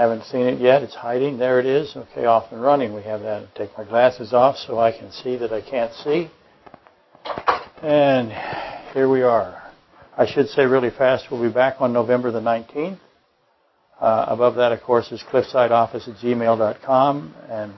haven't 0.00 0.24
seen 0.24 0.46
it 0.46 0.60
yet. 0.60 0.82
It's 0.82 0.94
hiding. 0.94 1.38
There 1.38 1.60
it 1.60 1.66
is. 1.66 1.94
Okay, 1.94 2.24
off 2.24 2.52
and 2.52 2.62
running. 2.62 2.94
We 2.94 3.02
have 3.02 3.20
that. 3.20 3.54
Take 3.54 3.76
my 3.76 3.84
glasses 3.84 4.32
off 4.32 4.56
so 4.56 4.78
I 4.78 4.92
can 4.92 5.12
see 5.12 5.36
that 5.36 5.52
I 5.52 5.60
can't 5.60 5.92
see. 5.94 6.30
And 7.82 8.32
here 8.92 9.08
we 9.08 9.22
are. 9.22 9.62
I 10.16 10.26
should 10.26 10.48
say 10.48 10.64
really 10.64 10.90
fast, 10.90 11.30
we'll 11.30 11.42
be 11.42 11.52
back 11.52 11.76
on 11.80 11.92
November 11.92 12.30
the 12.30 12.40
19th. 12.40 12.98
Uh, 14.00 14.24
above 14.28 14.56
that, 14.56 14.72
of 14.72 14.82
course, 14.82 15.12
is 15.12 15.22
cliffsideoffice 15.30 16.08
at 16.08 16.16
gmail.com. 16.16 17.34
And 17.48 17.74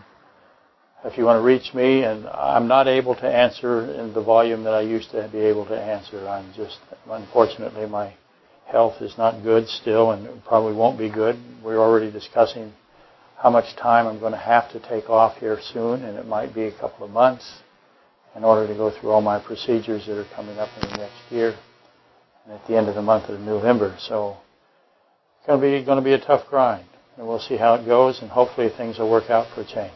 if 1.05 1.19
you 1.19 1.25
want 1.25 1.39
to 1.39 1.43
reach 1.43 1.75
me, 1.75 2.05
and 2.05 2.27
I'm 2.29 2.69
not 2.69 2.87
able 2.87 3.17
to 3.17 3.27
answer 3.27 3.93
in 3.95 4.13
the 4.13 4.23
volume 4.23 4.63
that 4.65 4.75
I 4.75 4.83
used 4.83 5.11
to 5.11 5.29
be 5.33 5.39
able 5.39 5.67
to 5.67 5.81
answer. 5.81 6.27
I'm 6.29 6.53
just, 6.55 6.79
unfortunately, 7.11 7.87
my 7.87 8.15
health 8.73 9.03
is 9.03 9.17
not 9.19 9.43
good 9.43 9.69
still 9.69 10.11
and 10.11 10.45
probably 10.45 10.73
won't 10.73 10.99
be 10.99 11.11
good. 11.11 11.39
We're 11.63 11.79
already 11.79 12.11
discussing 12.11 12.73
how 13.37 13.51
much 13.51 13.77
time 13.77 14.07
I'm 14.07 14.19
going 14.19 14.33
to 14.33 14.39
have 14.39 14.73
to 14.73 14.81
take 14.81 15.11
off 15.11 15.37
here 15.37 15.59
soon, 15.73 16.03
and 16.05 16.17
it 16.17 16.27
might 16.27 16.55
be 16.55 16.65
a 16.65 16.73
couple 16.73 17.05
of 17.05 17.13
months 17.13 17.63
in 18.35 18.45
order 18.45 18.67
to 18.67 18.75
go 18.75 18.91
through 18.91 19.11
all 19.11 19.21
my 19.21 19.39
procedures 19.39 20.07
that 20.07 20.19
are 20.19 20.35
coming 20.35 20.59
up 20.59 20.71
in 20.81 20.89
the 20.91 20.97
next 20.97 21.21
year 21.31 21.55
and 22.45 22.55
at 22.55 22.67
the 22.67 22.77
end 22.77 22.89
of 22.89 22.95
the 22.95 23.03
month 23.03 23.29
of 23.29 23.41
November. 23.41 23.95
So 23.99 24.37
it's 25.39 25.47
going 25.47 25.61
to 25.61 25.67
be 25.81 25.85
going 25.85 25.99
to 25.99 26.05
be 26.05 26.15
a 26.15 26.25
tough 26.25 26.49
grind, 26.49 26.87
and 27.17 27.27
we'll 27.27 27.41
see 27.41 27.57
how 27.57 27.75
it 27.75 27.85
goes, 27.85 28.23
and 28.23 28.31
hopefully 28.31 28.71
things 28.77 28.99
will 28.99 29.11
work 29.11 29.29
out 29.29 29.49
for 29.55 29.61
a 29.61 29.65
change. 29.67 29.93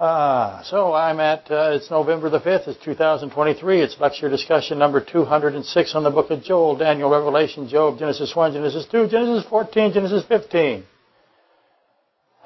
Ah, 0.00 0.62
so 0.64 0.94
I'm 0.94 1.18
at, 1.18 1.50
uh, 1.50 1.72
it's 1.72 1.90
November 1.90 2.30
the 2.30 2.38
5th, 2.38 2.68
it's 2.68 2.84
2023. 2.84 3.80
It's 3.80 3.98
lecture 3.98 4.28
discussion 4.28 4.78
number 4.78 5.00
206 5.00 5.94
on 5.96 6.04
the 6.04 6.10
book 6.10 6.30
of 6.30 6.40
Joel, 6.44 6.76
Daniel, 6.76 7.10
Revelation, 7.10 7.68
Job, 7.68 7.98
Genesis 7.98 8.32
1, 8.32 8.52
Genesis 8.52 8.86
2, 8.92 9.08
Genesis 9.08 9.44
14, 9.50 9.92
Genesis 9.94 10.24
15. 10.28 10.84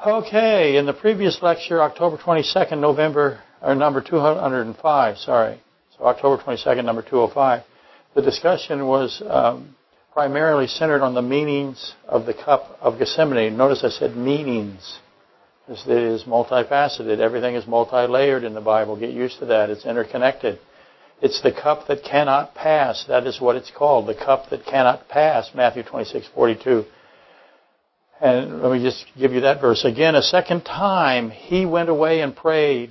Okay, 0.07 0.79
in 0.79 0.87
the 0.87 0.95
previous 0.95 1.43
lecture, 1.43 1.83
October 1.83 2.17
22nd, 2.17 2.81
November, 2.81 3.39
or 3.61 3.75
number 3.75 4.01
205, 4.01 5.19
sorry. 5.19 5.61
So 5.99 6.07
October 6.07 6.43
22nd, 6.43 6.87
number 6.87 7.03
205. 7.03 7.65
The 8.15 8.23
discussion 8.23 8.87
was 8.87 9.23
um, 9.29 9.77
primarily 10.15 10.69
centered 10.69 11.03
on 11.03 11.13
the 11.13 11.21
meanings 11.21 11.93
of 12.09 12.25
the 12.25 12.33
cup 12.33 12.79
of 12.81 12.99
Gethsemane. 12.99 13.59
Notice 13.59 13.85
I 13.85 13.91
said 13.91 14.17
meanings. 14.17 15.01
It 15.73 15.89
is 15.89 16.25
multifaceted. 16.25 17.19
Everything 17.19 17.55
is 17.55 17.67
multi-layered 17.67 18.45
in 18.45 18.55
the 18.55 18.61
Bible. 18.61 18.99
Get 18.99 19.11
used 19.11 19.39
to 19.39 19.47
that. 19.47 19.71
It's 19.71 19.87
interconnected. 19.87 20.59
It's 21.23 21.41
the 21.41 21.53
cup 21.53 21.87
that 21.89 22.05
cannot 22.05 22.55
pass. 22.55 23.05
That 23.09 23.27
is 23.27 23.41
what 23.41 23.57
it's 23.57 23.71
called. 23.71 24.07
The 24.07 24.15
cup 24.15 24.51
that 24.51 24.67
cannot 24.67 25.09
pass. 25.09 25.51
Matthew 25.55 25.83
26, 25.83 26.29
42. 26.35 26.85
And 28.21 28.63
let 28.63 28.73
me 28.73 28.83
just 28.83 29.07
give 29.19 29.33
you 29.33 29.41
that 29.43 29.61
verse 29.61 29.85
again. 29.85 30.15
A 30.15 30.23
second 30.23 30.63
time, 30.63 31.31
he 31.31 31.65
went 31.65 31.89
away 31.89 32.21
and 32.21 32.37
prayed, 32.37 32.91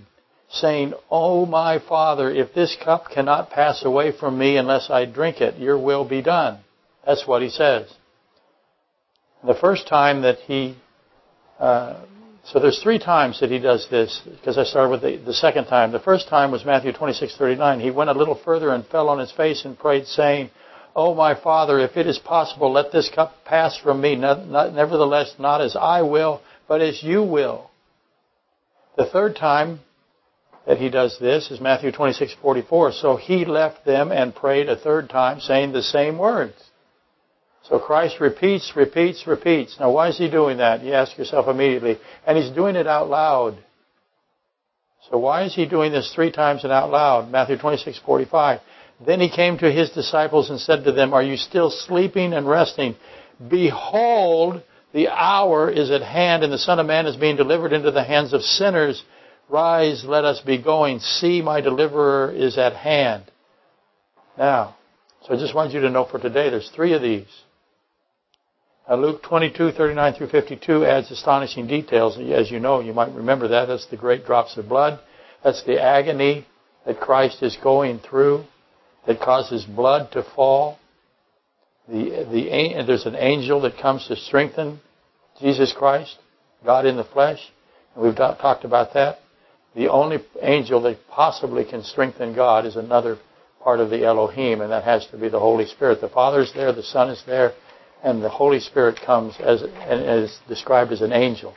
saying, 0.50 0.94
Oh 1.10 1.46
my 1.46 1.80
Father, 1.80 2.32
if 2.32 2.54
this 2.54 2.76
cup 2.84 3.06
cannot 3.14 3.50
pass 3.50 3.86
away 3.86 4.12
from 4.12 4.38
me 4.38 4.58
unless 4.58 4.90
I 4.90 5.06
drink 5.06 5.40
it, 5.40 5.58
your 5.60 5.78
will 5.78 6.08
be 6.08 6.22
done. 6.22 6.60
That's 7.06 7.28
what 7.28 7.42
he 7.42 7.50
says. 7.50 7.94
The 9.46 9.56
first 9.56 9.88
time 9.88 10.24
that 10.24 10.38
he 10.40 10.78
uh, 11.60 12.06
so 12.52 12.60
there's 12.60 12.84
three 12.84 13.00
times 13.00 13.40
that 13.40 13.50
he 13.50 13.60
does 13.60 13.88
this, 13.90 14.22
because 14.26 14.58
I 14.58 14.66
started 14.66 14.90
with 14.90 15.02
the, 15.02 15.16
the 15.26 15.34
second 15.34 15.68
time. 15.68 15.94
The 15.94 16.02
first 16.02 16.28
time 16.28 16.52
was 16.52 16.66
Matthew 16.66 16.92
26:39. 16.92 17.80
He 17.80 17.92
went 17.92 18.10
a 18.10 18.14
little 18.14 18.36
further 18.36 18.74
and 18.74 18.86
fell 18.86 19.08
on 19.08 19.20
his 19.20 19.32
face 19.32 19.64
and 19.64 19.80
prayed, 19.80 20.06
saying, 20.06 20.50
"Oh 20.94 21.16
my 21.16 21.34
Father, 21.34 21.80
if 21.80 21.96
it 21.96 22.08
is 22.08 22.20
possible, 22.20 22.70
let 22.70 22.92
this 22.92 23.10
cup 23.10 23.46
pass 23.46 23.78
from 23.78 24.02
me. 24.02 24.18
Not, 24.18 24.46
not, 24.48 24.74
nevertheless, 24.74 25.36
not 25.40 25.62
as 25.62 25.78
I 25.78 26.02
will, 26.02 26.42
but 26.68 26.82
as 26.82 27.02
you 27.02 27.24
will." 27.24 27.72
The 28.98 29.06
third 29.06 29.38
time 29.38 29.80
that 30.68 30.78
he 30.78 30.90
does 30.90 31.18
this 31.20 31.52
is 31.52 31.62
Matthew 31.62 31.94
26:44. 31.94 32.92
So 32.92 33.16
he 33.16 33.46
left 33.46 33.86
them 33.86 34.12
and 34.12 34.36
prayed 34.36 34.68
a 34.68 34.76
third 34.76 35.10
time, 35.10 35.40
saying 35.40 35.72
the 35.72 35.84
same 35.84 36.18
words. 36.18 36.71
So 37.70 37.80
Christ 37.80 38.20
repeats, 38.20 38.74
repeats, 38.76 39.28
repeats. 39.28 39.78
Now, 39.80 39.92
why 39.92 40.10
is 40.10 40.18
he 40.18 40.30
doing 40.30 40.58
that? 40.58 40.84
You 40.84 40.94
ask 40.94 41.18
yourself 41.18 41.48
immediately. 41.48 41.98
And 42.26 42.38
he's 42.38 42.50
doing 42.52 42.76
it 42.76 42.88
out 42.88 43.10
loud. 43.10 43.58
So 45.10 45.18
why 45.18 45.44
is 45.44 45.56
he 45.56 45.66
doing 45.66 45.92
this 45.92 46.12
three 46.14 46.32
times 46.32 46.64
and 46.64 46.74
out 46.74 46.90
loud? 46.90 47.32
Matthew 47.32 47.58
26, 47.58 48.00
45. 48.06 48.60
Then 49.06 49.20
he 49.20 49.30
came 49.30 49.58
to 49.60 49.72
his 49.72 49.90
disciples 49.92 50.50
and 50.50 50.60
said 50.60 50.84
to 50.84 50.92
them, 50.92 51.14
Are 51.14 51.24
you 51.24 51.38
still 51.38 51.70
sleeping 51.70 52.34
and 52.34 52.48
resting? 52.48 52.96
Behold, 53.50 54.62
the 54.94 55.08
hour 55.08 55.70
is 55.70 55.90
at 55.92 56.02
hand 56.02 56.44
and 56.44 56.52
the 56.52 56.58
Son 56.58 56.80
of 56.80 56.86
Man 56.86 57.08
is 57.08 57.16
being 57.16 57.36
delivered 57.36 57.74
into 57.74 57.92
the 57.92 58.04
hands 58.04 58.34
of 58.34 58.42
sinners. 58.42 59.04
Rise, 59.50 60.04
let 60.06 60.24
us 60.24 60.40
be 60.42 60.62
going. 60.62 61.00
See, 61.00 61.42
my 61.42 61.62
deliverer 61.62 62.32
is 62.32 62.58
at 62.58 62.74
hand. 62.74 63.24
Now, 64.38 64.76
so 65.24 65.34
I 65.34 65.38
just 65.38 65.56
want 65.56 65.74
you 65.74 65.82
to 65.82 65.90
know 65.90 66.06
for 66.06 66.20
today, 66.20 66.50
there's 66.50 66.70
three 66.70 66.94
of 66.94 67.02
these. 67.02 67.28
Now, 68.90 68.96
Luke 68.96 69.24
22, 69.24 69.72
39 69.72 70.14
through 70.14 70.30
52 70.30 70.86
adds 70.86 71.12
astonishing 71.12 71.68
details. 71.68 72.18
As 72.18 72.52
you 72.52 72.60
know, 72.60 72.80
you 72.80 72.94
might 72.94 73.14
remember 73.14 73.48
that. 73.50 73.68
That's 73.68 73.88
the 73.88 73.98
great 73.98 74.26
drops 74.26 74.58
of 74.58 74.68
blood. 74.68 75.00
That's 75.44 75.64
the 75.64 75.82
agony 75.82 76.46
that 76.86 77.00
Christ 77.00 77.42
is 77.44 77.58
going 77.64 78.00
through 78.00 78.44
that 79.08 79.20
causes 79.20 79.66
blood 79.66 80.12
to 80.12 80.24
fall. 80.36 80.78
The, 81.88 82.28
the, 82.32 82.84
there's 82.86 83.06
an 83.06 83.16
angel 83.16 83.62
that 83.62 83.78
comes 83.78 84.08
to 84.08 84.16
strengthen 84.16 84.80
Jesus 85.40 85.74
Christ, 85.78 86.18
God 86.66 86.86
in 86.86 86.98
the 86.98 87.04
flesh. 87.04 87.40
And 87.96 88.04
we've 88.04 88.16
talked 88.16 88.66
about 88.66 88.94
that. 88.94 89.20
The 89.76 89.90
only 89.90 90.18
angel 90.42 90.82
that 90.82 91.08
possibly 91.10 91.66
can 91.66 91.84
strengthen 91.84 92.36
God 92.36 92.66
is 92.66 92.76
another 92.76 93.18
part 93.64 93.80
of 93.80 93.90
the 93.90 94.04
Elohim, 94.06 94.62
and 94.62 94.72
that 94.72 94.84
has 94.84 95.06
to 95.08 95.18
be 95.18 95.30
the 95.30 95.40
Holy 95.40 95.66
Spirit. 95.66 96.02
The 96.02 96.10
Father's 96.10 96.52
there, 96.54 96.74
the 96.74 96.84
Son 96.84 97.10
is 97.10 97.24
there, 97.26 97.54
and 98.04 98.24
the 98.24 98.30
Holy 98.30 98.60
Spirit 98.60 99.00
comes 99.06 99.36
as 99.40 99.62
is 99.62 100.40
described 100.48 100.92
as 100.92 101.02
an 101.02 101.14
angel. 101.14 101.54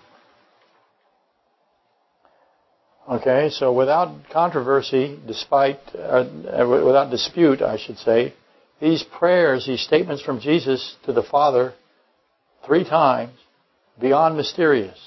Okay, 3.11 3.51
so 3.51 3.73
without 3.73 4.31
controversy, 4.33 5.19
despite 5.27 5.79
uh, 5.95 6.25
without 6.67 7.11
dispute, 7.11 7.61
I 7.61 7.77
should 7.77 7.99
say, 7.99 8.33
these 8.81 9.03
prayers, 9.03 9.67
these 9.67 9.83
statements 9.83 10.23
from 10.23 10.41
Jesus 10.41 10.97
to 11.05 11.13
the 11.13 11.23
Father, 11.23 11.75
three 12.67 12.85
times, 12.85 13.39
beyond 14.01 14.37
mysterious. 14.37 14.99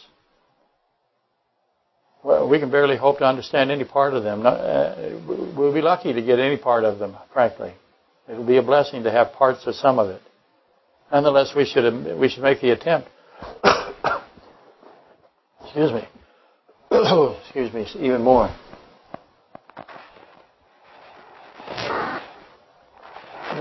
Well, 2.23 2.47
we 2.47 2.59
can 2.59 2.69
barely 2.69 2.97
hope 2.97 3.19
to 3.19 3.25
understand 3.25 3.71
any 3.71 3.85
part 3.85 4.13
of 4.13 4.23
them. 4.23 4.45
Uh, 4.45 4.95
we'll 5.55 5.73
be 5.73 5.81
lucky 5.81 6.13
to 6.13 6.21
get 6.21 6.39
any 6.39 6.57
part 6.57 6.83
of 6.83 6.99
them, 6.99 7.15
frankly. 7.33 7.73
It'll 8.29 8.45
be 8.45 8.57
a 8.57 8.63
blessing 8.63 9.03
to 9.03 9.11
have 9.11 9.33
parts 9.33 9.65
of 9.65 9.75
some 9.75 9.97
of 9.97 10.09
it. 10.09 10.21
Nonetheless, 11.11 11.53
we 11.55 11.65
should 11.65 12.17
we 12.17 12.29
should 12.29 12.43
make 12.43 12.61
the 12.61 12.71
attempt. 12.71 13.09
Excuse 15.63 15.91
me. 15.91 16.07
Excuse 17.41 17.73
me, 17.73 17.85
even 17.99 18.23
more. 18.23 18.49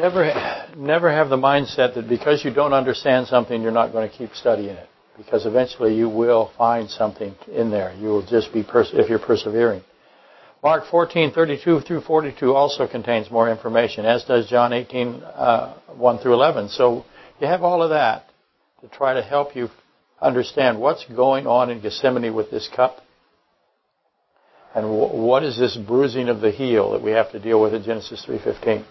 Never, 0.00 0.70
never 0.76 1.10
have 1.10 1.30
the 1.30 1.36
mindset 1.36 1.94
that 1.94 2.08
because 2.08 2.44
you 2.44 2.52
don't 2.52 2.74
understand 2.74 3.28
something, 3.28 3.62
you're 3.62 3.72
not 3.72 3.92
going 3.92 4.08
to 4.08 4.14
keep 4.14 4.34
studying 4.34 4.76
it. 4.76 4.88
Because 5.16 5.46
eventually 5.46 5.94
you 5.94 6.08
will 6.08 6.52
find 6.58 6.90
something 6.90 7.34
in 7.50 7.70
there. 7.70 7.94
You 7.94 8.08
will 8.08 8.26
just 8.26 8.52
be, 8.52 8.62
pers- 8.62 8.90
if 8.92 9.08
you're 9.08 9.18
persevering. 9.18 9.82
Mark 10.62 10.84
14:32 10.84 11.86
through 11.86 12.00
42 12.02 12.54
also 12.54 12.86
contains 12.86 13.30
more 13.30 13.50
information, 13.50 14.04
as 14.04 14.24
does 14.24 14.48
John 14.48 14.72
18, 14.72 15.22
uh, 15.22 15.74
1 15.96 16.18
through 16.18 16.34
11. 16.34 16.68
So 16.68 17.04
you 17.40 17.46
have 17.46 17.62
all 17.62 17.82
of 17.82 17.90
that 17.90 18.24
to 18.80 18.88
try 18.88 19.14
to 19.14 19.22
help 19.22 19.56
you 19.56 19.68
understand 20.20 20.80
what's 20.80 21.04
going 21.04 21.46
on 21.46 21.70
in 21.70 21.80
Gethsemane 21.80 22.34
with 22.34 22.50
this 22.50 22.68
cup 22.74 22.98
and 24.74 24.90
what 24.90 25.42
is 25.42 25.58
this 25.58 25.76
bruising 25.76 26.28
of 26.28 26.40
the 26.40 26.50
heel 26.50 26.92
that 26.92 27.02
we 27.02 27.12
have 27.12 27.32
to 27.32 27.38
deal 27.38 27.60
with 27.60 27.74
in 27.74 27.82
Genesis 27.82 28.24
3:15. 28.26 28.84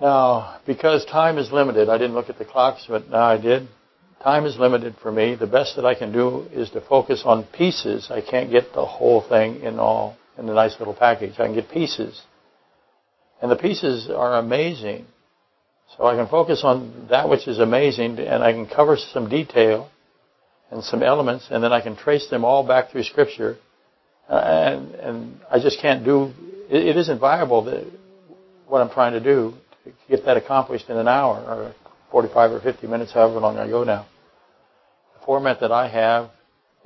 Now, 0.00 0.58
because 0.66 1.04
time 1.04 1.38
is 1.38 1.52
limited, 1.52 1.88
I 1.88 1.98
didn't 1.98 2.14
look 2.14 2.30
at 2.30 2.38
the 2.38 2.44
clocks, 2.44 2.86
but 2.88 3.08
now 3.08 3.22
I 3.22 3.36
did. 3.36 3.68
Time 4.22 4.46
is 4.46 4.58
limited 4.58 4.96
for 5.02 5.12
me. 5.12 5.34
The 5.34 5.46
best 5.46 5.76
that 5.76 5.86
I 5.86 5.94
can 5.94 6.12
do 6.12 6.46
is 6.52 6.70
to 6.70 6.80
focus 6.80 7.22
on 7.24 7.44
pieces. 7.44 8.10
I 8.10 8.20
can't 8.20 8.50
get 8.50 8.72
the 8.72 8.84
whole 8.84 9.20
thing 9.20 9.60
in 9.60 9.78
all 9.78 10.16
in 10.36 10.48
a 10.48 10.54
nice 10.54 10.78
little 10.78 10.94
package. 10.94 11.34
I 11.34 11.46
can 11.46 11.54
get 11.54 11.70
pieces. 11.70 12.20
And 13.40 13.50
the 13.50 13.56
pieces 13.56 14.10
are 14.10 14.38
amazing. 14.38 15.06
So 15.96 16.06
I 16.06 16.14
can 16.14 16.28
focus 16.28 16.62
on 16.64 17.08
that 17.10 17.28
which 17.28 17.48
is 17.48 17.58
amazing 17.58 18.18
and 18.18 18.42
I 18.42 18.52
can 18.52 18.66
cover 18.66 18.96
some 18.96 19.28
detail 19.28 19.90
and 20.70 20.84
some 20.84 21.02
elements 21.02 21.48
and 21.50 21.62
then 21.62 21.72
I 21.72 21.80
can 21.80 21.96
trace 21.96 22.28
them 22.28 22.44
all 22.44 22.66
back 22.66 22.90
through 22.90 23.02
Scripture. 23.04 23.56
Uh, 24.28 24.34
and, 24.34 24.94
and 24.94 25.40
I 25.50 25.58
just 25.58 25.80
can't 25.80 26.04
do, 26.04 26.32
it, 26.70 26.86
it 26.86 26.96
isn't 26.96 27.18
viable 27.18 27.64
that 27.64 27.84
what 28.68 28.80
I'm 28.80 28.90
trying 28.90 29.14
to 29.14 29.20
do 29.20 29.54
to 29.84 29.92
get 30.08 30.24
that 30.26 30.36
accomplished 30.36 30.88
in 30.88 30.96
an 30.96 31.08
hour 31.08 31.38
or 31.38 31.74
45 32.12 32.52
or 32.52 32.60
50 32.60 32.86
minutes, 32.86 33.12
however 33.12 33.40
long 33.40 33.58
I 33.58 33.68
go 33.68 33.82
now. 33.82 34.06
The 35.18 35.26
format 35.26 35.60
that 35.60 35.72
I 35.72 35.88
have 35.88 36.30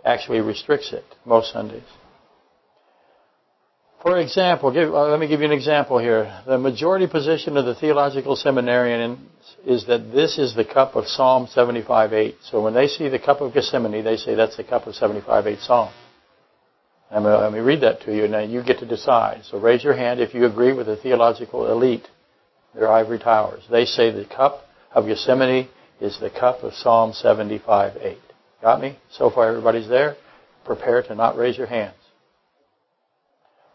actually 0.04 0.40
restricts 0.40 0.92
it 0.92 1.04
most 1.26 1.52
Sundays. 1.52 1.82
For 4.04 4.18
example, 4.18 4.70
give, 4.70 4.94
uh, 4.94 5.08
let 5.08 5.18
me 5.18 5.26
give 5.26 5.40
you 5.40 5.46
an 5.46 5.52
example 5.52 5.98
here. 5.98 6.30
The 6.46 6.58
majority 6.58 7.06
position 7.06 7.56
of 7.56 7.64
the 7.64 7.74
theological 7.74 8.36
seminarian 8.36 9.30
is 9.64 9.86
that 9.86 10.12
this 10.12 10.36
is 10.36 10.54
the 10.54 10.66
cup 10.66 10.94
of 10.94 11.08
Psalm 11.08 11.46
75:8. 11.46 12.34
So 12.42 12.60
when 12.60 12.74
they 12.74 12.86
see 12.86 13.08
the 13.08 13.18
cup 13.18 13.40
of 13.40 13.54
Gethsemane, 13.54 14.04
they 14.04 14.18
say 14.18 14.34
that's 14.34 14.58
the 14.58 14.62
cup 14.62 14.86
of 14.86 14.94
75:8 14.94 15.58
Psalm. 15.60 15.88
let 17.10 17.50
me 17.50 17.60
read 17.60 17.80
that 17.80 18.02
to 18.02 18.14
you, 18.14 18.24
and 18.24 18.32
now 18.32 18.40
you 18.40 18.62
get 18.62 18.80
to 18.80 18.86
decide. 18.86 19.46
So 19.46 19.56
raise 19.56 19.82
your 19.82 19.94
hand 19.94 20.20
if 20.20 20.34
you 20.34 20.44
agree 20.44 20.74
with 20.74 20.84
the 20.84 20.96
theological 20.96 21.72
elite, 21.72 22.06
their 22.74 22.92
ivory 22.92 23.18
towers. 23.18 23.62
They 23.70 23.86
say 23.86 24.10
the 24.10 24.26
cup 24.26 24.68
of 24.92 25.06
Gethsemane 25.06 25.68
is 25.98 26.18
the 26.18 26.28
cup 26.28 26.62
of 26.62 26.74
Psalm 26.74 27.12
75:8. 27.12 28.20
Got 28.60 28.82
me? 28.82 28.98
So 29.08 29.30
far, 29.30 29.48
everybody's 29.48 29.88
there. 29.88 30.16
Prepare 30.66 31.00
to 31.04 31.14
not 31.14 31.38
raise 31.38 31.56
your 31.56 31.68
hands. 31.68 32.03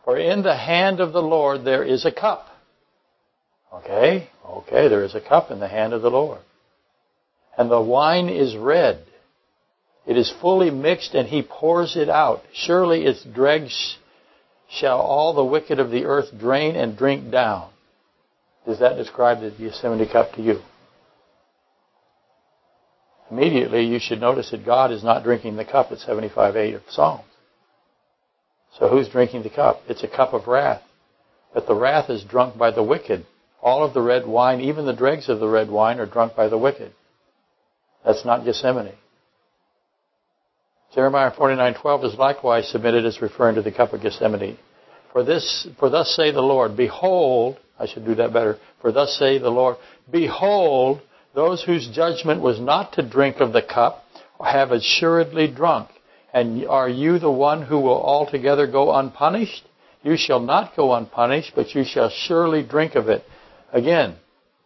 For 0.09 0.17
in 0.17 0.41
the 0.41 0.57
hand 0.57 1.01
of 1.01 1.13
the 1.13 1.21
Lord 1.21 1.63
there 1.63 1.83
is 1.83 2.03
a 2.03 2.11
cup. 2.11 2.47
Okay? 3.71 4.27
Okay, 4.43 4.87
there 4.87 5.03
is 5.03 5.13
a 5.13 5.21
cup 5.21 5.51
in 5.51 5.59
the 5.59 5.67
hand 5.67 5.93
of 5.93 6.01
the 6.01 6.09
Lord. 6.09 6.39
And 7.55 7.69
the 7.69 7.79
wine 7.79 8.27
is 8.27 8.57
red. 8.57 9.05
It 10.07 10.17
is 10.17 10.33
fully 10.41 10.71
mixed 10.71 11.13
and 11.13 11.27
he 11.27 11.43
pours 11.43 11.95
it 11.95 12.09
out. 12.09 12.41
Surely 12.51 13.05
its 13.05 13.23
dregs 13.23 13.99
shall 14.67 14.97
all 14.97 15.35
the 15.35 15.45
wicked 15.45 15.77
of 15.77 15.91
the 15.91 16.05
earth 16.05 16.35
drain 16.39 16.75
and 16.75 16.97
drink 16.97 17.29
down. 17.29 17.69
Does 18.65 18.79
that 18.79 18.97
describe 18.97 19.41
the 19.41 19.51
Gethsemane 19.51 20.09
cup 20.09 20.33
to 20.33 20.41
you? 20.41 20.61
Immediately 23.29 23.85
you 23.85 23.99
should 23.99 24.21
notice 24.21 24.49
that 24.49 24.65
God 24.65 24.91
is 24.91 25.03
not 25.03 25.23
drinking 25.23 25.57
the 25.57 25.65
cup 25.65 25.91
at 25.91 25.99
75.8 25.99 26.77
of 26.77 26.81
Psalms. 26.89 27.28
So 28.77 28.87
who's 28.87 29.09
drinking 29.09 29.43
the 29.43 29.49
cup? 29.49 29.81
It's 29.87 30.03
a 30.03 30.07
cup 30.07 30.33
of 30.33 30.47
wrath. 30.47 30.81
But 31.53 31.67
the 31.67 31.75
wrath 31.75 32.09
is 32.09 32.23
drunk 32.23 32.57
by 32.57 32.71
the 32.71 32.83
wicked. 32.83 33.25
All 33.61 33.83
of 33.83 33.93
the 33.93 34.01
red 34.01 34.27
wine, 34.27 34.61
even 34.61 34.85
the 34.85 34.93
dregs 34.93 35.27
of 35.29 35.39
the 35.39 35.47
red 35.47 35.69
wine, 35.69 35.99
are 35.99 36.05
drunk 36.05 36.35
by 36.35 36.47
the 36.47 36.57
wicked. 36.57 36.93
That's 38.05 38.23
not 38.23 38.45
Gethsemane. 38.45 38.93
Jeremiah 40.93 41.31
49:12 41.31 42.05
is 42.05 42.15
likewise 42.15 42.67
submitted 42.69 43.05
as 43.05 43.21
referring 43.21 43.55
to 43.55 43.61
the 43.61 43.71
cup 43.71 43.93
of 43.93 44.01
Gethsemane. 44.01 44.57
For 45.11 45.23
this, 45.23 45.67
for 45.77 45.89
thus 45.89 46.15
say 46.15 46.31
the 46.31 46.41
Lord, 46.41 46.77
behold, 46.77 47.57
I 47.79 47.87
should 47.87 48.05
do 48.05 48.15
that 48.15 48.33
better. 48.33 48.57
For 48.81 48.91
thus 48.91 49.17
say 49.17 49.37
the 49.37 49.49
Lord, 49.49 49.77
behold, 50.09 51.01
those 51.33 51.63
whose 51.63 51.87
judgment 51.87 52.41
was 52.41 52.59
not 52.59 52.93
to 52.93 53.01
drink 53.01 53.39
of 53.39 53.53
the 53.53 53.61
cup 53.61 54.05
have 54.43 54.71
assuredly 54.71 55.47
drunk. 55.47 55.89
And 56.33 56.67
are 56.67 56.89
you 56.89 57.19
the 57.19 57.31
one 57.31 57.63
who 57.63 57.79
will 57.79 58.01
altogether 58.01 58.67
go 58.67 58.93
unpunished? 58.93 59.63
You 60.03 60.15
shall 60.15 60.39
not 60.39 60.75
go 60.75 60.93
unpunished, 60.93 61.53
but 61.55 61.73
you 61.73 61.83
shall 61.83 62.09
surely 62.09 62.63
drink 62.63 62.95
of 62.95 63.09
it. 63.09 63.23
Again, 63.73 64.15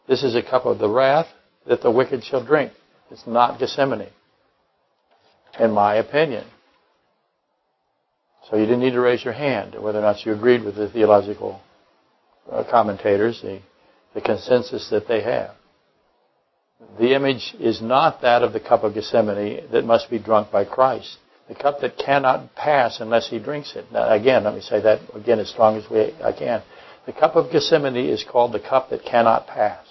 this 0.07 0.23
is 0.23 0.35
a 0.35 0.43
cup 0.43 0.65
of 0.65 0.79
the 0.79 0.89
wrath 0.89 1.27
that 1.67 1.81
the 1.81 1.91
wicked 1.91 2.23
shall 2.23 2.45
drink. 2.45 2.73
It's 3.09 3.25
not 3.25 3.59
Gethsemane, 3.59 4.09
in 5.59 5.71
my 5.71 5.95
opinion. 5.95 6.45
So 8.49 8.57
you 8.57 8.65
didn't 8.65 8.81
need 8.81 8.91
to 8.91 9.01
raise 9.01 9.23
your 9.23 9.33
hand 9.33 9.75
whether 9.81 9.99
or 9.99 10.01
not 10.01 10.25
you 10.25 10.33
agreed 10.33 10.63
with 10.63 10.75
the 10.75 10.89
theological 10.89 11.61
uh, 12.51 12.63
commentators, 12.69 13.41
the, 13.41 13.61
the 14.13 14.21
consensus 14.21 14.89
that 14.89 15.07
they 15.07 15.23
have. 15.23 15.51
The 16.99 17.15
image 17.15 17.55
is 17.59 17.81
not 17.81 18.21
that 18.21 18.43
of 18.43 18.51
the 18.51 18.59
cup 18.59 18.83
of 18.83 18.93
Gethsemane 18.93 19.71
that 19.71 19.85
must 19.85 20.09
be 20.09 20.19
drunk 20.19 20.51
by 20.51 20.65
Christ 20.65 21.17
the 21.53 21.61
cup 21.61 21.81
that 21.81 21.97
cannot 21.97 22.55
pass 22.55 22.99
unless 22.99 23.29
he 23.29 23.39
drinks 23.39 23.75
it. 23.75 23.85
Now, 23.91 24.11
again, 24.11 24.43
let 24.43 24.55
me 24.55 24.61
say 24.61 24.81
that 24.81 25.01
again 25.13 25.39
as 25.39 25.49
strong 25.49 25.77
as 25.77 25.89
we, 25.89 26.13
I 26.23 26.31
can. 26.31 26.63
The 27.05 27.13
cup 27.13 27.35
of 27.35 27.51
Gethsemane 27.51 27.95
is 27.95 28.25
called 28.29 28.53
the 28.53 28.59
cup 28.59 28.89
that 28.89 29.03
cannot 29.03 29.47
pass. 29.47 29.85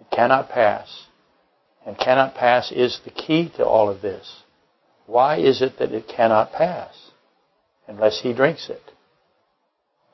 It 0.00 0.14
cannot 0.14 0.50
pass. 0.50 1.06
And 1.86 1.98
cannot 1.98 2.34
pass 2.34 2.70
is 2.70 3.00
the 3.04 3.10
key 3.10 3.50
to 3.56 3.64
all 3.64 3.88
of 3.88 4.02
this. 4.02 4.42
Why 5.06 5.38
is 5.38 5.62
it 5.62 5.78
that 5.78 5.92
it 5.92 6.06
cannot 6.08 6.52
pass? 6.52 6.94
Unless 7.88 8.20
he 8.22 8.32
drinks 8.32 8.68
it. 8.68 8.82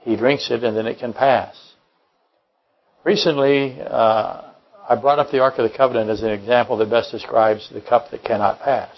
He 0.01 0.17
drinks 0.17 0.51
it 0.51 0.65
and 0.65 0.77
then 0.77 0.87
it 0.87 0.99
can 0.99 1.13
pass. 1.13 1.55
Recently, 3.05 3.81
uh, 3.81 4.43
I 4.89 4.97
brought 5.01 5.19
up 5.19 5.31
the 5.31 5.41
Ark 5.41 5.59
of 5.59 5.71
the 5.71 5.77
Covenant 5.77 6.09
as 6.09 6.23
an 6.23 6.31
example 6.31 6.79
that 6.79 6.91
best 6.91 7.11
describes 7.11 7.69
the 7.73 7.81
cup 7.81 8.11
that 8.11 8.25
cannot 8.25 8.61
pass. 8.61 8.95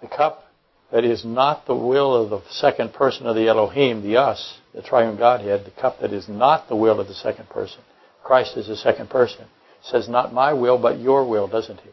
The 0.00 0.08
cup 0.08 0.44
that 0.92 1.04
is 1.04 1.24
not 1.24 1.66
the 1.66 1.74
will 1.74 2.14
of 2.14 2.30
the 2.30 2.42
second 2.50 2.92
person 2.92 3.26
of 3.26 3.34
the 3.34 3.48
Elohim, 3.48 4.02
the 4.02 4.16
us, 4.16 4.58
the 4.74 4.82
triune 4.82 5.16
Godhead, 5.16 5.64
the 5.64 5.80
cup 5.80 6.00
that 6.00 6.12
is 6.12 6.28
not 6.28 6.68
the 6.68 6.76
will 6.76 7.00
of 7.00 7.08
the 7.08 7.14
second 7.14 7.48
person. 7.48 7.80
Christ 8.22 8.56
is 8.56 8.68
the 8.68 8.76
second 8.76 9.10
person. 9.10 9.46
says, 9.82 10.08
not 10.08 10.32
my 10.32 10.52
will, 10.52 10.78
but 10.78 10.98
your 10.98 11.28
will, 11.28 11.48
doesn't 11.48 11.80
he? 11.80 11.90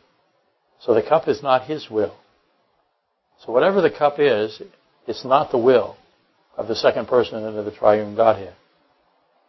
So 0.82 0.94
the 0.94 1.02
cup 1.02 1.28
is 1.28 1.42
not 1.42 1.66
his 1.66 1.90
will. 1.90 2.16
So 3.46 3.52
whatever 3.52 3.82
the 3.82 3.92
cup 3.92 4.16
is, 4.20 4.62
it's 5.08 5.26
not 5.26 5.52
the 5.52 5.58
will 5.58 5.96
of 6.58 6.68
the 6.68 6.76
second 6.76 7.08
person 7.08 7.44
of 7.44 7.66
the 7.66 7.72
triune 7.72 8.16
Godhead. 8.16 8.56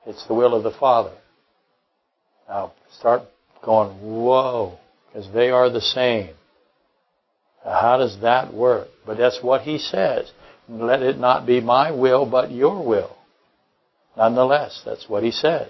It's 0.06 0.26
the 0.26 0.34
will 0.34 0.54
of 0.54 0.62
the 0.62 0.70
Father. 0.70 1.12
Now, 2.48 2.72
start 2.98 3.22
going, 3.64 3.90
whoa, 4.00 4.78
because 5.06 5.30
they 5.32 5.50
are 5.50 5.70
the 5.70 5.80
same. 5.80 6.34
How 7.64 7.96
does 7.96 8.20
that 8.20 8.52
work? 8.52 8.88
But 9.06 9.16
that's 9.16 9.42
what 9.42 9.62
he 9.62 9.78
says. 9.78 10.30
Let 10.68 11.02
it 11.02 11.18
not 11.18 11.46
be 11.46 11.60
my 11.60 11.90
will, 11.90 12.26
but 12.26 12.50
your 12.50 12.84
will. 12.84 13.16
Nonetheless, 14.16 14.82
that's 14.84 15.08
what 15.08 15.22
he 15.22 15.30
says. 15.30 15.68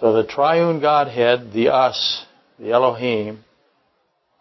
So 0.00 0.12
the 0.12 0.26
triune 0.26 0.80
Godhead, 0.80 1.52
the 1.52 1.68
us, 1.68 2.26
the 2.58 2.72
Elohim, 2.72 3.44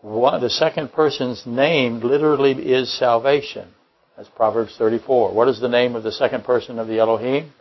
one, 0.02 0.42
the 0.42 0.50
second 0.50 0.92
person's 0.92 1.44
name 1.46 2.02
literally 2.02 2.52
is 2.52 2.96
salvation. 2.98 3.70
That's 4.16 4.30
Proverbs 4.30 4.76
34. 4.78 5.34
What 5.34 5.48
is 5.48 5.60
the 5.60 5.68
name 5.68 5.96
of 5.96 6.04
the 6.04 6.12
second 6.12 6.44
person 6.44 6.80
of 6.80 6.88
the 6.88 7.00
Elohim? 7.00 7.52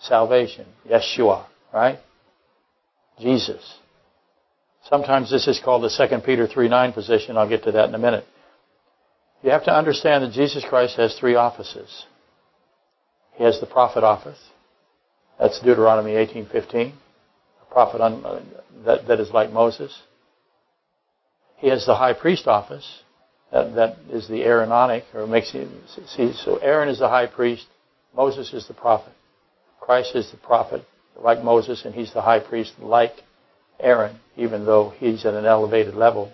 Salvation. 0.00 0.66
Yeshua, 0.88 1.46
right? 1.72 1.98
Jesus. 3.20 3.79
Sometimes 4.88 5.30
this 5.30 5.46
is 5.46 5.60
called 5.62 5.82
the 5.82 6.08
2 6.08 6.20
Peter 6.24 6.46
3.9 6.46 6.94
position. 6.94 7.36
I'll 7.36 7.48
get 7.48 7.64
to 7.64 7.72
that 7.72 7.88
in 7.88 7.94
a 7.94 7.98
minute. 7.98 8.24
You 9.42 9.50
have 9.50 9.64
to 9.64 9.74
understand 9.74 10.24
that 10.24 10.32
Jesus 10.32 10.64
Christ 10.68 10.96
has 10.96 11.16
three 11.18 11.34
offices. 11.34 12.04
He 13.34 13.44
has 13.44 13.60
the 13.60 13.66
prophet 13.66 14.04
office. 14.04 14.38
That's 15.38 15.60
Deuteronomy 15.60 16.12
18.15. 16.12 16.92
A 17.62 17.72
prophet 17.72 18.00
uh, 18.00 18.40
that, 18.84 19.06
that 19.08 19.20
is 19.20 19.30
like 19.30 19.50
Moses. 19.50 19.96
He 21.56 21.68
has 21.68 21.86
the 21.86 21.94
high 21.94 22.12
priest 22.12 22.46
office. 22.46 23.02
That, 23.52 23.74
that 23.74 23.96
is 24.10 24.28
the 24.28 24.42
Aaronic, 24.42 25.04
or 25.12 25.26
makes 25.26 25.52
you 25.54 25.68
see. 26.06 26.32
So 26.34 26.58
Aaron 26.58 26.88
is 26.88 27.00
the 27.00 27.08
high 27.08 27.26
priest. 27.26 27.66
Moses 28.14 28.52
is 28.52 28.68
the 28.68 28.74
prophet. 28.74 29.12
Christ 29.80 30.14
is 30.14 30.30
the 30.30 30.36
prophet, 30.36 30.82
like 31.18 31.42
Moses, 31.42 31.84
and 31.84 31.94
he's 31.94 32.12
the 32.12 32.22
high 32.22 32.38
priest, 32.38 32.74
like 32.78 33.12
Aaron, 33.82 34.18
even 34.36 34.66
though 34.66 34.90
he's 34.98 35.24
at 35.24 35.34
an 35.34 35.46
elevated 35.46 35.94
level. 35.94 36.32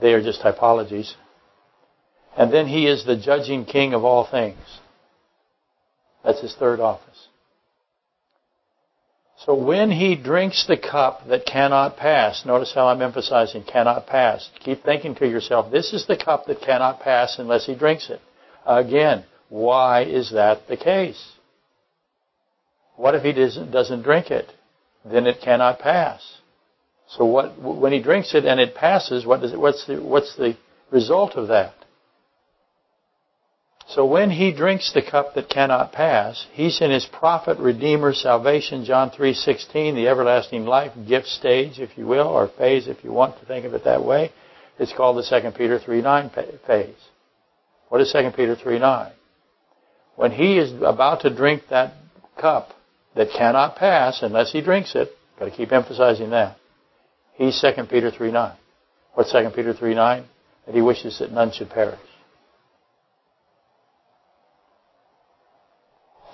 They 0.00 0.12
are 0.14 0.22
just 0.22 0.40
typologies. 0.40 1.14
And 2.36 2.52
then 2.52 2.66
he 2.66 2.86
is 2.86 3.04
the 3.04 3.16
judging 3.16 3.64
king 3.64 3.94
of 3.94 4.04
all 4.04 4.26
things. 4.30 4.58
That's 6.24 6.40
his 6.40 6.54
third 6.54 6.80
office. 6.80 7.28
So 9.44 9.54
when 9.54 9.90
he 9.90 10.16
drinks 10.16 10.66
the 10.66 10.78
cup 10.78 11.28
that 11.28 11.46
cannot 11.46 11.96
pass, 11.96 12.44
notice 12.44 12.72
how 12.74 12.88
I'm 12.88 13.02
emphasizing 13.02 13.64
cannot 13.64 14.06
pass. 14.06 14.50
Keep 14.64 14.82
thinking 14.82 15.14
to 15.16 15.28
yourself, 15.28 15.70
this 15.70 15.92
is 15.92 16.06
the 16.06 16.16
cup 16.16 16.46
that 16.46 16.62
cannot 16.62 17.00
pass 17.00 17.38
unless 17.38 17.66
he 17.66 17.74
drinks 17.74 18.10
it. 18.10 18.20
Again, 18.66 19.24
why 19.48 20.02
is 20.04 20.32
that 20.32 20.66
the 20.68 20.76
case? 20.76 21.22
What 22.96 23.14
if 23.14 23.22
he 23.22 23.32
doesn't, 23.32 23.70
doesn't 23.70 24.02
drink 24.02 24.30
it? 24.30 24.50
Then 25.10 25.26
it 25.26 25.40
cannot 25.42 25.78
pass. 25.78 26.38
So 27.08 27.24
what, 27.24 27.60
when 27.60 27.92
he 27.92 28.02
drinks 28.02 28.34
it 28.34 28.44
and 28.44 28.58
it 28.58 28.74
passes, 28.74 29.24
what 29.24 29.40
does 29.40 29.52
it, 29.52 29.60
what's 29.60 29.86
the, 29.86 30.02
what's 30.02 30.36
the 30.36 30.56
result 30.90 31.34
of 31.34 31.48
that? 31.48 31.74
So 33.88 34.04
when 34.04 34.30
he 34.30 34.52
drinks 34.52 34.92
the 34.92 35.02
cup 35.02 35.34
that 35.34 35.48
cannot 35.48 35.92
pass, 35.92 36.44
he's 36.52 36.80
in 36.80 36.90
his 36.90 37.06
prophet, 37.06 37.58
redeemer, 37.58 38.12
salvation, 38.12 38.84
John 38.84 39.10
3.16, 39.10 39.94
the 39.94 40.08
everlasting 40.08 40.66
life 40.66 40.92
gift 41.06 41.28
stage, 41.28 41.78
if 41.78 41.96
you 41.96 42.06
will, 42.06 42.26
or 42.26 42.48
phase 42.48 42.88
if 42.88 43.04
you 43.04 43.12
want 43.12 43.38
to 43.38 43.46
think 43.46 43.64
of 43.64 43.74
it 43.74 43.84
that 43.84 44.04
way. 44.04 44.32
It's 44.78 44.92
called 44.92 45.18
the 45.18 45.40
2 45.40 45.52
Peter 45.52 45.78
3.9 45.78 46.66
phase. 46.66 46.96
What 47.88 48.00
is 48.00 48.12
2 48.12 48.32
Peter 48.34 48.56
3.9? 48.56 49.12
When 50.16 50.32
he 50.32 50.58
is 50.58 50.72
about 50.82 51.20
to 51.20 51.34
drink 51.34 51.62
that 51.70 51.92
cup, 52.40 52.72
that 53.16 53.30
cannot 53.36 53.76
pass 53.76 54.22
unless 54.22 54.52
he 54.52 54.60
drinks 54.60 54.94
it. 54.94 55.10
Got 55.38 55.46
to 55.46 55.50
keep 55.50 55.72
emphasizing 55.72 56.30
that. 56.30 56.56
He's 57.34 57.60
2 57.60 57.84
Peter 57.84 58.10
3 58.10 58.30
9. 58.30 58.56
What's 59.14 59.32
2 59.32 59.50
Peter 59.54 59.72
3 59.72 59.94
9? 59.94 60.24
That 60.66 60.74
he 60.74 60.82
wishes 60.82 61.18
that 61.18 61.32
none 61.32 61.52
should 61.52 61.70
perish. 61.70 61.98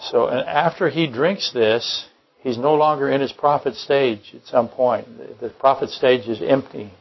So, 0.01 0.27
and 0.27 0.41
after 0.41 0.89
he 0.89 1.07
drinks 1.07 1.53
this, 1.53 2.07
he's 2.41 2.59
no 2.59 2.75
longer 2.75 3.09
in 3.11 3.21
his 3.21 3.33
prophet 3.33 3.77
stage 3.77 4.33
at 4.35 4.45
some 4.47 4.69
point. 4.69 5.07
The 5.41 5.51
prophet 5.51 5.91
stage 5.91 6.29
is 6.29 6.43
empty. 6.43 6.93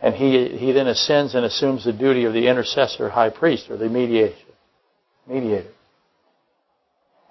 And 0.00 0.14
he, 0.14 0.56
he 0.56 0.72
then 0.72 0.86
ascends 0.86 1.34
and 1.34 1.44
assumes 1.44 1.84
the 1.84 1.92
duty 1.92 2.24
of 2.24 2.32
the 2.32 2.46
intercessor 2.46 3.08
high 3.08 3.30
priest 3.30 3.70
or 3.70 3.76
the 3.76 3.88
mediator. 3.88 4.36
mediator. 5.26 5.70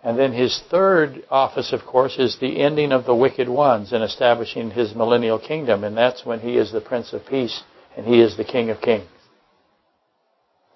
And 0.04 0.20
then 0.20 0.34
his 0.34 0.62
third 0.70 1.24
office, 1.30 1.72
of 1.72 1.86
course, 1.86 2.18
is 2.20 2.38
the 2.40 2.62
ending 2.62 2.92
of 2.92 3.06
the 3.06 3.16
wicked 3.16 3.48
ones 3.48 3.94
and 3.94 4.04
establishing 4.04 4.72
his 4.72 4.94
millennial 4.94 5.40
kingdom. 5.40 5.84
And 5.84 5.96
that's 5.96 6.26
when 6.26 6.42
he 6.42 6.58
is 6.58 6.72
the 6.72 6.82
Prince 6.82 7.14
of 7.14 7.26
Peace 7.26 7.64
and 7.96 8.06
he 8.06 8.22
is 8.22 8.36
the 8.36 8.44
King 8.44 8.70
of 8.70 8.82
Kings. 8.82 9.08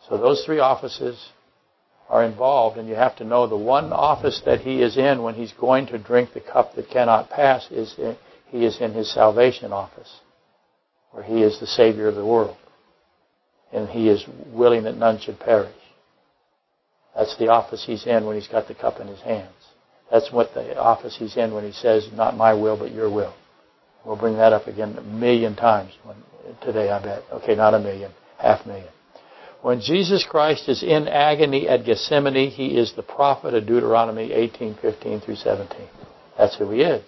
So 0.07 0.17
those 0.17 0.45
three 0.45 0.59
offices 0.59 1.31
are 2.09 2.23
involved, 2.23 2.77
and 2.77 2.87
you 2.87 2.95
have 2.95 3.17
to 3.17 3.25
know 3.25 3.47
the 3.47 3.57
one 3.57 3.91
office 3.91 4.41
that 4.45 4.61
he 4.61 4.81
is 4.81 4.97
in 4.97 5.21
when 5.21 5.35
he's 5.35 5.51
going 5.53 5.87
to 5.87 5.97
drink 5.97 6.33
the 6.33 6.39
cup 6.39 6.75
that 6.75 6.89
cannot 6.89 7.29
pass 7.29 7.69
is 7.69 7.93
in, 7.97 8.15
he 8.47 8.65
is 8.65 8.79
in 8.79 8.93
his 8.93 9.13
salvation 9.13 9.73
office, 9.73 10.21
where 11.11 11.23
he 11.23 11.41
is 11.41 11.59
the 11.59 11.67
Savior 11.67 12.07
of 12.07 12.15
the 12.15 12.25
world, 12.25 12.55
and 13.73 13.89
he 13.89 14.07
is 14.07 14.23
willing 14.53 14.83
that 14.83 14.95
none 14.95 15.19
should 15.19 15.37
perish. 15.39 15.75
That's 17.27 17.39
the 17.39 17.49
office 17.49 17.83
he's 17.85 18.07
in 18.07 18.25
when 18.25 18.37
he's 18.37 18.47
got 18.47 18.69
the 18.69 18.73
cup 18.73 19.01
in 19.01 19.07
his 19.07 19.19
hands. 19.19 19.51
That's 20.09 20.31
what 20.31 20.53
the 20.53 20.79
office 20.79 21.17
he's 21.19 21.35
in 21.35 21.53
when 21.53 21.65
he 21.65 21.73
says, 21.73 22.09
"Not 22.13 22.37
my 22.37 22.53
will, 22.53 22.77
but 22.77 22.93
your 22.93 23.09
will." 23.09 23.33
We'll 24.05 24.15
bring 24.15 24.37
that 24.37 24.53
up 24.53 24.67
again 24.67 24.95
a 24.97 25.01
million 25.01 25.53
times 25.53 25.91
when, 26.05 26.15
today, 26.61 26.89
I 26.89 26.99
bet. 27.03 27.23
Okay, 27.33 27.53
not 27.53 27.73
a 27.73 27.79
million, 27.79 28.13
half 28.37 28.65
million. 28.65 28.87
When 29.61 29.81
Jesus 29.81 30.23
Christ 30.23 30.69
is 30.69 30.81
in 30.81 31.09
agony 31.09 31.67
at 31.67 31.83
Gethsemane, 31.83 32.49
he 32.49 32.77
is 32.77 32.93
the 32.93 33.03
prophet 33.03 33.53
of 33.53 33.65
Deuteronomy 33.65 34.29
18:15 34.31 35.19
through 35.19 35.35
17. 35.35 35.89
That's 36.37 36.55
who 36.55 36.69
he 36.69 36.81
is. 36.81 37.03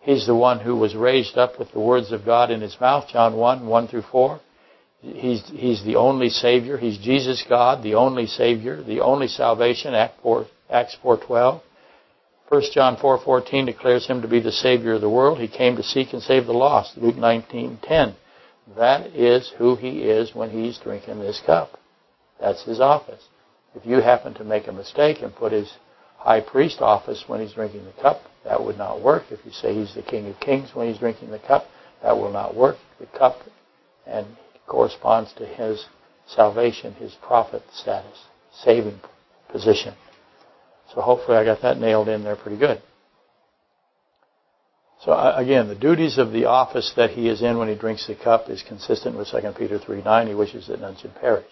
He's 0.00 0.26
the 0.26 0.34
one 0.34 0.60
who 0.60 0.74
was 0.74 0.96
raised 0.96 1.36
up 1.36 1.58
with 1.58 1.70
the 1.72 1.80
words 1.80 2.12
of 2.12 2.24
God 2.24 2.50
in 2.50 2.62
his 2.62 2.80
mouth, 2.80 3.08
John 3.08 3.36
1, 3.36 3.66
1 3.66 3.88
through 3.88 4.04
4. 4.10 4.40
He's, 5.02 5.42
he's 5.48 5.84
the 5.84 5.96
only 5.96 6.28
Savior. 6.28 6.76
He's 6.76 6.98
Jesus 6.98 7.44
God, 7.48 7.82
the 7.82 7.94
only 7.94 8.26
Savior, 8.26 8.82
the 8.82 9.00
only 9.00 9.28
salvation, 9.28 9.94
Act 9.94 10.20
4, 10.22 10.46
Acts 10.68 10.96
4.12. 11.02 11.62
1 12.48 12.62
John 12.74 12.96
4.14 12.96 13.66
declares 13.66 14.06
him 14.06 14.22
to 14.22 14.28
be 14.28 14.40
the 14.40 14.52
Savior 14.52 14.94
of 14.94 15.00
the 15.00 15.08
world. 15.08 15.38
He 15.38 15.48
came 15.48 15.76
to 15.76 15.82
seek 15.82 16.12
and 16.12 16.22
save 16.22 16.46
the 16.46 16.52
lost. 16.52 16.96
Luke 16.96 17.14
19.10 17.14 18.14
that 18.76 19.06
is 19.08 19.52
who 19.58 19.76
he 19.76 20.02
is 20.02 20.34
when 20.34 20.50
he's 20.50 20.78
drinking 20.78 21.18
this 21.20 21.40
cup. 21.44 21.78
That's 22.40 22.64
his 22.64 22.80
office. 22.80 23.22
If 23.74 23.86
you 23.86 23.96
happen 24.00 24.34
to 24.34 24.44
make 24.44 24.66
a 24.68 24.72
mistake 24.72 25.22
and 25.22 25.34
put 25.34 25.52
his 25.52 25.72
high 26.16 26.40
priest 26.40 26.80
office 26.80 27.24
when 27.26 27.40
he's 27.40 27.52
drinking 27.52 27.84
the 27.84 28.02
cup, 28.02 28.22
that 28.44 28.62
would 28.62 28.78
not 28.78 29.02
work. 29.02 29.24
If 29.30 29.44
you 29.44 29.52
say 29.52 29.74
he's 29.74 29.94
the 29.94 30.02
King 30.02 30.26
of 30.28 30.38
Kings 30.40 30.70
when 30.74 30.88
he's 30.88 30.98
drinking 30.98 31.30
the 31.30 31.38
cup, 31.38 31.66
that 32.02 32.16
will 32.16 32.32
not 32.32 32.54
work. 32.54 32.76
The 32.98 33.06
cup 33.06 33.38
and 34.06 34.26
corresponds 34.70 35.32
to 35.34 35.44
his 35.44 35.84
salvation, 36.28 36.94
his 36.94 37.14
prophet 37.20 37.62
status, 37.74 38.16
saving 38.62 39.00
position. 39.50 39.94
So 40.94 41.00
hopefully 41.00 41.36
I 41.36 41.44
got 41.44 41.62
that 41.62 41.78
nailed 41.78 42.08
in 42.08 42.22
there 42.22 42.36
pretty 42.36 42.56
good. 42.56 42.80
So 45.04 45.12
uh, 45.12 45.34
again, 45.36 45.68
the 45.68 45.74
duties 45.74 46.18
of 46.18 46.30
the 46.30 46.44
office 46.44 46.92
that 46.96 47.10
he 47.10 47.28
is 47.28 47.42
in 47.42 47.58
when 47.58 47.68
he 47.68 47.74
drinks 47.74 48.06
the 48.06 48.14
cup 48.14 48.48
is 48.48 48.62
consistent 48.62 49.16
with 49.16 49.28
2 49.28 49.40
Peter 49.58 49.78
3.9. 49.78 50.28
He 50.28 50.34
wishes 50.34 50.68
that 50.68 50.80
none 50.80 50.96
should 50.96 51.14
perish. 51.16 51.46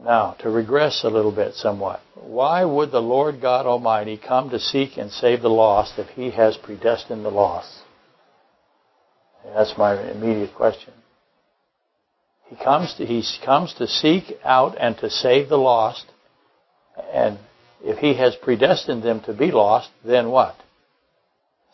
Now, 0.00 0.36
to 0.40 0.48
regress 0.48 1.02
a 1.02 1.10
little 1.10 1.32
bit 1.32 1.54
somewhat. 1.54 2.00
Why 2.14 2.64
would 2.64 2.92
the 2.92 3.02
Lord 3.02 3.40
God 3.40 3.66
Almighty 3.66 4.16
come 4.16 4.48
to 4.50 4.60
seek 4.60 4.96
and 4.96 5.10
save 5.10 5.42
the 5.42 5.50
lost 5.50 5.98
if 5.98 6.08
he 6.10 6.30
has 6.30 6.56
predestined 6.56 7.24
the 7.24 7.30
lost? 7.30 7.82
And 9.44 9.56
that's 9.56 9.76
my 9.78 10.10
immediate 10.10 10.54
question. 10.54 10.92
He 12.46 12.56
comes 12.56 12.94
to, 12.94 13.04
he 13.04 13.22
comes 13.44 13.74
to 13.74 13.86
seek 13.86 14.24
out 14.44 14.76
and 14.78 14.96
to 14.98 15.10
save 15.10 15.48
the 15.48 15.58
lost, 15.58 16.06
and 17.12 17.38
if 17.82 17.98
he 17.98 18.14
has 18.14 18.34
predestined 18.36 19.02
them 19.02 19.20
to 19.22 19.34
be 19.34 19.50
lost, 19.50 19.90
then 20.04 20.30
what? 20.30 20.56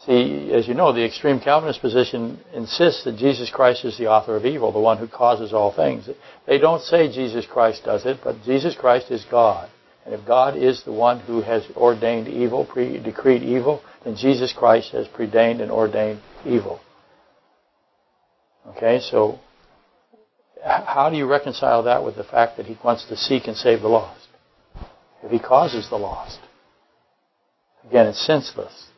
See, 0.04 0.50
as 0.52 0.68
you 0.68 0.74
know, 0.74 0.92
the 0.92 1.04
extreme 1.04 1.40
Calvinist 1.40 1.80
position 1.80 2.38
insists 2.52 3.04
that 3.04 3.16
Jesus 3.16 3.50
Christ 3.50 3.84
is 3.84 3.96
the 3.96 4.08
author 4.08 4.36
of 4.36 4.44
evil, 4.44 4.70
the 4.70 4.80
one 4.80 4.98
who 4.98 5.08
causes 5.08 5.52
all 5.54 5.72
things. 5.72 6.08
They 6.46 6.58
don't 6.58 6.82
say 6.82 7.10
Jesus 7.10 7.46
Christ 7.46 7.84
does 7.84 8.04
it, 8.04 8.18
but 8.22 8.42
Jesus 8.44 8.74
Christ 8.74 9.10
is 9.10 9.24
God. 9.30 9.70
And 10.04 10.12
if 10.12 10.26
God 10.26 10.56
is 10.58 10.82
the 10.84 10.92
one 10.92 11.20
who 11.20 11.40
has 11.40 11.64
ordained 11.74 12.28
evil, 12.28 12.66
pre- 12.66 13.02
decreed 13.02 13.42
evil, 13.42 13.82
then 14.04 14.16
Jesus 14.16 14.52
Christ 14.52 14.90
has 14.92 15.06
predained 15.08 15.62
and 15.62 15.70
ordained 15.70 16.20
evil. 16.44 16.80
Okay, 18.68 19.00
so 19.00 19.38
how 20.64 21.10
do 21.10 21.16
you 21.16 21.26
reconcile 21.26 21.82
that 21.82 22.04
with 22.04 22.16
the 22.16 22.24
fact 22.24 22.56
that 22.56 22.66
he 22.66 22.78
wants 22.82 23.06
to 23.08 23.16
seek 23.16 23.46
and 23.46 23.56
save 23.56 23.82
the 23.82 23.88
lost? 23.88 24.24
if 25.24 25.30
he 25.30 25.38
causes 25.38 25.88
the 25.88 25.96
lost. 25.96 26.38
Again, 27.88 28.06
it's 28.06 28.24
senseless. 28.24 28.88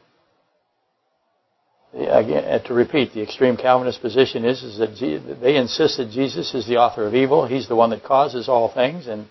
Again, 1.94 2.62
to 2.64 2.75
repeat, 2.75 3.14
the 3.14 3.23
extreme 3.23 3.56
Calvinist 3.56 4.02
position 4.02 4.44
is, 4.44 4.62
is 4.62 4.78
that 4.78 5.38
they 5.40 5.56
insist 5.56 5.96
that 5.96 6.11
Jesus 6.11 6.52
is 6.52 6.66
the 6.66 6.76
author 6.76 7.06
of 7.06 7.14
evil. 7.14 7.46
He's 7.46 7.68
the 7.68 7.76
one 7.76 7.90
that 7.90 8.04
causes 8.04 8.49
all 8.49 8.73
things 8.73 9.06
and 9.06 9.28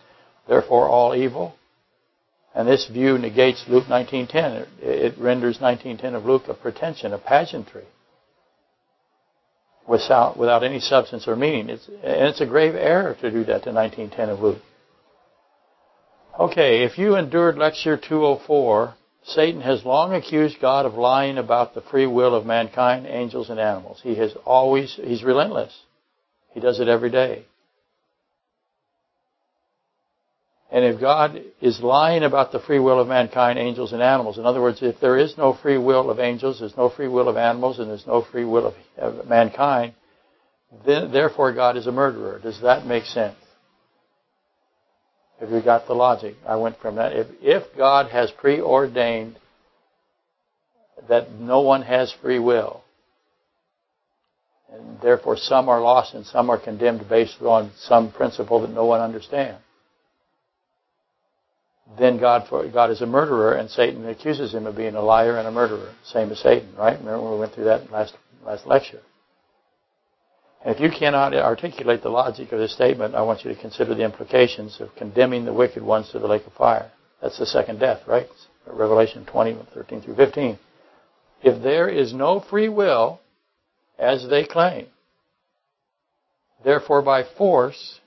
therefore 0.47 0.87
all 0.89 1.13
evil. 1.13 1.53
And 2.55 2.67
this 2.67 2.87
view 2.87 3.17
negates 3.17 3.65
Luke 3.67 3.83
19.10. 3.85 4.67
It 4.81 5.17
renders 5.19 5.59
19.10 5.59 6.15
of 6.15 6.25
Luke 6.25 6.43
a 6.47 6.53
pretension, 6.53 7.13
a 7.13 7.17
pageantry, 7.17 7.83
without, 9.87 10.37
without 10.37 10.63
any 10.63 10.79
substance 10.79 11.27
or 11.27 11.35
meaning. 11.35 11.69
It's, 11.69 11.87
and 11.87 12.27
it's 12.27 12.41
a 12.41 12.45
grave 12.45 12.75
error 12.75 13.15
to 13.21 13.31
do 13.31 13.43
that 13.45 13.63
to 13.63 13.71
19.10 13.71 14.29
of 14.29 14.39
Luke. 14.39 14.61
Okay, 16.39 16.83
if 16.83 16.97
you 16.97 17.15
endured 17.15 17.57
lecture 17.57 17.97
204, 17.97 18.93
Satan 19.23 19.61
has 19.61 19.85
long 19.85 20.13
accused 20.13 20.59
God 20.59 20.85
of 20.85 20.95
lying 20.95 21.37
about 21.37 21.73
the 21.73 21.81
free 21.81 22.05
will 22.05 22.35
of 22.35 22.45
mankind, 22.45 23.07
angels, 23.07 23.49
and 23.49 23.59
animals. 23.59 23.99
He 24.03 24.15
has 24.15 24.35
always, 24.45 24.99
he's 25.01 25.23
relentless. 25.23 25.73
He 26.53 26.59
does 26.59 26.79
it 26.79 26.87
every 26.87 27.09
day. 27.09 27.45
And 30.75 30.83
if 30.83 30.99
God 30.99 31.41
is 31.61 31.79
lying 31.79 32.23
about 32.23 32.51
the 32.51 32.59
free 32.59 32.79
will 32.79 32.99
of 32.99 33.07
mankind, 33.07 33.57
angels, 33.57 33.93
and 33.93 34.01
animals, 34.01 34.37
in 34.37 34.45
other 34.45 34.61
words, 34.61 34.79
if 34.81 34.99
there 34.99 35.17
is 35.17 35.37
no 35.37 35.53
free 35.53 35.77
will 35.77 36.09
of 36.09 36.19
angels, 36.19 36.59
there's 36.59 36.75
no 36.75 36.89
free 36.89 37.07
will 37.07 37.29
of 37.29 37.37
animals, 37.37 37.79
and 37.79 37.89
there's 37.89 38.05
no 38.05 38.25
free 38.29 38.43
will 38.43 38.67
of, 38.67 38.73
of 38.97 39.25
mankind, 39.25 39.93
then, 40.85 41.13
therefore 41.13 41.53
God 41.53 41.77
is 41.77 41.87
a 41.87 41.93
murderer. 41.93 42.41
Does 42.43 42.59
that 42.59 42.85
make 42.85 43.05
sense? 43.05 43.37
Have 45.39 45.49
you 45.49 45.61
got 45.61 45.87
the 45.87 45.93
logic? 45.93 46.35
I 46.45 46.57
went 46.57 46.77
from 46.81 46.95
that. 46.95 47.13
If, 47.13 47.27
if 47.41 47.63
God 47.77 48.11
has 48.11 48.29
preordained 48.31 49.39
that 51.07 51.31
no 51.31 51.61
one 51.61 51.83
has 51.83 52.13
free 52.21 52.39
will, 52.39 52.83
and 54.73 54.99
therefore 54.99 55.37
some 55.37 55.69
are 55.69 55.79
lost 55.79 56.15
and 56.15 56.25
some 56.25 56.49
are 56.49 56.59
condemned 56.59 57.07
based 57.07 57.41
on 57.41 57.71
some 57.77 58.11
principle 58.11 58.59
that 58.59 58.71
no 58.71 58.83
one 58.83 58.99
understands, 58.99 59.61
then 61.99 62.19
God, 62.19 62.49
God 62.73 62.91
is 62.91 63.01
a 63.01 63.05
murderer, 63.05 63.53
and 63.53 63.69
Satan 63.69 64.07
accuses 64.07 64.53
him 64.53 64.65
of 64.65 64.75
being 64.75 64.95
a 64.95 65.01
liar 65.01 65.37
and 65.37 65.47
a 65.47 65.51
murderer, 65.51 65.93
same 66.03 66.31
as 66.31 66.39
Satan, 66.39 66.75
right? 66.75 66.97
Remember 66.97 67.31
we 67.31 67.39
went 67.39 67.53
through 67.53 67.65
that 67.65 67.91
last 67.91 68.15
last 68.45 68.65
lecture. 68.65 69.01
And 70.63 70.73
if 70.75 70.81
you 70.81 70.89
cannot 70.89 71.35
articulate 71.35 72.01
the 72.01 72.09
logic 72.09 72.51
of 72.51 72.59
this 72.59 72.73
statement, 72.73 73.13
I 73.13 73.21
want 73.21 73.45
you 73.45 73.53
to 73.53 73.61
consider 73.61 73.93
the 73.93 74.03
implications 74.03 74.81
of 74.81 74.95
condemning 74.95 75.45
the 75.45 75.53
wicked 75.53 75.83
ones 75.83 76.09
to 76.11 76.19
the 76.19 76.27
lake 76.27 76.45
of 76.47 76.53
fire. 76.53 76.91
That's 77.21 77.37
the 77.37 77.45
second 77.45 77.79
death, 77.79 78.01
right? 78.07 78.27
Revelation 78.65 79.25
20, 79.25 79.57
13 79.73 80.01
through 80.01 80.15
15. 80.15 80.57
If 81.43 81.61
there 81.61 81.87
is 81.87 82.13
no 82.13 82.39
free 82.39 82.69
will, 82.69 83.19
as 83.99 84.27
they 84.27 84.43
claim, 84.43 84.87
therefore 86.63 87.03
by 87.03 87.23
force, 87.37 87.99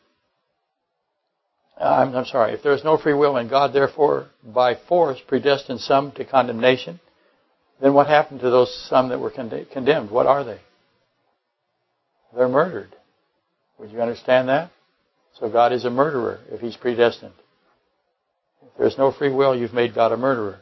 I'm, 1.80 2.14
I'm 2.14 2.24
sorry, 2.24 2.54
if 2.54 2.62
there 2.62 2.74
is 2.74 2.84
no 2.84 2.98
free 2.98 3.14
will 3.14 3.36
and 3.36 3.48
God 3.48 3.72
therefore 3.72 4.28
by 4.44 4.74
force 4.88 5.18
predestined 5.26 5.80
some 5.80 6.12
to 6.12 6.24
condemnation, 6.24 7.00
then 7.80 7.94
what 7.94 8.08
happened 8.08 8.40
to 8.40 8.50
those 8.50 8.74
some 8.88 9.10
that 9.10 9.20
were 9.20 9.30
condemned? 9.30 10.10
What 10.10 10.26
are 10.26 10.44
they? 10.44 10.60
they're 12.36 12.48
murdered. 12.48 12.94
Would 13.78 13.90
you 13.90 14.00
understand 14.00 14.48
that? 14.48 14.70
So 15.38 15.48
God 15.48 15.72
is 15.72 15.84
a 15.84 15.90
murderer 15.90 16.40
if 16.50 16.60
He's 16.60 16.76
predestined. 16.76 17.32
If 18.62 18.68
there's 18.78 18.98
no 18.98 19.12
free 19.12 19.32
will, 19.32 19.56
you've 19.56 19.72
made 19.72 19.94
God 19.94 20.12
a 20.12 20.16
murderer. 20.16 20.58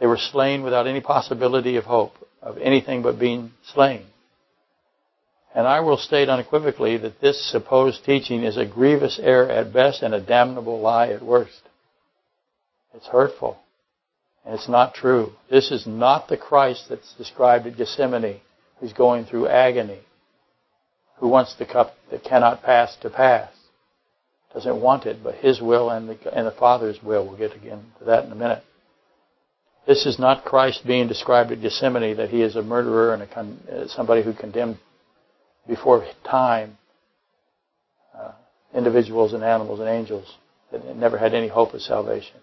They 0.00 0.06
were 0.06 0.18
slain 0.18 0.62
without 0.62 0.86
any 0.86 1.00
possibility 1.00 1.76
of 1.76 1.84
hope 1.84 2.12
of 2.42 2.58
anything 2.58 3.02
but 3.02 3.18
being 3.18 3.52
slain. 3.72 4.04
And 5.56 5.66
I 5.66 5.80
will 5.80 5.96
state 5.96 6.28
unequivocally 6.28 6.98
that 6.98 7.22
this 7.22 7.42
supposed 7.50 8.04
teaching 8.04 8.44
is 8.44 8.58
a 8.58 8.66
grievous 8.66 9.18
error 9.18 9.48
at 9.48 9.72
best 9.72 10.02
and 10.02 10.12
a 10.12 10.20
damnable 10.20 10.80
lie 10.80 11.08
at 11.08 11.22
worst. 11.22 11.62
It's 12.92 13.06
hurtful. 13.06 13.56
And 14.44 14.54
it's 14.54 14.68
not 14.68 14.92
true. 14.92 15.32
This 15.50 15.70
is 15.70 15.86
not 15.86 16.28
the 16.28 16.36
Christ 16.36 16.90
that's 16.90 17.14
described 17.14 17.66
at 17.66 17.78
Gethsemane, 17.78 18.42
who's 18.80 18.92
going 18.92 19.24
through 19.24 19.48
agony, 19.48 20.00
who 21.20 21.28
wants 21.28 21.54
the 21.54 21.64
cup 21.64 21.94
that 22.10 22.22
cannot 22.22 22.62
pass 22.62 22.94
to 22.96 23.08
pass. 23.08 23.50
Doesn't 24.52 24.82
want 24.82 25.06
it, 25.06 25.24
but 25.24 25.36
his 25.36 25.62
will 25.62 25.88
and 25.88 26.10
the, 26.10 26.36
and 26.36 26.46
the 26.46 26.52
Father's 26.52 27.02
will. 27.02 27.26
We'll 27.26 27.38
get 27.38 27.56
again 27.56 27.82
to 27.98 28.04
that 28.04 28.26
in 28.26 28.32
a 28.32 28.36
minute. 28.36 28.62
This 29.86 30.04
is 30.04 30.18
not 30.18 30.44
Christ 30.44 30.86
being 30.86 31.08
described 31.08 31.50
at 31.50 31.62
Gethsemane 31.62 32.18
that 32.18 32.28
he 32.28 32.42
is 32.42 32.56
a 32.56 32.62
murderer 32.62 33.14
and 33.14 33.22
a, 33.22 33.74
uh, 33.74 33.88
somebody 33.88 34.22
who 34.22 34.34
condemned 34.34 34.76
before 35.66 36.06
time 36.24 36.78
uh, 38.14 38.32
individuals 38.74 39.32
and 39.32 39.42
animals 39.42 39.80
and 39.80 39.88
angels 39.88 40.36
that 40.72 40.96
never 40.96 41.18
had 41.18 41.34
any 41.34 41.48
hope 41.48 41.74
of 41.74 41.80
salvation. 41.82 42.36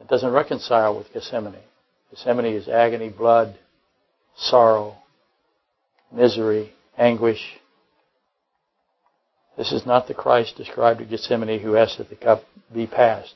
It 0.00 0.08
doesn't 0.08 0.32
reconcile 0.32 0.96
with 0.96 1.12
Gethsemane. 1.12 1.54
Gethsemane 2.10 2.54
is 2.54 2.68
agony, 2.68 3.08
blood, 3.08 3.58
sorrow, 4.36 4.96
misery, 6.12 6.72
anguish. 6.98 7.40
This 9.56 9.72
is 9.72 9.86
not 9.86 10.06
the 10.06 10.14
Christ 10.14 10.56
described 10.56 11.00
at 11.00 11.10
Gethsemane 11.10 11.60
who 11.60 11.76
asked 11.76 11.98
that 11.98 12.10
the 12.10 12.16
cup 12.16 12.44
be 12.72 12.86
passed. 12.86 13.34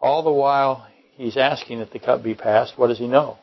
All 0.00 0.22
the 0.22 0.32
while 0.32 0.86
he's 1.14 1.36
asking 1.36 1.80
that 1.80 1.92
the 1.92 1.98
cup 1.98 2.22
be 2.22 2.34
passed, 2.34 2.78
what 2.78 2.88
does 2.88 2.98
he 2.98 3.08
know? 3.08 3.38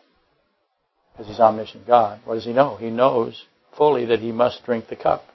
Because 1.11 1.27
he's 1.27 1.39
omniscient 1.39 1.85
God. 1.85 2.21
What 2.23 2.35
does 2.35 2.45
he 2.45 2.53
know? 2.53 2.77
He 2.77 2.89
knows 2.89 3.43
fully 3.77 4.05
that 4.05 4.19
he 4.19 4.31
must 4.31 4.65
drink 4.65 4.87
the 4.87 4.95
cup. 4.95 5.25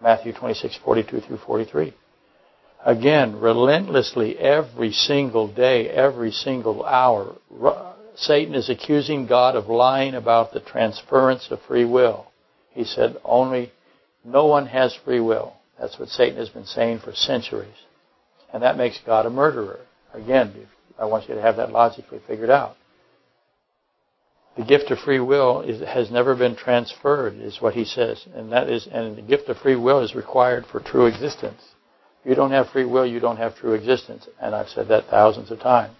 Matthew 0.00 0.32
26, 0.32 0.78
42 0.84 1.20
through 1.20 1.38
43. 1.38 1.94
Again, 2.84 3.38
relentlessly, 3.38 4.36
every 4.36 4.90
single 4.90 5.46
day, 5.46 5.88
every 5.88 6.32
single 6.32 6.84
hour, 6.84 7.36
Satan 8.16 8.54
is 8.56 8.68
accusing 8.68 9.26
God 9.26 9.54
of 9.54 9.68
lying 9.68 10.14
about 10.14 10.52
the 10.52 10.60
transference 10.60 11.48
of 11.50 11.60
free 11.62 11.84
will. 11.84 12.26
He 12.70 12.84
said, 12.84 13.16
only, 13.24 13.72
no 14.24 14.46
one 14.46 14.66
has 14.66 14.94
free 15.04 15.20
will. 15.20 15.54
That's 15.80 15.98
what 15.98 16.08
Satan 16.08 16.38
has 16.38 16.48
been 16.48 16.66
saying 16.66 17.00
for 17.00 17.12
centuries. 17.12 17.68
And 18.52 18.62
that 18.62 18.76
makes 18.76 18.98
God 19.06 19.26
a 19.26 19.30
murderer. 19.30 19.80
Again, 20.12 20.52
I 20.98 21.06
want 21.06 21.28
you 21.28 21.34
to 21.36 21.42
have 21.42 21.56
that 21.56 21.70
logically 21.70 22.20
figured 22.26 22.50
out. 22.50 22.76
The 24.56 24.64
gift 24.64 24.90
of 24.90 24.98
free 24.98 25.20
will 25.20 25.62
is, 25.62 25.80
has 25.80 26.10
never 26.10 26.34
been 26.34 26.56
transferred, 26.56 27.34
is 27.34 27.62
what 27.62 27.72
he 27.72 27.86
says, 27.86 28.26
and 28.34 28.52
that 28.52 28.68
is, 28.68 28.86
and 28.86 29.16
the 29.16 29.22
gift 29.22 29.48
of 29.48 29.56
free 29.56 29.76
will 29.76 30.00
is 30.00 30.14
required 30.14 30.66
for 30.66 30.78
true 30.78 31.06
existence. 31.06 31.62
If 32.22 32.30
you 32.30 32.34
don't 32.34 32.50
have 32.50 32.68
free 32.68 32.84
will, 32.84 33.06
you 33.06 33.18
don't 33.18 33.38
have 33.38 33.56
true 33.56 33.72
existence, 33.72 34.28
and 34.40 34.54
I've 34.54 34.68
said 34.68 34.88
that 34.88 35.06
thousands 35.06 35.50
of 35.50 35.60
times. 35.60 35.96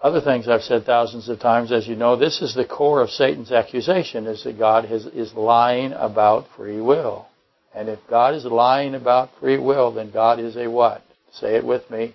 Other 0.00 0.20
things 0.20 0.46
I've 0.46 0.62
said 0.62 0.84
thousands 0.84 1.28
of 1.28 1.40
times, 1.40 1.72
as 1.72 1.88
you 1.88 1.96
know, 1.96 2.14
this 2.14 2.40
is 2.40 2.54
the 2.54 2.64
core 2.64 3.02
of 3.02 3.10
Satan's 3.10 3.50
accusation: 3.50 4.28
is 4.28 4.44
that 4.44 4.56
God 4.56 4.84
has, 4.84 5.06
is 5.06 5.34
lying 5.34 5.92
about 5.92 6.46
free 6.56 6.80
will. 6.80 7.26
And 7.74 7.88
if 7.88 7.98
God 8.08 8.34
is 8.34 8.44
lying 8.44 8.94
about 8.94 9.30
free 9.40 9.58
will, 9.58 9.90
then 9.90 10.12
God 10.12 10.38
is 10.38 10.56
a 10.56 10.68
what? 10.68 11.02
Say 11.32 11.56
it 11.56 11.64
with 11.64 11.90
me. 11.90 12.14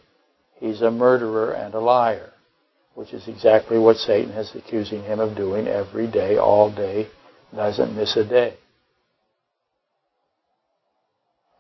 He's 0.62 0.82
a 0.82 0.92
murderer 0.92 1.52
and 1.52 1.74
a 1.74 1.80
liar 1.80 2.32
which 2.98 3.14
is 3.14 3.28
exactly 3.28 3.78
what 3.78 3.96
Satan 3.96 4.32
is 4.32 4.52
accusing 4.56 5.04
him 5.04 5.20
of 5.20 5.36
doing 5.36 5.68
every 5.68 6.08
day, 6.08 6.36
all 6.36 6.72
day, 6.74 7.08
doesn't 7.56 7.96
miss 7.96 8.18
a 8.18 8.28
day. 8.28 8.56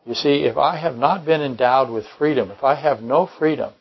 You 0.04 0.16
see, 0.16 0.46
if 0.46 0.58
I 0.58 0.78
have 0.78 0.96
not 0.96 1.26
been 1.26 1.42
endowed 1.42 1.92
with 1.92 2.08
freedom, 2.18 2.50
if 2.50 2.64
I 2.64 2.74
have 2.74 3.04
no 3.04 3.30
freedom, 3.38 3.72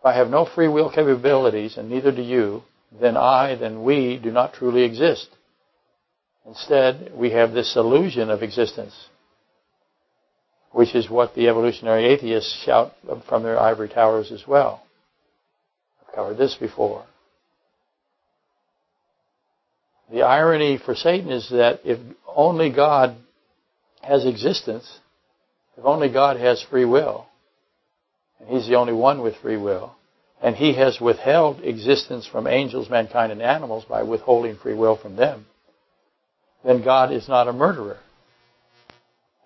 if 0.00 0.06
I 0.06 0.16
have 0.16 0.30
no 0.30 0.46
free 0.46 0.66
will 0.66 0.90
capabilities, 0.90 1.76
and 1.76 1.90
neither 1.90 2.10
do 2.10 2.22
you, 2.22 2.62
then 2.98 3.18
I, 3.18 3.54
then 3.56 3.84
we 3.84 4.16
do 4.16 4.30
not 4.30 4.54
truly 4.54 4.82
exist. 4.82 5.28
Instead, 6.46 7.12
we 7.14 7.32
have 7.32 7.52
this 7.52 7.76
illusion 7.76 8.30
of 8.30 8.42
existence, 8.42 8.94
which 10.70 10.94
is 10.94 11.10
what 11.10 11.34
the 11.34 11.48
evolutionary 11.48 12.06
atheists 12.06 12.64
shout 12.64 12.94
from 13.28 13.42
their 13.42 13.60
ivory 13.60 13.90
towers 13.90 14.32
as 14.32 14.46
well 14.48 14.85
covered 16.16 16.38
this 16.38 16.56
before. 16.58 17.04
The 20.10 20.22
irony 20.22 20.78
for 20.84 20.94
Satan 20.94 21.30
is 21.30 21.50
that 21.50 21.80
if 21.84 21.98
only 22.26 22.72
God 22.72 23.16
has 24.02 24.24
existence, 24.24 24.98
if 25.76 25.84
only 25.84 26.10
God 26.10 26.38
has 26.38 26.64
free 26.70 26.84
will, 26.84 27.26
and 28.40 28.48
He's 28.48 28.66
the 28.66 28.76
only 28.76 28.92
one 28.94 29.20
with 29.20 29.36
free 29.36 29.58
will, 29.58 29.94
and 30.42 30.56
He 30.56 30.74
has 30.74 31.00
withheld 31.00 31.60
existence 31.62 32.26
from 32.26 32.46
angels, 32.46 32.88
mankind, 32.88 33.30
and 33.30 33.42
animals 33.42 33.84
by 33.84 34.02
withholding 34.02 34.56
free 34.56 34.74
will 34.74 34.96
from 34.96 35.16
them, 35.16 35.44
then 36.64 36.82
God 36.82 37.12
is 37.12 37.28
not 37.28 37.48
a 37.48 37.52
murderer. 37.52 37.98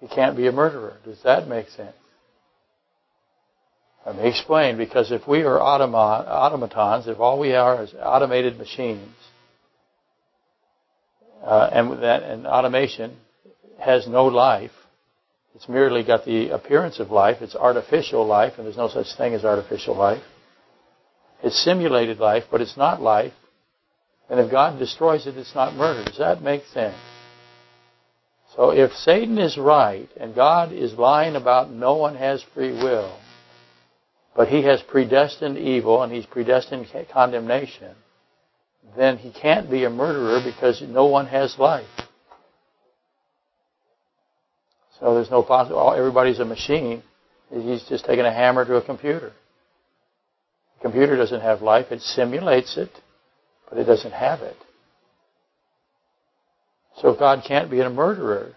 He 0.00 0.08
can't 0.08 0.36
be 0.36 0.46
a 0.46 0.52
murderer. 0.52 0.96
Does 1.04 1.22
that 1.24 1.48
make 1.48 1.68
sense? 1.70 1.96
Let 4.06 4.16
me 4.16 4.28
explain, 4.28 4.78
because 4.78 5.12
if 5.12 5.28
we 5.28 5.42
are 5.42 5.60
automatons, 5.60 7.06
if 7.06 7.20
all 7.20 7.38
we 7.38 7.54
are 7.54 7.82
is 7.82 7.94
automated 8.00 8.56
machines, 8.58 9.14
uh, 11.44 11.70
and 11.72 12.02
that 12.02 12.22
and 12.22 12.46
automation 12.46 13.16
has 13.78 14.06
no 14.08 14.26
life, 14.26 14.72
it's 15.54 15.68
merely 15.68 16.02
got 16.02 16.24
the 16.24 16.50
appearance 16.50 16.98
of 16.98 17.10
life, 17.10 17.38
it's 17.40 17.54
artificial 17.54 18.26
life, 18.26 18.54
and 18.56 18.66
there's 18.66 18.76
no 18.76 18.88
such 18.88 19.14
thing 19.16 19.34
as 19.34 19.44
artificial 19.44 19.96
life. 19.96 20.22
It's 21.42 21.62
simulated 21.62 22.18
life, 22.18 22.44
but 22.50 22.60
it's 22.60 22.76
not 22.76 23.02
life. 23.02 23.32
And 24.28 24.38
if 24.40 24.50
God 24.50 24.78
destroys 24.78 25.26
it, 25.26 25.36
it's 25.36 25.54
not 25.54 25.74
murder. 25.74 26.04
Does 26.04 26.18
that 26.18 26.42
make 26.42 26.64
sense? 26.66 26.96
So 28.56 28.70
if 28.70 28.92
Satan 28.92 29.38
is 29.38 29.58
right 29.58 30.08
and 30.16 30.34
God 30.34 30.72
is 30.72 30.94
lying 30.94 31.36
about 31.36 31.70
no 31.70 31.96
one 31.96 32.16
has 32.16 32.42
free 32.54 32.72
will, 32.72 33.18
but 34.34 34.48
he 34.48 34.62
has 34.62 34.82
predestined 34.82 35.58
evil 35.58 36.02
and 36.02 36.12
he's 36.12 36.26
predestined 36.26 36.86
condemnation, 37.12 37.94
then 38.96 39.18
he 39.18 39.32
can't 39.32 39.70
be 39.70 39.84
a 39.84 39.90
murderer 39.90 40.40
because 40.44 40.82
no 40.82 41.06
one 41.06 41.26
has 41.26 41.58
life. 41.58 41.86
So 44.98 45.14
there's 45.14 45.30
no 45.30 45.42
possible. 45.42 45.94
Everybody's 45.94 46.38
a 46.38 46.44
machine. 46.44 47.02
He's 47.50 47.84
just 47.88 48.04
taking 48.04 48.24
a 48.24 48.32
hammer 48.32 48.64
to 48.64 48.76
a 48.76 48.84
computer. 48.84 49.32
The 50.76 50.82
computer 50.82 51.16
doesn't 51.16 51.40
have 51.40 51.62
life. 51.62 51.86
It 51.90 52.00
simulates 52.00 52.76
it, 52.76 52.90
but 53.68 53.78
it 53.78 53.84
doesn't 53.84 54.12
have 54.12 54.40
it. 54.40 54.56
So 57.00 57.14
God 57.14 57.44
can't 57.46 57.70
be 57.70 57.80
a 57.80 57.88
murderer. 57.88 58.54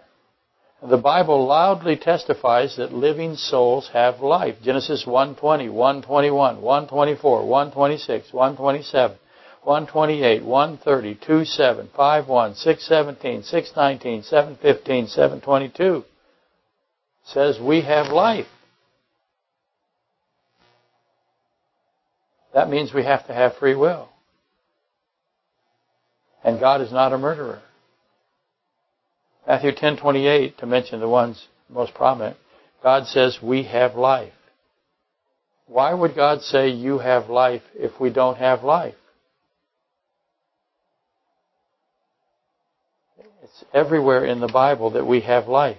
The 0.85 0.97
Bible 0.97 1.45
loudly 1.45 1.95
testifies 1.95 2.75
that 2.75 2.91
living 2.91 3.37
souls 3.37 3.89
have 3.93 4.19
life. 4.19 4.57
Genesis 4.61 5.05
1:20, 5.05 5.69
1:21, 5.69 6.59
1:24, 6.59 7.45
1:26, 7.45 8.33
1:27, 8.33 9.17
1:28, 9.65 10.41
1:30, 10.43 11.15
2:7, 11.19 11.87
5:1, 11.87 12.55
6:17, 12.55 13.43
6:19, 13.49 14.23
7:15, 14.29 15.07
7:22 15.07 16.03
says 17.27 17.57
we 17.61 17.79
have 17.79 18.07
life. 18.07 18.47
That 22.53 22.69
means 22.69 22.93
we 22.93 23.05
have 23.05 23.25
to 23.27 23.33
have 23.33 23.55
free 23.55 23.75
will. 23.75 24.09
And 26.43 26.59
God 26.59 26.81
is 26.81 26.91
not 26.91 27.13
a 27.13 27.17
murderer. 27.17 27.61
Matthew 29.45 29.71
10:28 29.71 30.57
to 30.57 30.65
mention 30.65 30.99
the 30.99 31.09
ones 31.09 31.47
most 31.69 31.93
prominent. 31.93 32.37
God 32.81 33.07
says 33.07 33.41
we 33.41 33.63
have 33.63 33.95
life. 33.95 34.33
Why 35.67 35.93
would 35.93 36.15
God 36.15 36.41
say 36.41 36.69
you 36.69 36.99
have 36.99 37.29
life 37.29 37.63
if 37.73 37.99
we 37.99 38.09
don't 38.09 38.37
have 38.37 38.63
life? 38.63 38.95
It's 43.41 43.63
everywhere 43.73 44.25
in 44.25 44.39
the 44.39 44.47
Bible 44.47 44.91
that 44.91 45.05
we 45.05 45.21
have 45.21 45.47
life. 45.47 45.77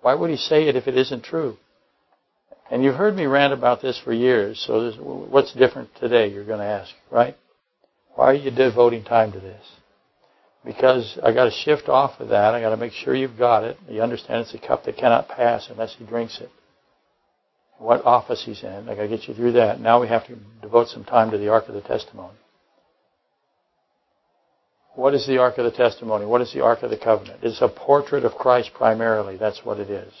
Why 0.00 0.14
would 0.14 0.30
he 0.30 0.36
say 0.36 0.68
it 0.68 0.76
if 0.76 0.88
it 0.88 0.96
isn't 0.96 1.24
true? 1.24 1.56
And 2.70 2.82
you've 2.82 2.96
heard 2.96 3.14
me 3.14 3.26
rant 3.26 3.52
about 3.52 3.82
this 3.82 3.98
for 3.98 4.12
years, 4.12 4.58
so 4.66 4.90
what's 5.30 5.52
different 5.52 5.94
today, 5.96 6.28
you're 6.28 6.44
going 6.44 6.58
to 6.58 6.64
ask, 6.64 6.90
right? 7.10 7.36
Why 8.14 8.26
are 8.26 8.34
you 8.34 8.50
devoting 8.50 9.04
time 9.04 9.32
to 9.32 9.40
this? 9.40 9.64
Because 10.64 11.18
I 11.22 11.32
got 11.32 11.44
to 11.44 11.50
shift 11.50 11.88
off 11.88 12.20
of 12.20 12.28
that. 12.28 12.54
I 12.54 12.60
got 12.60 12.70
to 12.70 12.76
make 12.76 12.92
sure 12.92 13.14
you've 13.14 13.38
got 13.38 13.64
it. 13.64 13.76
You 13.88 14.02
understand 14.02 14.42
it's 14.42 14.54
a 14.54 14.66
cup 14.66 14.84
that 14.84 14.96
cannot 14.96 15.28
pass 15.28 15.68
unless 15.70 15.94
he 15.98 16.04
drinks 16.04 16.40
it. 16.40 16.50
what 17.78 18.04
office 18.04 18.44
he's 18.44 18.62
in. 18.62 18.88
I 18.88 18.94
got 18.94 19.02
to 19.02 19.08
get 19.08 19.26
you 19.26 19.34
through 19.34 19.52
that. 19.52 19.80
Now 19.80 20.00
we 20.00 20.08
have 20.08 20.26
to 20.28 20.36
devote 20.60 20.88
some 20.88 21.04
time 21.04 21.30
to 21.32 21.38
the 21.38 21.48
Ark 21.48 21.68
of 21.68 21.74
the 21.74 21.80
Testimony. 21.80 22.36
What 24.94 25.14
is 25.14 25.26
the 25.26 25.38
Ark 25.38 25.58
of 25.58 25.64
the 25.64 25.76
Testimony? 25.76 26.26
What 26.26 26.42
is 26.42 26.52
the 26.52 26.62
Ark 26.62 26.82
of 26.82 26.90
the 26.90 26.98
Covenant? 26.98 27.40
It's 27.42 27.62
a 27.62 27.68
portrait 27.68 28.24
of 28.24 28.32
Christ 28.32 28.70
primarily. 28.74 29.36
That's 29.38 29.64
what 29.64 29.80
it 29.80 29.90
is. 29.90 30.12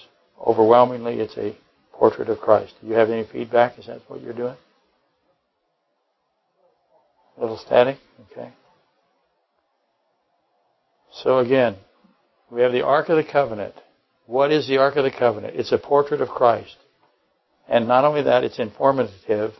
Overwhelmingly, 0.44 1.20
it's 1.20 1.36
a 1.36 1.56
portrait 1.92 2.28
of 2.28 2.38
Christ. 2.38 2.72
Do 2.80 2.88
you 2.88 2.94
have 2.94 3.10
any 3.10 3.24
feedback? 3.30 3.78
Is 3.78 3.86
that 3.86 4.00
what 4.08 4.22
you're 4.22 4.32
doing? 4.32 4.56
A 7.36 7.40
little 7.40 7.58
static? 7.58 7.98
Okay. 8.32 8.50
So 11.12 11.38
again, 11.38 11.76
we 12.50 12.62
have 12.62 12.72
the 12.72 12.82
Ark 12.82 13.08
of 13.08 13.16
the 13.16 13.30
Covenant. 13.30 13.74
What 14.26 14.50
is 14.50 14.66
the 14.66 14.78
Ark 14.78 14.96
of 14.96 15.04
the 15.04 15.10
Covenant? 15.10 15.56
It's 15.56 15.72
a 15.72 15.78
portrait 15.78 16.20
of 16.20 16.28
Christ. 16.28 16.76
And 17.68 17.86
not 17.86 18.04
only 18.04 18.22
that, 18.22 18.44
it's 18.44 18.58
informative 18.58 19.52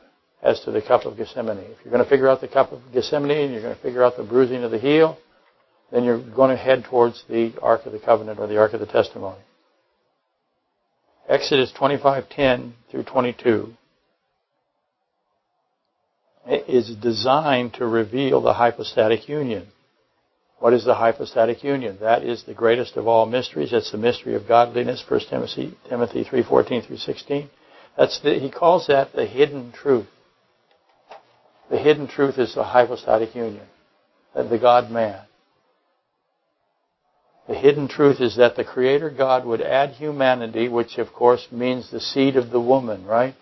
as 0.42 0.60
to 0.60 0.70
the 0.70 0.82
cup 0.82 1.04
of 1.04 1.16
Gethsemane. 1.16 1.58
If 1.58 1.78
you're 1.84 1.92
going 1.92 2.02
to 2.02 2.10
figure 2.10 2.28
out 2.28 2.40
the 2.40 2.48
cup 2.48 2.72
of 2.72 2.80
Gethsemane 2.92 3.30
and 3.30 3.52
you're 3.52 3.62
going 3.62 3.76
to 3.76 3.82
figure 3.82 4.02
out 4.02 4.16
the 4.16 4.24
bruising 4.24 4.64
of 4.64 4.70
the 4.70 4.78
heel, 4.78 5.18
then 5.92 6.04
you're 6.04 6.18
going 6.18 6.50
to 6.50 6.56
head 6.56 6.84
towards 6.84 7.22
the 7.28 7.52
Ark 7.60 7.86
of 7.86 7.92
the 7.92 8.00
Covenant 8.00 8.38
or 8.38 8.46
the 8.46 8.58
Ark 8.58 8.72
of 8.72 8.80
the 8.80 8.86
Testimony. 8.86 9.40
Exodus 11.28 11.72
25:10 11.78 12.72
through 12.90 13.04
22 13.04 13.74
is 16.46 16.96
designed 16.96 17.74
to 17.74 17.86
reveal 17.86 18.40
the 18.40 18.54
hypostatic 18.54 19.28
union. 19.28 19.71
What 20.62 20.74
is 20.74 20.84
the 20.84 20.94
hypostatic 20.94 21.64
union? 21.64 21.98
That 22.02 22.22
is 22.22 22.44
the 22.44 22.54
greatest 22.54 22.96
of 22.96 23.08
all 23.08 23.26
mysteries. 23.26 23.72
It's 23.72 23.90
the 23.90 23.98
mystery 23.98 24.36
of 24.36 24.46
godliness. 24.46 25.04
1 25.08 25.20
Timothy, 25.28 25.76
Timothy 25.88 26.22
3:14 26.22 26.86
through 26.86 26.98
16. 26.98 27.50
That's 27.98 28.20
the, 28.20 28.38
he 28.38 28.48
calls 28.48 28.86
that 28.86 29.12
the 29.12 29.26
hidden 29.26 29.72
truth. 29.72 30.06
The 31.68 31.78
hidden 31.78 32.06
truth 32.06 32.38
is 32.38 32.54
the 32.54 32.62
hypostatic 32.62 33.34
union, 33.34 33.66
the 34.36 34.56
God 34.56 34.88
man. 34.88 35.22
The 37.48 37.56
hidden 37.56 37.88
truth 37.88 38.20
is 38.20 38.36
that 38.36 38.54
the 38.54 38.62
Creator 38.62 39.10
God 39.10 39.44
would 39.44 39.62
add 39.62 39.90
humanity, 39.94 40.68
which 40.68 40.96
of 40.96 41.12
course 41.12 41.48
means 41.50 41.90
the 41.90 41.98
seed 41.98 42.36
of 42.36 42.50
the 42.50 42.60
woman, 42.60 43.04
right? 43.04 43.34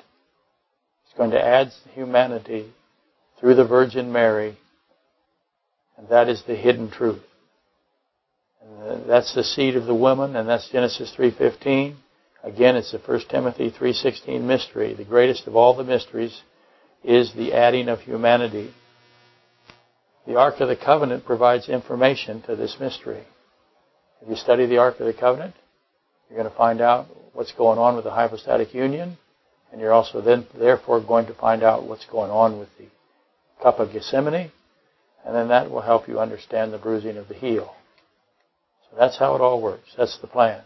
He's 1.05 1.19
going 1.19 1.33
to 1.33 1.45
add 1.45 1.71
humanity 1.93 2.73
through 3.39 3.57
the 3.57 3.67
Virgin 3.67 4.11
Mary, 4.11 4.57
and 6.01 6.09
that 6.09 6.31
is 6.31 6.43
the 6.47 6.57
hidden 6.57 6.91
truth. 6.91 7.23
And 8.63 9.09
that's 9.09 9.35
the 9.35 9.45
seed 9.45 9.77
of 9.77 9.85
the 9.85 9.95
woman, 9.95 10.35
and 10.35 10.49
that's 10.49 10.71
Genesis 10.71 11.13
3.15. 11.17 11.95
Again, 12.43 12.77
it's 12.77 12.93
the 12.93 12.99
1 12.99 13.21
Timothy 13.29 13.71
3.16 13.71 14.43
mystery. 14.43 14.95
The 14.95 15.05
greatest 15.05 15.47
of 15.47 15.57
all 15.57 15.77
the 15.77 15.85
mysteries 15.85 16.41
is 17.05 17.35
the 17.35 17.53
adding 17.53 17.89
of 17.89 18.01
humanity. 18.01 18.73
The 20.27 20.37
Ark 20.37 20.61
of 20.61 20.69
the 20.69 20.77
Covenant 20.77 21.27
provides 21.27 21.69
information 21.69 22.41
to 22.43 22.57
this 22.57 22.77
mystery. 22.81 23.23
If 24.23 24.31
you 24.31 24.37
study 24.37 24.65
the 24.65 24.79
Ark 24.79 25.01
of 25.01 25.07
the 25.07 25.13
Covenant, 25.13 25.55
you're 26.29 26.39
going 26.39 26.51
to 26.51 26.57
find 26.57 26.81
out 26.81 27.09
what's 27.35 27.53
going 27.53 27.79
on 27.79 27.95
with 27.95 28.05
the 28.05 28.11
hypostatic 28.11 28.73
union, 28.73 29.19
and 29.71 29.83
you're 29.83 29.93
also 29.93 30.23
then 30.23 30.47
therefore 30.59 31.03
going 31.03 31.27
to 31.27 31.35
find 31.35 31.63
out 31.63 31.85
what's 31.85 32.07
going 32.07 32.31
on 32.31 32.59
with 32.59 32.69
the 32.79 32.87
cup 33.63 33.81
of 33.81 33.93
Gethsemane, 33.93 34.51
and 35.25 35.35
then 35.35 35.49
that 35.49 35.71
will 35.71 35.83
help 35.83 36.09
you 36.09 36.19
understand 36.19 36.73
the 36.73 36.79
bruising 36.79 37.17
of 37.17 37.29
the 37.29 37.35
heel. 37.35 37.75
So 38.91 38.97
that's 38.99 39.19
how 39.19 39.35
it 39.35 39.41
all 39.41 39.61
works. 39.61 39.95
That's 39.97 40.19
the 40.19 40.27
plan. 40.27 40.63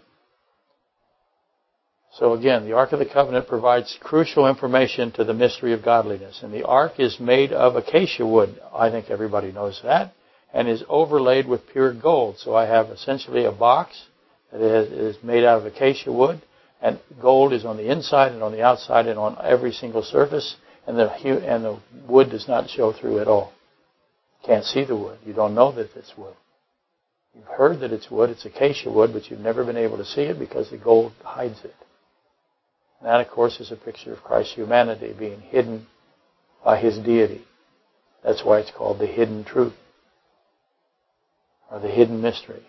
So 2.18 2.34
again, 2.34 2.64
the 2.64 2.74
Ark 2.74 2.92
of 2.92 3.00
the 3.00 3.06
Covenant 3.06 3.48
provides 3.48 3.98
crucial 4.00 4.48
information 4.48 5.10
to 5.12 5.24
the 5.24 5.34
mystery 5.34 5.72
of 5.72 5.84
godliness. 5.84 6.40
And 6.42 6.54
the 6.54 6.64
Ark 6.64 7.00
is 7.00 7.18
made 7.18 7.52
of 7.52 7.74
acacia 7.74 8.24
wood. 8.24 8.60
I 8.72 8.90
think 8.90 9.10
everybody 9.10 9.50
knows 9.50 9.80
that. 9.82 10.12
And 10.52 10.68
is 10.68 10.84
overlaid 10.88 11.48
with 11.48 11.68
pure 11.72 11.92
gold. 11.92 12.38
So 12.38 12.54
I 12.54 12.66
have 12.66 12.90
essentially 12.90 13.44
a 13.44 13.50
box 13.50 14.00
that 14.52 14.60
is 14.60 15.16
made 15.24 15.42
out 15.42 15.58
of 15.58 15.66
acacia 15.66 16.12
wood. 16.12 16.40
And 16.80 17.00
gold 17.20 17.52
is 17.52 17.64
on 17.64 17.76
the 17.76 17.90
inside 17.90 18.30
and 18.30 18.44
on 18.44 18.52
the 18.52 18.62
outside 18.62 19.06
and 19.06 19.18
on 19.18 19.36
every 19.42 19.72
single 19.72 20.04
surface. 20.04 20.54
And 20.86 20.96
the, 20.96 21.10
and 21.10 21.64
the 21.64 21.80
wood 22.06 22.30
does 22.30 22.46
not 22.46 22.70
show 22.70 22.92
through 22.92 23.18
at 23.18 23.26
all. 23.26 23.53
Can't 24.46 24.64
see 24.64 24.84
the 24.84 24.96
wood. 24.96 25.18
You 25.24 25.32
don't 25.32 25.54
know 25.54 25.72
that 25.72 25.96
it's 25.96 26.12
wood. 26.16 26.34
You've 27.34 27.46
heard 27.46 27.80
that 27.80 27.92
it's 27.92 28.10
wood. 28.10 28.30
It's 28.30 28.44
acacia 28.44 28.90
wood, 28.90 29.12
but 29.12 29.30
you've 29.30 29.40
never 29.40 29.64
been 29.64 29.76
able 29.76 29.96
to 29.96 30.04
see 30.04 30.22
it 30.22 30.38
because 30.38 30.70
the 30.70 30.76
gold 30.76 31.12
hides 31.22 31.64
it. 31.64 31.74
And 33.00 33.08
that, 33.08 33.20
of 33.20 33.28
course, 33.28 33.58
is 33.60 33.72
a 33.72 33.76
picture 33.76 34.12
of 34.12 34.22
Christ's 34.22 34.54
humanity 34.54 35.14
being 35.18 35.40
hidden 35.40 35.86
by 36.64 36.78
his 36.78 36.98
deity. 36.98 37.44
That's 38.22 38.44
why 38.44 38.60
it's 38.60 38.70
called 38.70 38.98
the 38.98 39.06
hidden 39.06 39.44
truth, 39.44 39.74
or 41.70 41.80
the 41.80 41.88
hidden 41.88 42.22
mystery. 42.22 42.62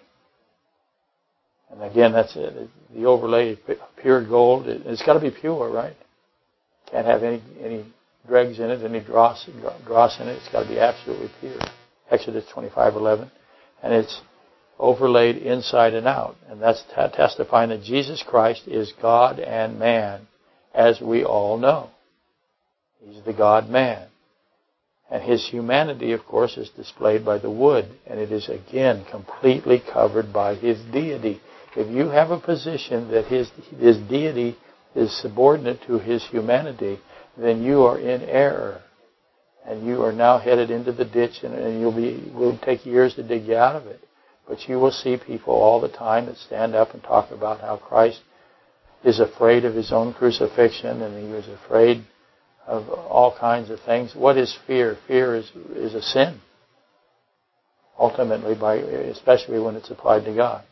And 1.71 1.81
again, 1.83 2.11
that's 2.11 2.35
it. 2.35 2.69
The 2.93 3.05
overlay, 3.05 3.53
of 3.53 3.77
pure 4.01 4.25
gold. 4.25 4.67
It's 4.67 5.01
got 5.03 5.13
to 5.13 5.19
be 5.19 5.31
pure, 5.31 5.69
right? 5.71 5.95
Can't 6.91 7.05
have 7.05 7.23
any 7.23 7.41
any 7.61 7.85
dregs 8.27 8.59
in 8.59 8.69
it, 8.69 8.83
any 8.83 8.99
dross, 8.99 9.47
dross 9.85 10.19
in 10.19 10.27
it. 10.27 10.33
It's 10.33 10.49
got 10.49 10.63
to 10.63 10.69
be 10.69 10.79
absolutely 10.79 11.29
pure. 11.39 11.59
Exodus 12.09 12.45
25:11, 12.53 13.31
and 13.81 13.93
it's 13.93 14.21
overlaid 14.77 15.37
inside 15.37 15.93
and 15.93 16.07
out. 16.07 16.35
And 16.49 16.61
that's 16.61 16.83
testifying 17.13 17.69
that 17.69 17.83
Jesus 17.83 18.23
Christ 18.23 18.67
is 18.67 18.93
God 19.01 19.39
and 19.39 19.79
man, 19.79 20.27
as 20.73 21.01
we 21.01 21.23
all 21.23 21.57
know. 21.57 21.89
He's 22.99 23.23
the 23.23 23.33
God 23.33 23.69
man. 23.69 24.07
And 25.09 25.21
his 25.21 25.47
humanity, 25.47 26.13
of 26.13 26.25
course, 26.25 26.57
is 26.57 26.69
displayed 26.69 27.23
by 27.23 27.37
the 27.37 27.49
wood, 27.49 27.85
and 28.07 28.19
it 28.19 28.31
is 28.31 28.49
again 28.49 29.05
completely 29.09 29.79
covered 29.79 30.33
by 30.33 30.55
his 30.55 30.79
deity. 30.91 31.41
If 31.75 31.93
you 31.93 32.09
have 32.09 32.31
a 32.31 32.39
position 32.39 33.11
that 33.11 33.25
his, 33.25 33.49
his 33.77 33.97
deity 33.97 34.57
is 34.95 35.15
subordinate 35.21 35.83
to 35.83 35.99
his 35.99 36.25
humanity, 36.25 36.99
then 37.37 37.63
you 37.63 37.83
are 37.83 37.99
in 37.99 38.21
error. 38.23 38.81
And 39.67 39.85
you 39.85 40.03
are 40.03 40.11
now 40.11 40.37
headed 40.37 40.69
into 40.69 40.91
the 40.91 41.05
ditch, 41.05 41.41
and, 41.41 41.55
and 41.55 41.79
you'll 41.79 41.95
be, 41.95 42.31
will 42.33 42.57
take 42.59 42.85
years 42.85 43.15
to 43.15 43.23
dig 43.23 43.47
you 43.47 43.55
out 43.55 43.75
of 43.75 43.87
it. 43.87 43.99
But 44.47 44.69
you 44.69 44.79
will 44.79 44.91
see 44.91 45.17
people 45.17 45.55
all 45.55 45.81
the 45.81 45.89
time 45.89 46.27
that 46.27 46.37
stand 46.37 46.75
up 46.75 46.93
and 46.93 47.01
talk 47.01 47.31
about 47.31 47.61
how 47.61 47.77
Christ 47.77 48.21
is 49.03 49.19
afraid 49.19 49.65
of 49.65 49.73
his 49.73 49.91
own 49.91 50.13
crucifixion 50.13 51.01
and 51.01 51.23
he 51.23 51.31
was 51.31 51.47
afraid 51.47 52.03
of 52.67 52.89
all 52.89 53.35
kinds 53.37 53.69
of 53.69 53.79
things. 53.81 54.15
What 54.15 54.37
is 54.37 54.57
fear? 54.65 54.97
Fear 55.07 55.35
is, 55.35 55.51
is 55.75 55.93
a 55.93 56.01
sin. 56.01 56.41
Ultimately, 57.97 58.55
by, 58.55 58.75
especially 58.75 59.59
when 59.59 59.75
it's 59.75 59.91
applied 59.91 60.25
to 60.25 60.35
God. 60.35 60.63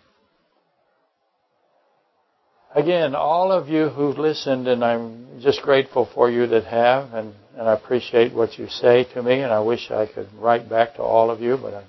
Again, 2.76 3.14
all 3.14 3.52
of 3.52 3.70
you 3.70 3.90
who've 3.90 4.18
listened, 4.18 4.68
and 4.68 4.84
I'm 4.84 5.40
just 5.42 5.62
grateful 5.62 6.10
for 6.14 6.30
you 6.30 6.48
that 6.48 6.66
have, 6.66 7.14
and, 7.14 7.34
and 7.56 7.70
I 7.70 7.74
appreciate 7.74 8.34
what 8.34 8.58
you 8.58 8.68
say 8.68 9.04
to 9.14 9.22
me, 9.22 9.42
and 9.42 9.54
I 9.54 9.60
wish 9.60 9.92
I 9.92 10.08
could 10.08 10.28
write 10.40 10.70
back 10.70 10.96
to 10.96 11.04
all 11.04 11.30
of 11.30 11.40
you, 11.40 11.58
but 11.58 11.74
I'm 11.74 11.86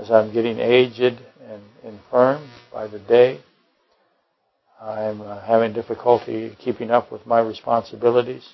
as 0.00 0.10
I'm 0.10 0.32
getting 0.32 0.58
aged 0.58 1.20
and 1.46 1.62
infirm 1.84 2.48
by 2.72 2.86
the 2.86 2.98
day. 2.98 3.40
I'm 4.80 5.20
uh, 5.20 5.40
having 5.42 5.74
difficulty 5.74 6.56
keeping 6.58 6.90
up 6.90 7.12
with 7.12 7.26
my 7.26 7.40
responsibilities. 7.40 8.48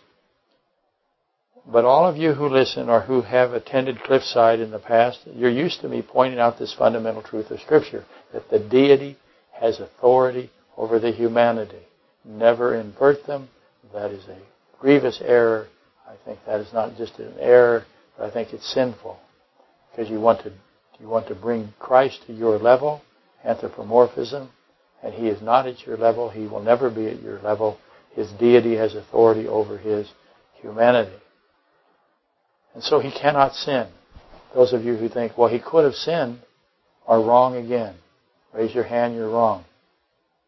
But 1.64 1.84
all 1.84 2.06
of 2.06 2.16
you 2.16 2.32
who 2.32 2.48
listen 2.48 2.88
or 2.88 3.00
who 3.00 3.22
have 3.22 3.52
attended 3.52 4.00
Cliffside 4.00 4.58
in 4.58 4.72
the 4.72 4.78
past, 4.78 5.20
you're 5.32 5.50
used 5.50 5.80
to 5.82 5.88
me 5.88 6.02
pointing 6.02 6.40
out 6.40 6.58
this 6.58 6.74
fundamental 6.74 7.22
truth 7.22 7.50
of 7.50 7.60
Scripture 7.60 8.04
that 8.32 8.50
the 8.50 8.58
deity 8.58 9.16
has 9.52 9.78
authority 9.78 10.50
over 10.76 10.98
the 10.98 11.10
humanity. 11.10 11.82
Never 12.24 12.74
invert 12.74 13.26
them. 13.26 13.48
That 13.92 14.10
is 14.10 14.24
a 14.28 14.38
grievous 14.80 15.20
error. 15.24 15.68
I 16.08 16.14
think 16.24 16.40
that 16.46 16.60
is 16.60 16.72
not 16.72 16.96
just 16.96 17.18
an 17.18 17.34
error, 17.38 17.84
but 18.16 18.26
I 18.26 18.30
think 18.30 18.52
it's 18.52 18.72
sinful 18.72 19.18
because 19.90 20.10
you 20.10 20.20
want 20.20 20.42
to 20.42 20.52
you 21.00 21.08
want 21.08 21.28
to 21.28 21.34
bring 21.34 21.74
Christ 21.78 22.20
to 22.26 22.32
your 22.32 22.58
level, 22.58 23.02
anthropomorphism, 23.44 24.48
and 25.02 25.12
he 25.12 25.28
is 25.28 25.42
not 25.42 25.66
at 25.66 25.86
your 25.86 25.96
level. 25.96 26.30
He 26.30 26.46
will 26.46 26.62
never 26.62 26.90
be 26.90 27.06
at 27.06 27.20
your 27.20 27.38
level. 27.40 27.78
His 28.14 28.30
deity 28.32 28.76
has 28.76 28.94
authority 28.94 29.46
over 29.46 29.76
his 29.76 30.10
humanity. 30.54 31.16
And 32.74 32.82
so 32.82 32.98
he 33.00 33.10
cannot 33.10 33.54
sin. 33.54 33.88
Those 34.54 34.72
of 34.72 34.84
you 34.84 34.96
who 34.96 35.08
think, 35.08 35.36
well, 35.36 35.50
he 35.50 35.58
could 35.58 35.84
have 35.84 35.94
sinned, 35.94 36.40
are 37.06 37.22
wrong 37.22 37.56
again. 37.56 37.94
Raise 38.54 38.74
your 38.74 38.84
hand, 38.84 39.14
you're 39.14 39.30
wrong. 39.30 39.64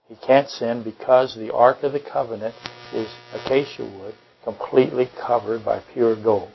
He 0.08 0.16
can't 0.16 0.48
sin 0.48 0.82
because 0.82 1.34
the 1.34 1.52
Ark 1.52 1.82
of 1.82 1.92
the 1.92 2.00
Covenant 2.00 2.54
is 2.94 3.08
acacia 3.34 3.84
wood, 3.84 4.14
completely 4.42 5.08
covered 5.20 5.64
by 5.64 5.82
pure 5.92 6.16
gold, 6.16 6.50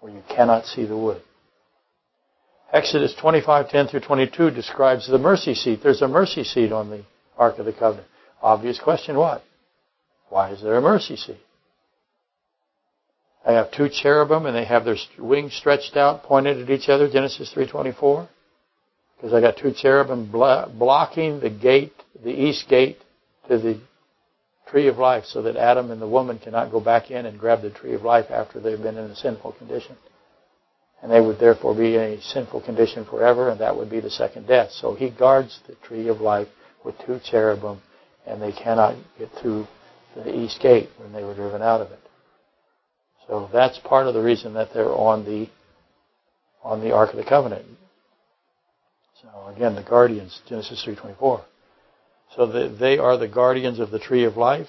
where 0.00 0.12
you 0.12 0.22
cannot 0.28 0.66
see 0.66 0.84
the 0.84 0.96
wood. 0.96 1.22
Exodus 2.72 3.14
25:10 3.14 3.88
through 3.88 4.00
22 4.00 4.50
describes 4.50 5.06
the 5.06 5.18
mercy 5.18 5.54
seat. 5.54 5.82
There's 5.82 6.02
a 6.02 6.08
mercy 6.08 6.44
seat 6.44 6.72
on 6.72 6.90
the 6.90 7.04
Ark 7.38 7.58
of 7.58 7.64
the 7.64 7.72
Covenant. 7.72 8.08
Obvious 8.42 8.78
question 8.78 9.16
what? 9.16 9.42
Why 10.28 10.50
is 10.50 10.60
there 10.60 10.76
a 10.76 10.82
mercy 10.82 11.16
seat? 11.16 11.40
I 13.46 13.52
have 13.52 13.70
two 13.70 13.88
cherubim 13.88 14.46
and 14.46 14.56
they 14.56 14.64
have 14.64 14.84
their 14.84 14.96
wings 15.18 15.54
stretched 15.54 15.96
out, 15.96 16.24
pointed 16.24 16.60
at 16.60 16.70
each 16.70 16.88
other, 16.88 17.08
Genesis 17.08 17.52
3.24. 17.54 18.28
Because 19.16 19.32
I 19.32 19.40
got 19.40 19.56
two 19.56 19.72
cherubim 19.72 20.30
blocking 20.30 21.40
the 21.40 21.50
gate, 21.50 21.94
the 22.22 22.30
east 22.30 22.68
gate 22.68 22.98
to 23.48 23.58
the 23.58 23.80
tree 24.66 24.88
of 24.88 24.98
life 24.98 25.24
so 25.24 25.42
that 25.42 25.56
Adam 25.56 25.90
and 25.90 26.00
the 26.00 26.08
woman 26.08 26.38
cannot 26.38 26.70
go 26.70 26.80
back 26.80 27.10
in 27.10 27.26
and 27.26 27.38
grab 27.38 27.62
the 27.62 27.70
tree 27.70 27.94
of 27.94 28.02
life 28.02 28.26
after 28.30 28.60
they've 28.60 28.82
been 28.82 28.96
in 28.96 29.10
a 29.10 29.16
sinful 29.16 29.52
condition. 29.52 29.96
And 31.02 31.12
they 31.12 31.20
would 31.20 31.38
therefore 31.38 31.74
be 31.74 31.96
in 31.96 32.00
a 32.00 32.20
sinful 32.22 32.62
condition 32.62 33.04
forever 33.04 33.50
and 33.50 33.60
that 33.60 33.76
would 33.76 33.90
be 33.90 34.00
the 34.00 34.10
second 34.10 34.46
death. 34.46 34.70
So 34.72 34.94
he 34.94 35.10
guards 35.10 35.60
the 35.66 35.74
tree 35.76 36.08
of 36.08 36.20
life 36.20 36.48
with 36.84 36.94
two 37.04 37.20
cherubim 37.22 37.82
and 38.26 38.40
they 38.40 38.52
cannot 38.52 38.96
get 39.18 39.30
through 39.40 39.66
the 40.14 40.34
east 40.34 40.60
gate 40.60 40.88
when 40.98 41.12
they 41.12 41.24
were 41.24 41.34
driven 41.34 41.60
out 41.60 41.80
of 41.80 41.90
it. 41.90 42.00
So 43.26 43.48
that's 43.52 43.78
part 43.78 44.06
of 44.06 44.14
the 44.14 44.22
reason 44.22 44.54
that 44.54 44.72
they're 44.72 44.92
on 44.92 45.24
the 45.24 45.48
on 46.62 46.80
the 46.80 46.92
Ark 46.92 47.10
of 47.10 47.16
the 47.16 47.24
Covenant. 47.24 47.66
So 49.20 49.46
again, 49.54 49.74
the 49.74 49.82
guardians, 49.82 50.40
Genesis 50.46 50.82
3:24. 50.84 51.44
So 52.36 52.46
the, 52.46 52.68
they 52.68 52.98
are 52.98 53.16
the 53.16 53.28
guardians 53.28 53.78
of 53.78 53.90
the 53.90 53.98
tree 53.98 54.24
of 54.24 54.36
life. 54.36 54.68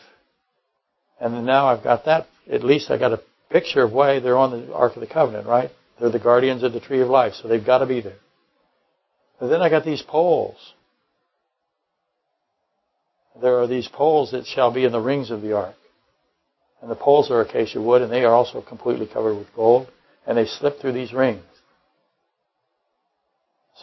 And 1.20 1.46
now 1.46 1.68
I've 1.68 1.84
got 1.84 2.06
that. 2.06 2.28
At 2.52 2.64
least 2.64 2.92
I 2.92 2.98
got 2.98 3.14
a 3.14 3.22
picture 3.50 3.84
of 3.84 3.92
why 3.92 4.20
they're 4.20 4.38
on 4.38 4.52
the 4.52 4.74
Ark 4.74 4.96
of 4.96 5.02
the 5.02 5.08
Covenant, 5.08 5.48
right? 5.48 5.72
They're 6.00 6.12
the 6.12 6.20
guardians 6.20 6.64
of 6.64 6.74
the 6.74 6.80
tree 6.80 7.02
of 7.02 7.08
life, 7.08 7.34
so 7.34 7.48
they've 7.48 7.66
got 7.66 7.80
to 7.80 7.86
be 7.86 8.02
there. 8.02 8.18
But 9.40 9.48
then 9.48 9.62
I 9.62 9.70
got 9.70 9.86
these 9.86 10.02
poles. 10.02 10.74
There 13.42 13.60
are 13.60 13.68
these 13.68 13.88
poles 13.88 14.32
that 14.32 14.46
shall 14.46 14.72
be 14.72 14.86
in 14.86 14.92
the 14.92 15.00
rings 15.00 15.32
of 15.32 15.42
the 15.42 15.54
ark. 15.54 15.76
And 16.82 16.92
the 16.92 16.96
poles 16.96 17.32
are 17.32 17.42
acacia 17.42 17.82
wood, 17.82 18.02
and 18.02 18.12
they 18.12 18.24
are 18.24 18.34
also 18.34 18.62
completely 18.62 19.08
covered 19.08 19.36
with 19.36 19.54
gold, 19.56 19.88
and 20.28 20.38
they 20.38 20.46
slip 20.46 20.80
through 20.80 20.94
these 20.94 21.14
rings. 21.14 21.44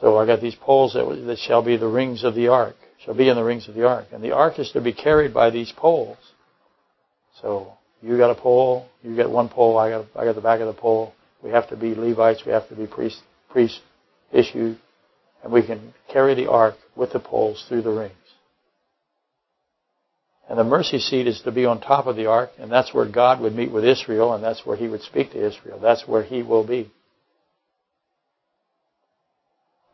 So 0.00 0.16
I 0.16 0.26
got 0.26 0.40
these 0.40 0.54
poles 0.54 0.94
that, 0.94 1.04
that 1.26 1.38
shall 1.38 1.62
be 1.62 1.76
the 1.76 1.88
rings 1.88 2.24
of 2.24 2.35
the 2.35 2.48
ark, 2.48 2.76
shall 3.05 3.15
be 3.15 3.29
in 3.29 3.37
the 3.37 3.45
rings 3.45 3.69
of 3.69 3.75
the 3.75 3.87
ark. 3.87 4.07
And 4.12 4.23
the 4.23 4.33
ark 4.33 4.59
is 4.59 4.71
to 4.73 4.81
be 4.81 4.93
carried 4.93 5.35
by 5.35 5.51
these 5.51 5.73
poles. 5.73 6.19
So 7.41 7.73
you 8.01 8.17
got 8.17 8.31
a 8.31 8.41
pole, 8.41 8.88
you 9.03 9.17
get 9.17 9.31
one 9.31 9.49
pole, 9.49 9.79
I 9.79 9.91
got, 9.91 10.07
I 10.17 10.25
got 10.25 10.35
the 10.35 10.41
back 10.41 10.61
of 10.61 10.67
the 10.67 10.81
pole. 10.81 11.15
We 11.43 11.51
have 11.51 11.69
to 11.71 11.77
be 11.77 11.95
Levites, 11.95 12.45
we 12.47 12.53
have 12.53 12.69
to 12.69 12.77
be 12.77 12.87
priest, 12.87 13.21
priest 13.51 13.81
issued, 14.33 14.79
and 15.43 15.53
we 15.53 15.67
can 15.67 15.93
carry 16.12 16.35
the 16.35 16.49
ark 16.49 16.77
with 16.95 17.12
the 17.12 17.21
poles 17.21 17.65
through 17.69 17.83
the 17.83 17.91
rings. 17.91 18.12
And 20.49 20.59
the 20.59 20.65
mercy 20.65 20.99
seat 20.99 21.27
is 21.27 21.41
to 21.43 21.53
be 21.53 21.65
on 21.65 21.81
top 21.81 22.07
of 22.07 22.17
the 22.17 22.27
ark, 22.27 22.51
and 22.59 22.71
that's 22.71 22.93
where 22.93 23.09
God 23.09 23.41
would 23.41 23.55
meet 23.55 23.73
with 23.73 23.85
Israel, 23.85 24.35
and 24.35 24.45
that's 24.45 24.67
where 24.67 24.77
He 24.77 24.88
would 24.88 25.03
speak 25.03 25.33
to 25.33 25.47
Israel. 25.47 25.79
That's 25.81 26.07
where 26.07 26.23
He 26.23 26.43
will 26.43 26.65
be. 26.65 26.91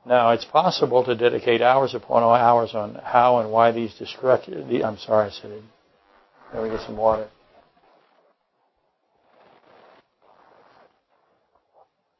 Now, 0.08 0.30
it's 0.30 0.46
possible 0.46 1.04
to 1.04 1.14
dedicate 1.14 1.60
hours 1.60 1.94
upon 1.94 2.22
hours 2.22 2.74
on 2.74 2.94
how 2.94 3.40
and 3.40 3.52
why 3.52 3.72
these 3.72 3.92
destructive. 3.92 4.66
The, 4.66 4.82
I'm 4.82 4.96
sorry, 4.96 5.26
I 5.26 5.30
said 5.30 5.50
it. 5.50 5.62
Let 6.54 6.64
me 6.64 6.70
get 6.70 6.80
some 6.86 6.96
water. 6.96 7.28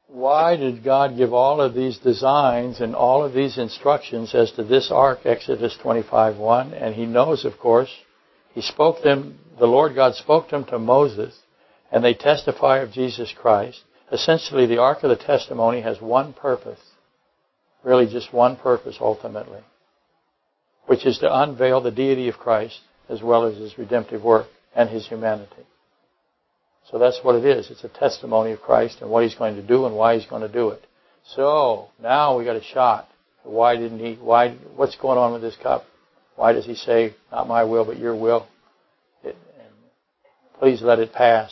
Why 0.07 0.57
did 0.57 0.85
God 0.85 1.17
give 1.17 1.33
all 1.33 1.63
of 1.63 1.73
these 1.73 1.97
designs 1.97 2.81
and 2.81 2.95
all 2.95 3.25
of 3.25 3.33
these 3.33 3.57
instructions 3.57 4.35
as 4.35 4.53
to 4.53 4.65
this 4.65 4.91
ark, 4.91 5.21
Exodus 5.25 5.75
25:1? 5.83 6.75
And 6.75 6.95
He 6.95 7.07
knows, 7.07 7.47
of 7.47 7.59
course, 7.59 7.91
he 8.53 8.61
spoke 8.61 9.03
them, 9.03 9.39
the 9.59 9.67
Lord 9.67 9.95
God 9.95 10.15
spoke 10.15 10.51
them 10.51 10.65
to 10.65 10.79
Moses, 10.79 11.39
and 11.91 12.05
they 12.05 12.13
testify 12.13 12.79
of 12.79 12.93
Jesus 12.93 13.33
Christ. 13.33 13.81
Essentially, 14.13 14.67
the 14.67 14.79
Ark 14.79 15.05
of 15.05 15.11
the 15.11 15.17
Testimony 15.17 15.81
has 15.81 16.03
one 16.03 16.35
purpose. 16.35 16.81
Really 17.89 18.07
just 18.07 18.35
one 18.35 18.57
purpose 18.57 18.99
ultimately. 19.01 19.61
Which 20.85 21.07
is 21.07 21.17
to 21.21 21.41
unveil 21.43 21.81
the 21.81 21.91
deity 21.91 22.29
of 22.29 22.37
Christ 22.37 22.79
as 23.09 23.23
well 23.23 23.47
as 23.47 23.57
His 23.57 23.79
redemptive 23.79 24.23
work 24.23 24.47
and 24.77 24.91
His 24.91 25.09
humanity. 25.09 25.65
So 26.91 26.99
that's 26.99 27.19
what 27.23 27.37
it 27.37 27.47
is. 27.47 27.71
It's 27.71 27.85
a 27.85 27.89
testimony 27.89 28.53
of 28.53 28.61
Christ 28.61 28.99
and 29.01 29.09
what 29.09 29.23
He's 29.23 29.35
going 29.35 29.57
to 29.57 29.67
do 29.67 29.87
and 29.87 29.97
why 29.97 30.19
He's 30.19 30.29
going 30.29 30.43
to 30.43 30.53
do 30.53 30.69
it. 30.69 30.85
So, 31.35 31.89
now 31.99 32.37
we 32.37 32.45
got 32.45 32.57
a 32.57 32.63
shot. 32.63 33.09
Why 33.43 33.77
didn't 33.77 34.01
He, 34.01 34.17
why, 34.17 34.55
what's 34.77 34.97
going 34.97 35.17
on 35.17 35.33
with 35.33 35.41
this 35.41 35.57
cup? 35.63 35.85
Why 36.37 36.53
does 36.53 36.67
he 36.67 36.75
say, 36.75 37.15
not 37.33 37.49
my 37.49 37.65
will, 37.65 37.87
but 37.87 37.99
your 37.99 38.15
will? 38.15 38.47
It, 39.25 39.35
please 40.59 40.83
let 40.83 40.99
it 40.99 41.15
pass. 41.15 41.51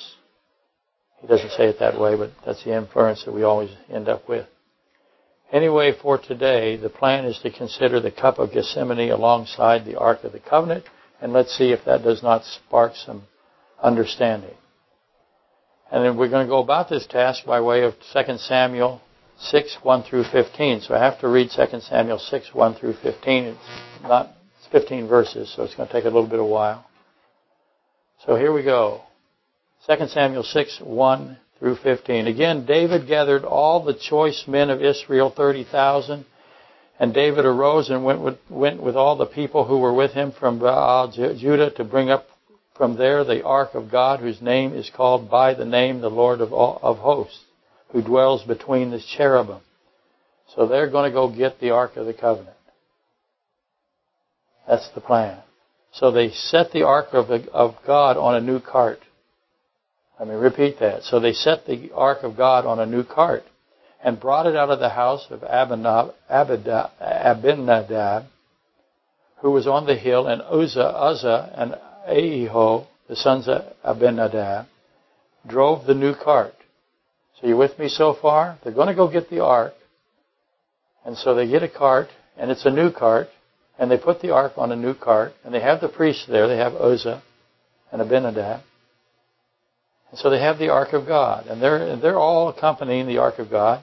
He 1.23 1.27
doesn't 1.27 1.53
say 1.53 1.69
it 1.69 1.79
that 1.81 1.99
way, 1.99 2.15
but 2.15 2.33
that's 2.45 2.63
the 2.63 2.77
inference 2.77 3.25
that 3.25 3.33
we 3.33 3.43
always 3.43 3.71
end 3.91 4.11
up 4.11 4.29
with. 4.29 4.47
Anyway, 5.53 5.93
for 6.03 6.19
today, 6.19 6.77
the 6.77 6.89
plan 6.89 7.25
is 7.25 7.39
to 7.39 7.51
consider 7.51 8.01
the 8.01 8.11
cup 8.11 8.39
of 8.39 8.53
Gethsemane 8.53 9.11
alongside 9.11 9.85
the 9.85 9.97
Ark 9.97 10.25
of 10.25 10.33
the 10.33 10.41
Covenant, 10.41 10.85
and 11.21 11.33
let's 11.33 11.57
see 11.57 11.71
if 11.71 11.85
that 11.85 12.03
does 12.03 12.23
not 12.23 12.45
spark 12.45 12.95
some 12.97 13.23
understanding. 13.81 14.55
And 15.91 16.05
then 16.05 16.17
we're 16.17 16.29
going 16.29 16.47
to 16.47 16.51
go 16.51 16.59
about 16.59 16.89
this 16.89 17.07
task 17.07 17.45
by 17.47 17.61
way 17.61 17.85
of 17.85 17.95
2 18.13 18.39
Samuel 18.39 19.01
6, 19.39 19.79
1 19.83 20.03
through 20.03 20.25
15. 20.25 20.81
So 20.81 20.95
I 20.95 21.05
have 21.05 21.21
to 21.21 21.29
read 21.29 21.51
2 21.55 21.81
Samuel 21.81 22.19
6, 22.19 22.53
1 22.53 22.75
through 22.75 22.95
15. 22.95 23.45
It's 23.45 23.59
not 24.03 24.33
15 24.73 25.07
verses, 25.07 25.53
so 25.55 25.63
it's 25.63 25.77
going 25.77 25.87
to 25.89 25.93
take 25.93 26.05
a 26.05 26.09
little 26.09 26.27
bit 26.27 26.41
of 26.41 26.47
while. 26.47 26.85
So 28.27 28.35
here 28.35 28.53
we 28.53 28.65
go. 28.65 29.03
2 29.87 30.09
Samuel 30.09 30.43
6, 30.43 30.81
1 30.83 31.39
through 31.59 31.77
15. 31.77 32.27
Again, 32.27 32.67
David 32.67 33.07
gathered 33.07 33.45
all 33.45 33.83
the 33.83 33.95
choice 33.95 34.45
men 34.47 34.71
of 34.71 34.83
Israel, 34.83 35.33
30,000. 35.35 36.25
And 36.99 37.13
David 37.13 37.45
arose 37.45 37.91
and 37.91 38.05
went 38.05 38.23
with, 38.23 38.39
went 38.49 38.83
with 38.83 38.97
all 38.97 39.17
the 39.17 39.27
people 39.27 39.65
who 39.65 39.79
were 39.79 39.93
with 39.93 40.13
him 40.13 40.33
from 40.33 40.59
Baal, 40.59 41.11
Judah, 41.11 41.71
to 41.73 41.85
bring 41.85 42.11
up 42.11 42.27
from 42.77 42.97
there 42.97 43.25
the 43.25 43.45
ark 43.45 43.75
of 43.75 43.91
God, 43.91 44.21
whose 44.21 44.41
name 44.41 44.75
is 44.75 44.91
called 44.95 45.31
by 45.31 45.55
the 45.55 45.65
name 45.65 46.01
the 46.01 46.11
Lord 46.11 46.41
of, 46.41 46.53
all, 46.53 46.79
of 46.83 46.99
hosts, 46.99 47.41
who 47.91 48.03
dwells 48.03 48.45
between 48.45 48.91
the 48.91 49.01
cherubim. 49.17 49.61
So 50.55 50.67
they're 50.67 50.91
going 50.91 51.11
to 51.11 51.15
go 51.15 51.35
get 51.35 51.61
the 51.61 51.71
ark 51.71 51.97
of 51.97 52.07
the 52.07 52.15
covenant. 52.15 52.57
That's 54.67 54.89
the 54.95 55.01
plan. 55.01 55.39
So 55.93 56.11
they 56.11 56.31
set 56.31 56.73
the 56.73 56.83
ark 56.83 57.09
of, 57.13 57.31
of 57.31 57.77
God 57.87 58.17
on 58.17 58.37
a 58.37 58.41
new 58.41 58.61
cart. 58.61 59.01
Let 60.19 60.29
me 60.29 60.35
repeat 60.35 60.79
that. 60.81 61.03
So 61.03 61.21
they 61.21 61.33
set 61.33 61.67
the 61.67 61.91
ark 61.95 62.23
of 62.23 62.37
God 62.37 62.65
on 62.65 62.79
a 62.81 62.87
new 62.87 63.05
cart 63.05 63.45
and 64.03 64.21
brought 64.21 64.47
it 64.47 64.57
out 64.57 64.71
of 64.71 64.79
the 64.79 64.89
house 64.91 65.27
of 65.31 65.43
Abinadab, 65.43 66.15
who 69.39 69.51
was 69.51 69.67
on 69.67 69.87
the 69.87 69.97
hill, 69.97 70.27
and 70.27 70.41
Uzzah, 70.43 70.81
Uzzah, 70.81 71.53
and 71.57 71.75
Ahio, 72.09 72.87
the 73.09 73.17
sons 73.17 73.49
of 73.49 73.65
Abinadab, 73.85 74.67
drove 75.47 75.87
the 75.87 75.95
new 75.95 76.15
cart. 76.15 76.55
So 77.41 77.47
you 77.47 77.57
with 77.57 77.79
me 77.79 77.89
so 77.89 78.15
far? 78.15 78.59
They're 78.63 78.73
going 78.73 78.89
to 78.89 78.95
go 78.95 79.09
get 79.11 79.29
the 79.29 79.41
ark. 79.45 79.75
And 81.05 81.17
so 81.17 81.35
they 81.35 81.47
get 81.49 81.63
a 81.63 81.69
cart, 81.69 82.09
and 82.39 82.51
it's 82.51 82.65
a 82.65 82.71
new 82.71 82.91
cart, 82.91 83.29
and 83.79 83.91
they 83.91 83.99
put 83.99 84.21
the 84.23 84.31
ark 84.33 84.53
on 84.57 84.73
a 84.73 84.77
new 84.77 84.95
cart, 84.95 85.35
and 85.45 85.53
they 85.53 85.61
have 85.61 85.81
the 85.81 85.89
priests 85.89 86.27
there. 86.27 86.49
They 86.49 86.57
have 86.57 86.75
Uzzah 86.75 87.23
and 87.93 88.01
Abinadab. 88.01 88.63
And 90.11 90.19
so 90.19 90.31
they 90.31 90.41
have 90.41 90.59
the 90.59 90.69
ark 90.69 90.93
of 90.93 91.07
God, 91.07 91.47
and 91.47 91.61
they're, 91.61 91.97
they're 91.97 92.19
all 92.19 92.49
accompanying 92.49 93.07
the 93.07 93.19
ark 93.19 93.39
of 93.39 93.51
God. 93.51 93.83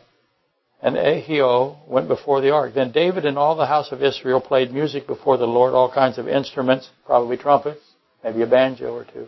And 0.81 0.95
Ahio 0.95 1.87
went 1.87 2.07
before 2.07 2.41
the 2.41 2.51
ark. 2.51 2.73
Then 2.73 2.91
David 2.91 3.25
and 3.25 3.37
all 3.37 3.55
the 3.55 3.65
house 3.65 3.91
of 3.91 4.03
Israel 4.03 4.41
played 4.41 4.71
music 4.71 5.07
before 5.07 5.37
the 5.37 5.47
Lord, 5.47 5.73
all 5.73 5.91
kinds 5.91 6.17
of 6.17 6.27
instruments, 6.27 6.89
probably 7.05 7.37
trumpets, 7.37 7.81
maybe 8.23 8.41
a 8.41 8.47
banjo 8.47 8.93
or 8.93 9.05
two. 9.05 9.27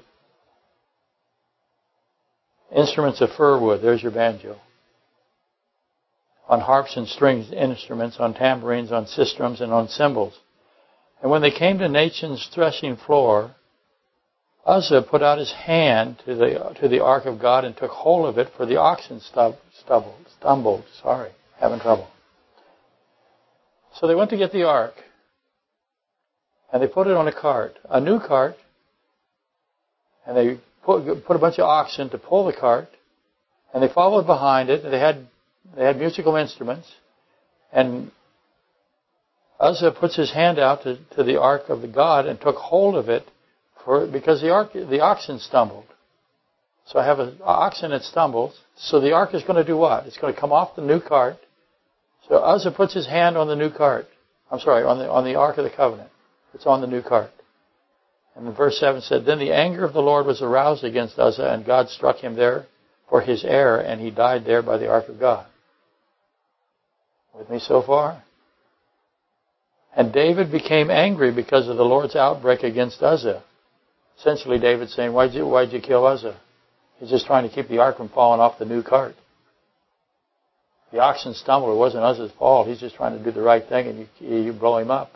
Instruments 2.75 3.21
of 3.21 3.29
fir 3.31 3.59
wood, 3.59 3.81
there's 3.81 4.03
your 4.03 4.11
banjo 4.11 4.57
on 6.47 6.59
harps 6.59 6.95
and 6.95 7.07
strings 7.07 7.51
instruments, 7.51 8.17
on 8.19 8.33
tambourines, 8.33 8.91
on 8.91 9.05
sistrums, 9.05 9.61
and 9.61 9.73
on 9.73 9.87
cymbals. 9.87 10.37
And 11.21 11.31
when 11.31 11.41
they 11.41 11.51
came 11.51 11.79
to 11.79 11.87
Nachon's 11.87 12.47
threshing 12.53 12.97
floor, 12.97 13.55
Uzzah 14.65 15.03
put 15.03 15.21
out 15.21 15.37
his 15.37 15.51
hand 15.51 16.21
to 16.25 16.35
the 16.35 16.75
to 16.81 16.87
the 16.87 17.03
ark 17.03 17.25
of 17.25 17.39
God 17.39 17.65
and 17.65 17.77
took 17.77 17.91
hold 17.91 18.27
of 18.27 18.37
it, 18.39 18.51
for 18.57 18.65
the 18.65 18.77
oxen 18.77 19.19
stub, 19.19 19.55
stumbled, 19.83 20.25
stumbled. 20.39 20.83
Sorry, 21.01 21.31
having 21.59 21.79
trouble. 21.79 22.07
So 23.99 24.07
they 24.07 24.15
went 24.15 24.31
to 24.31 24.37
get 24.37 24.51
the 24.51 24.63
ark, 24.63 24.95
and 26.73 26.81
they 26.81 26.87
put 26.87 27.07
it 27.07 27.15
on 27.15 27.27
a 27.27 27.31
cart, 27.31 27.77
a 27.89 28.01
new 28.01 28.19
cart, 28.19 28.55
and 30.25 30.35
they 30.35 30.59
put, 30.83 31.25
put 31.25 31.35
a 31.35 31.39
bunch 31.39 31.59
of 31.59 31.65
oxen 31.65 32.09
to 32.09 32.17
pull 32.17 32.45
the 32.45 32.53
cart, 32.53 32.89
and 33.73 33.83
they 33.83 33.93
followed 33.93 34.25
behind 34.25 34.69
it. 34.69 34.83
And 34.83 34.91
they 34.91 34.99
had 34.99 35.27
they 35.75 35.83
had 35.83 35.97
musical 35.97 36.35
instruments, 36.37 36.91
and 37.71 38.09
Uzzah 39.59 39.91
puts 39.91 40.15
his 40.15 40.31
hand 40.31 40.57
out 40.57 40.83
to, 40.83 40.97
to 41.15 41.23
the 41.23 41.39
ark 41.39 41.69
of 41.69 41.81
the 41.81 41.87
God 41.87 42.25
and 42.25 42.41
took 42.41 42.55
hold 42.55 42.95
of 42.95 43.09
it 43.09 43.27
for 43.85 44.07
because 44.07 44.41
the 44.41 44.51
ark 44.51 44.73
the 44.73 44.99
oxen 44.99 45.39
stumbled. 45.39 45.85
So 46.87 46.99
I 46.99 47.05
have 47.05 47.19
an 47.19 47.39
oxen 47.43 47.91
that 47.91 48.03
stumbles. 48.03 48.59
So 48.77 48.99
the 48.99 49.13
ark 49.13 49.33
is 49.33 49.43
going 49.43 49.55
to 49.55 49.63
do 49.63 49.77
what? 49.77 50.05
It's 50.05 50.17
going 50.17 50.33
to 50.33 50.39
come 50.39 50.51
off 50.51 50.75
the 50.75 50.83
new 50.83 50.99
cart. 50.99 51.37
So 52.27 52.35
Uzzah 52.35 52.71
puts 52.71 52.93
his 52.93 53.07
hand 53.07 53.37
on 53.37 53.47
the 53.47 53.55
new 53.55 53.71
cart. 53.71 54.07
I'm 54.51 54.59
sorry, 54.59 54.83
on 54.83 54.99
the 54.99 55.09
on 55.09 55.23
the 55.23 55.35
ark 55.35 55.57
of 55.57 55.63
the 55.63 55.75
covenant. 55.75 56.09
It's 56.53 56.65
on 56.65 56.81
the 56.81 56.87
new 56.87 57.01
cart. 57.01 57.31
And 58.35 58.55
verse 58.55 58.79
7 58.79 59.01
said, 59.01 59.25
Then 59.25 59.39
the 59.39 59.53
anger 59.53 59.85
of 59.85 59.93
the 59.93 60.01
Lord 60.01 60.25
was 60.25 60.41
aroused 60.41 60.83
against 60.83 61.17
Uzzah, 61.17 61.53
and 61.53 61.65
God 61.65 61.89
struck 61.89 62.17
him 62.17 62.35
there 62.35 62.65
for 63.09 63.21
his 63.21 63.45
error, 63.45 63.79
and 63.79 64.01
he 64.01 64.11
died 64.11 64.45
there 64.45 64.61
by 64.61 64.77
the 64.77 64.89
ark 64.89 65.07
of 65.07 65.19
God. 65.19 65.45
With 67.33 67.49
me 67.49 67.59
so 67.59 67.81
far? 67.81 68.23
And 69.95 70.11
David 70.11 70.51
became 70.51 70.89
angry 70.89 71.31
because 71.31 71.69
of 71.69 71.77
the 71.77 71.85
Lord's 71.85 72.15
outbreak 72.15 72.63
against 72.63 73.01
Uzzah. 73.01 73.43
Essentially, 74.19 74.59
David 74.59 74.89
saying, 74.89 75.13
why'd 75.13 75.33
you, 75.33 75.45
why'd 75.45 75.71
you 75.71 75.81
kill 75.81 76.05
Uzzah? 76.05 76.39
He's 76.99 77.09
just 77.09 77.25
trying 77.25 77.47
to 77.47 77.53
keep 77.53 77.67
the 77.67 77.79
ark 77.79 77.97
from 77.97 78.09
falling 78.09 78.39
off 78.39 78.57
the 78.57 78.65
new 78.65 78.81
cart. 78.81 79.15
The 80.91 80.99
oxen 80.99 81.33
stumbled. 81.33 81.75
It 81.75 81.79
wasn't 81.79 82.03
Uzzah's 82.03 82.31
fault. 82.39 82.67
He's 82.67 82.79
just 82.79 82.95
trying 82.95 83.17
to 83.17 83.23
do 83.23 83.31
the 83.31 83.41
right 83.41 83.67
thing, 83.67 83.87
and 83.87 83.99
you, 84.19 84.37
you 84.37 84.53
blow 84.53 84.77
him 84.77 84.91
up. 84.91 85.11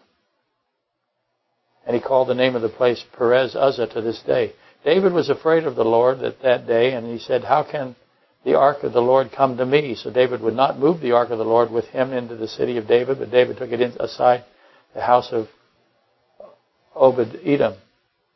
And 1.88 1.96
he 1.96 2.02
called 2.02 2.28
the 2.28 2.36
name 2.36 2.56
of 2.56 2.62
the 2.62 2.70
place 2.70 3.04
Perez 3.18 3.56
Uzzah 3.56 3.88
to 3.94 4.02
this 4.02 4.22
day. 4.26 4.54
David 4.84 5.14
was 5.14 5.30
afraid 5.30 5.64
of 5.64 5.76
the 5.76 5.86
Lord 5.86 6.22
at 6.22 6.42
that 6.42 6.68
day, 6.68 6.94
and 6.94 7.08
he 7.08 7.18
said, 7.20 7.44
How 7.44 7.64
can 7.64 7.96
the 8.44 8.56
ark 8.56 8.84
of 8.84 8.94
the 8.94 9.02
Lord 9.02 9.32
come 9.32 9.58
to 9.58 9.66
me? 9.66 9.96
So 9.96 10.12
David 10.12 10.42
would 10.42 10.56
not 10.56 10.80
move 10.80 11.00
the 11.00 11.14
ark 11.14 11.30
of 11.30 11.38
the 11.38 11.46
Lord 11.46 11.72
with 11.72 11.86
him 11.86 12.12
into 12.12 12.36
the 12.36 12.48
city 12.48 12.78
of 12.78 12.88
David, 12.88 13.20
but 13.20 13.32
David 13.32 13.58
took 13.58 13.72
it 13.72 13.96
aside 14.00 14.44
the 14.94 15.02
house 15.02 15.30
of 15.32 15.48
Obed 16.96 17.40
Edom, 17.46 17.76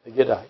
the 0.05 0.11
Gittite. 0.11 0.49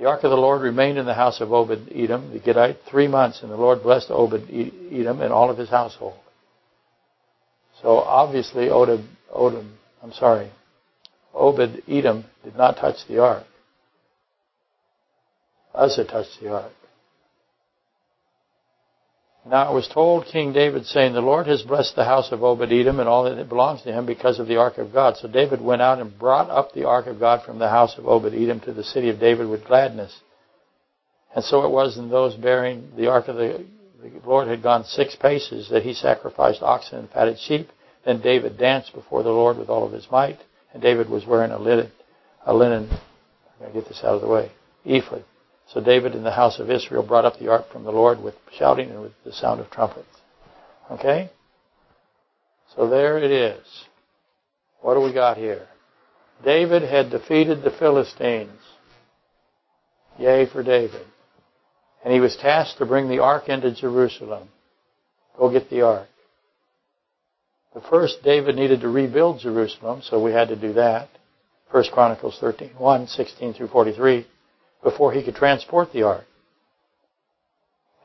The 0.00 0.06
ark 0.06 0.24
of 0.24 0.30
the 0.30 0.36
Lord 0.36 0.62
remained 0.62 0.96
in 0.96 1.04
the 1.04 1.12
house 1.12 1.42
of 1.42 1.52
Obed 1.52 1.92
Edom, 1.94 2.32
the 2.32 2.38
Gittite, 2.38 2.78
three 2.90 3.06
months, 3.06 3.42
and 3.42 3.52
the 3.52 3.56
Lord 3.56 3.82
blessed 3.82 4.10
Obed 4.10 4.48
Edom 4.50 5.20
and 5.20 5.30
all 5.30 5.50
of 5.50 5.58
his 5.58 5.68
household. 5.68 6.18
So 7.82 7.98
obviously, 7.98 8.68
Odom, 8.68 9.06
Odom, 9.30 9.72
I'm 10.02 10.12
sorry, 10.14 10.50
Obed 11.34 11.82
Edom 11.86 12.24
did 12.42 12.56
not 12.56 12.78
touch 12.78 13.06
the 13.08 13.18
ark. 13.18 13.44
Uzzah 15.74 16.06
touched 16.06 16.40
the 16.40 16.50
ark. 16.50 16.72
Now 19.46 19.70
it 19.70 19.74
was 19.74 19.88
told 19.88 20.26
King 20.26 20.52
David, 20.52 20.84
saying, 20.84 21.14
The 21.14 21.20
Lord 21.22 21.46
has 21.46 21.62
blessed 21.62 21.96
the 21.96 22.04
house 22.04 22.30
of 22.30 22.42
Obed 22.42 22.70
Edom 22.70 23.00
and 23.00 23.08
all 23.08 23.24
that 23.24 23.48
belongs 23.48 23.82
to 23.82 23.92
him 23.92 24.04
because 24.04 24.38
of 24.38 24.46
the 24.46 24.56
ark 24.56 24.76
of 24.76 24.92
God. 24.92 25.16
So 25.16 25.28
David 25.28 25.62
went 25.62 25.80
out 25.80 25.98
and 25.98 26.18
brought 26.18 26.50
up 26.50 26.72
the 26.72 26.86
ark 26.86 27.06
of 27.06 27.18
God 27.18 27.42
from 27.44 27.58
the 27.58 27.70
house 27.70 27.96
of 27.96 28.06
Obed 28.06 28.34
Edom 28.34 28.60
to 28.60 28.72
the 28.72 28.84
city 28.84 29.08
of 29.08 29.18
David 29.18 29.48
with 29.48 29.66
gladness. 29.66 30.14
And 31.34 31.44
so 31.44 31.64
it 31.64 31.70
was 31.70 31.96
in 31.96 32.10
those 32.10 32.34
bearing 32.34 32.90
the 32.96 33.06
ark 33.06 33.28
of 33.28 33.36
the, 33.36 33.64
the 34.02 34.10
Lord 34.26 34.48
had 34.48 34.62
gone 34.62 34.84
six 34.84 35.16
paces 35.16 35.70
that 35.70 35.84
he 35.84 35.94
sacrificed 35.94 36.60
oxen 36.60 36.98
and 36.98 37.10
fatted 37.10 37.38
sheep. 37.38 37.70
Then 38.04 38.20
David 38.20 38.58
danced 38.58 38.92
before 38.92 39.22
the 39.22 39.30
Lord 39.30 39.56
with 39.56 39.70
all 39.70 39.86
of 39.86 39.92
his 39.92 40.10
might. 40.10 40.38
And 40.74 40.82
David 40.82 41.08
was 41.08 41.26
wearing 41.26 41.50
a 41.50 41.58
linen, 41.58 41.90
a 42.44 42.54
linen, 42.54 42.90
I'm 42.90 43.58
going 43.58 43.72
to 43.72 43.80
get 43.80 43.88
this 43.88 44.00
out 44.04 44.16
of 44.16 44.20
the 44.20 44.28
way, 44.28 44.52
ephod. 44.84 45.24
So 45.72 45.80
David 45.80 46.16
in 46.16 46.24
the 46.24 46.32
house 46.32 46.58
of 46.58 46.70
Israel 46.70 47.04
brought 47.06 47.24
up 47.24 47.38
the 47.38 47.48
ark 47.48 47.70
from 47.72 47.84
the 47.84 47.92
Lord 47.92 48.20
with 48.20 48.34
shouting 48.58 48.90
and 48.90 49.02
with 49.02 49.12
the 49.24 49.32
sound 49.32 49.60
of 49.60 49.70
trumpets. 49.70 50.08
Okay? 50.90 51.30
So 52.74 52.88
there 52.88 53.18
it 53.18 53.30
is. 53.30 53.64
What 54.80 54.94
do 54.94 55.00
we 55.00 55.12
got 55.12 55.36
here? 55.36 55.68
David 56.44 56.82
had 56.82 57.10
defeated 57.10 57.62
the 57.62 57.70
Philistines. 57.70 58.58
Yay 60.18 60.46
for 60.46 60.62
David. 60.64 61.06
And 62.04 62.12
he 62.12 62.20
was 62.20 62.36
tasked 62.36 62.78
to 62.78 62.86
bring 62.86 63.08
the 63.08 63.22
ark 63.22 63.48
into 63.48 63.72
Jerusalem. 63.72 64.48
Go 65.38 65.52
get 65.52 65.70
the 65.70 65.82
ark. 65.82 66.08
But 67.72 67.84
first, 67.88 68.24
David 68.24 68.56
needed 68.56 68.80
to 68.80 68.88
rebuild 68.88 69.40
Jerusalem, 69.40 70.02
so 70.02 70.20
we 70.20 70.32
had 70.32 70.48
to 70.48 70.56
do 70.56 70.72
that. 70.72 71.08
1 71.70 71.84
Chronicles 71.92 72.38
13, 72.40 72.70
1, 72.76 73.06
16 73.06 73.54
through 73.54 73.68
43 73.68 74.26
before 74.82 75.12
he 75.12 75.22
could 75.22 75.34
transport 75.34 75.92
the 75.92 76.02
ark. 76.02 76.24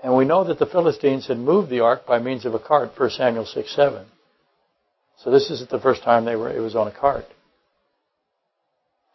And 0.04 0.16
we 0.16 0.26
know 0.26 0.44
that 0.44 0.60
the 0.60 0.66
Philistines 0.66 1.28
had 1.28 1.38
moved 1.38 1.70
the 1.70 1.80
ark 1.80 2.06
by 2.06 2.20
means 2.20 2.46
of 2.46 2.54
a 2.54 2.60
cart, 2.60 2.92
1 2.98 3.10
Samuel 3.12 3.46
6 3.46 3.76
7. 3.76 4.06
So 5.24 5.32
this 5.32 5.50
isn't 5.50 5.70
the 5.70 5.80
first 5.80 6.04
time 6.04 6.26
they 6.26 6.36
were, 6.36 6.52
it 6.52 6.60
was 6.60 6.76
on 6.76 6.88
a 6.88 6.92
cart. 6.92 7.26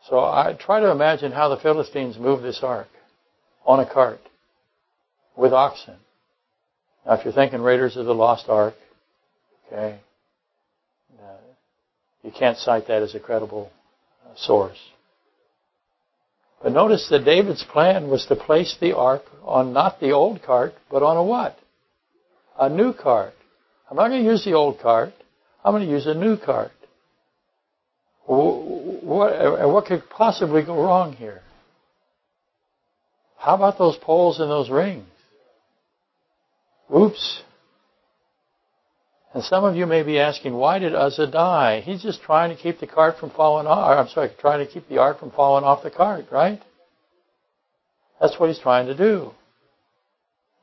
So 0.08 0.18
I 0.18 0.56
try 0.58 0.80
to 0.80 0.90
imagine 0.90 1.32
how 1.32 1.48
the 1.48 1.58
Philistines 1.58 2.18
moved 2.18 2.42
this 2.42 2.60
ark 2.62 2.88
on 3.66 3.80
a 3.80 3.90
cart 3.90 4.20
with 5.36 5.52
oxen. 5.52 5.96
Now, 7.06 7.14
if 7.14 7.24
you're 7.24 7.34
thinking 7.34 7.60
Raiders 7.60 7.96
of 7.96 8.06
the 8.06 8.14
Lost 8.14 8.48
Ark, 8.48 8.74
okay, 9.66 10.00
uh, 11.20 11.36
you 12.22 12.30
can't 12.30 12.58
cite 12.58 12.88
that 12.88 13.02
as 13.02 13.14
a 13.14 13.20
credible 13.20 13.70
uh, 14.24 14.34
source. 14.36 14.78
But 16.62 16.72
notice 16.72 17.08
that 17.10 17.24
David's 17.24 17.64
plan 17.64 18.08
was 18.08 18.26
to 18.26 18.36
place 18.36 18.76
the 18.80 18.94
ark 18.96 19.22
on 19.42 19.72
not 19.72 19.98
the 19.98 20.10
old 20.10 20.42
cart, 20.42 20.74
but 20.90 21.02
on 21.02 21.16
a 21.16 21.24
what? 21.24 21.58
A 22.58 22.68
new 22.68 22.92
cart. 22.92 23.32
I'm 23.90 23.96
not 23.96 24.08
going 24.08 24.22
to 24.22 24.30
use 24.30 24.44
the 24.44 24.52
old 24.52 24.78
cart. 24.80 25.14
I'm 25.64 25.72
going 25.72 25.86
to 25.86 25.90
use 25.90 26.06
a 26.06 26.14
new 26.14 26.36
cart. 26.36 26.72
What, 28.26 29.68
what 29.68 29.86
could 29.86 30.08
possibly 30.10 30.62
go 30.62 30.76
wrong 30.76 31.14
here? 31.14 31.40
How 33.38 33.54
about 33.56 33.78
those 33.78 33.96
poles 33.96 34.38
and 34.38 34.50
those 34.50 34.70
rings? 34.70 35.06
Oops. 36.94 37.42
And 39.32 39.44
some 39.44 39.64
of 39.64 39.76
you 39.76 39.86
may 39.86 40.02
be 40.02 40.18
asking, 40.18 40.54
why 40.54 40.80
did 40.80 40.94
Uzzah 40.94 41.28
die? 41.28 41.82
He's 41.82 42.02
just 42.02 42.22
trying 42.22 42.54
to 42.54 42.60
keep 42.60 42.80
the 42.80 42.86
cart 42.86 43.18
from 43.18 43.30
falling 43.30 43.66
off. 43.66 43.96
I'm 43.96 44.08
sorry, 44.12 44.30
trying 44.40 44.66
to 44.66 44.72
keep 44.72 44.88
the 44.88 44.98
ark 44.98 45.20
from 45.20 45.30
falling 45.30 45.64
off 45.64 45.84
the 45.84 45.90
cart, 45.90 46.26
right? 46.32 46.60
That's 48.20 48.38
what 48.40 48.48
he's 48.48 48.58
trying 48.58 48.86
to 48.86 48.96
do. 48.96 49.30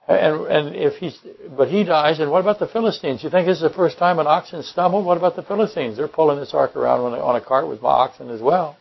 And, 0.07 0.47
and 0.47 0.75
if 0.75 0.95
he's, 0.95 1.17
but 1.55 1.69
he 1.69 1.83
dies, 1.83 2.19
and 2.19 2.29
what 2.31 2.39
about 2.39 2.59
the 2.59 2.67
Philistines? 2.67 3.23
You 3.23 3.29
think 3.29 3.45
this 3.45 3.57
is 3.57 3.63
the 3.63 3.69
first 3.69 3.97
time 3.97 4.19
an 4.19 4.27
oxen 4.27 4.63
stumbled? 4.63 5.05
What 5.05 5.17
about 5.17 5.35
the 5.35 5.43
Philistines? 5.43 5.97
They're 5.97 6.07
pulling 6.07 6.39
this 6.39 6.53
ark 6.53 6.75
around 6.75 7.01
on 7.01 7.13
a, 7.13 7.21
on 7.21 7.35
a 7.35 7.41
cart 7.43 7.67
with 7.67 7.81
my 7.81 7.89
oxen 7.89 8.29
as 8.29 8.41
well. 8.41 8.77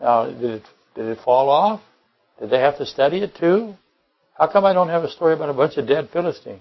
Now, 0.00 0.26
did 0.26 0.42
it, 0.42 0.62
did 0.94 1.06
it 1.06 1.18
fall 1.24 1.48
off? 1.48 1.80
Did 2.40 2.50
they 2.50 2.60
have 2.60 2.78
to 2.78 2.86
study 2.86 3.18
it 3.18 3.34
too? 3.36 3.74
How 4.38 4.46
come 4.46 4.64
I 4.64 4.72
don't 4.72 4.90
have 4.90 5.02
a 5.02 5.10
story 5.10 5.34
about 5.34 5.48
a 5.48 5.54
bunch 5.54 5.76
of 5.76 5.88
dead 5.88 6.10
Philistines? 6.12 6.60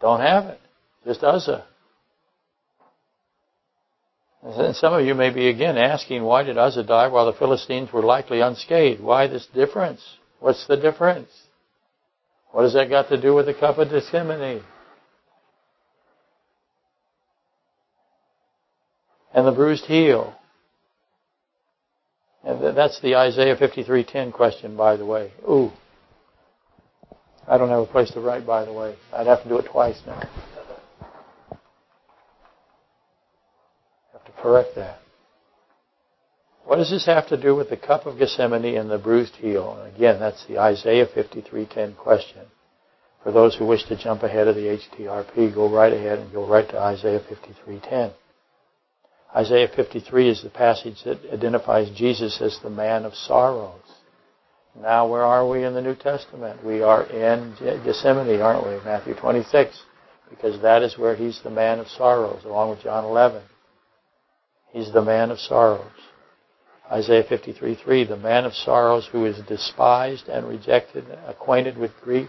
Don't 0.00 0.20
have 0.20 0.46
it. 0.46 0.60
Just 1.04 1.22
Uzzah. 1.22 1.64
And 4.42 4.76
some 4.76 4.92
of 4.92 5.06
you 5.06 5.14
may 5.14 5.30
be 5.30 5.48
again 5.48 5.78
asking, 5.78 6.22
why 6.22 6.42
did 6.42 6.58
Uzzah 6.58 6.84
die 6.84 7.08
while 7.08 7.26
the 7.26 7.38
Philistines 7.38 7.90
were 7.92 8.02
likely 8.02 8.40
unscathed? 8.40 9.00
Why 9.00 9.26
this 9.26 9.46
difference? 9.54 10.02
What's 10.38 10.66
the 10.66 10.76
difference? 10.76 11.30
What 12.50 12.64
has 12.64 12.74
that 12.74 12.90
got 12.90 13.08
to 13.08 13.20
do 13.20 13.34
with 13.34 13.46
the 13.46 13.54
cup 13.54 13.78
of 13.78 13.88
Gethsemane? 13.88 14.62
And 19.32 19.46
the 19.46 19.52
bruised 19.52 19.86
heel. 19.86 20.34
And 22.44 22.76
that's 22.76 23.00
the 23.00 23.16
Isaiah 23.16 23.56
53:10 23.56 24.32
question, 24.32 24.76
by 24.76 24.96
the 24.96 25.06
way. 25.06 25.32
Ooh. 25.48 25.72
I 27.46 27.58
don't 27.58 27.68
have 27.68 27.80
a 27.80 27.86
place 27.86 28.10
to 28.12 28.20
write, 28.20 28.46
by 28.46 28.64
the 28.64 28.72
way. 28.72 28.96
I'd 29.12 29.26
have 29.26 29.42
to 29.42 29.48
do 29.48 29.58
it 29.58 29.66
twice 29.66 30.00
now. 30.06 30.28
Have 34.12 34.24
to 34.24 34.32
correct 34.40 34.74
that. 34.76 35.00
What 36.64 36.76
does 36.76 36.90
this 36.90 37.04
have 37.06 37.28
to 37.28 37.40
do 37.40 37.54
with 37.54 37.68
the 37.68 37.76
cup 37.76 38.06
of 38.06 38.18
Gethsemane 38.18 38.76
and 38.76 38.90
the 38.90 38.98
bruised 38.98 39.36
heel? 39.36 39.78
Again, 39.94 40.18
that's 40.18 40.46
the 40.46 40.58
Isaiah 40.58 41.06
53:10 41.06 41.96
question. 41.96 42.46
For 43.22 43.32
those 43.32 43.54
who 43.54 43.66
wish 43.66 43.84
to 43.84 43.96
jump 43.96 44.22
ahead 44.22 44.48
of 44.48 44.56
the 44.56 44.68
HTRP, 44.68 45.54
go 45.54 45.68
right 45.68 45.92
ahead 45.92 46.18
and 46.18 46.32
go 46.32 46.46
right 46.46 46.68
to 46.68 46.78
Isaiah 46.78 47.20
53:10. 47.20 48.12
Isaiah 49.36 49.68
53 49.68 50.28
is 50.28 50.42
the 50.42 50.50
passage 50.50 51.02
that 51.04 51.18
identifies 51.32 51.90
Jesus 51.90 52.40
as 52.40 52.58
the 52.60 52.70
man 52.70 53.04
of 53.04 53.14
sorrows. 53.14 53.83
Now, 54.80 55.06
where 55.06 55.22
are 55.22 55.48
we 55.48 55.64
in 55.64 55.74
the 55.74 55.82
New 55.82 55.94
Testament? 55.94 56.64
We 56.64 56.82
are 56.82 57.04
in 57.04 57.54
Gethsemane, 57.60 58.40
aren't 58.40 58.66
we? 58.66 58.84
Matthew 58.84 59.14
26. 59.14 59.80
Because 60.30 60.60
that 60.62 60.82
is 60.82 60.98
where 60.98 61.14
he's 61.14 61.40
the 61.42 61.50
man 61.50 61.78
of 61.78 61.86
sorrows, 61.86 62.44
along 62.44 62.70
with 62.70 62.82
John 62.82 63.04
11. 63.04 63.42
He's 64.72 64.92
the 64.92 65.02
man 65.02 65.30
of 65.30 65.38
sorrows. 65.38 65.92
Isaiah 66.90 67.22
53:3, 67.22 68.04
the 68.08 68.16
man 68.16 68.44
of 68.44 68.52
sorrows 68.52 69.06
who 69.06 69.24
is 69.24 69.38
despised 69.46 70.28
and 70.28 70.48
rejected, 70.48 71.04
acquainted 71.26 71.78
with 71.78 71.92
grief. 72.02 72.28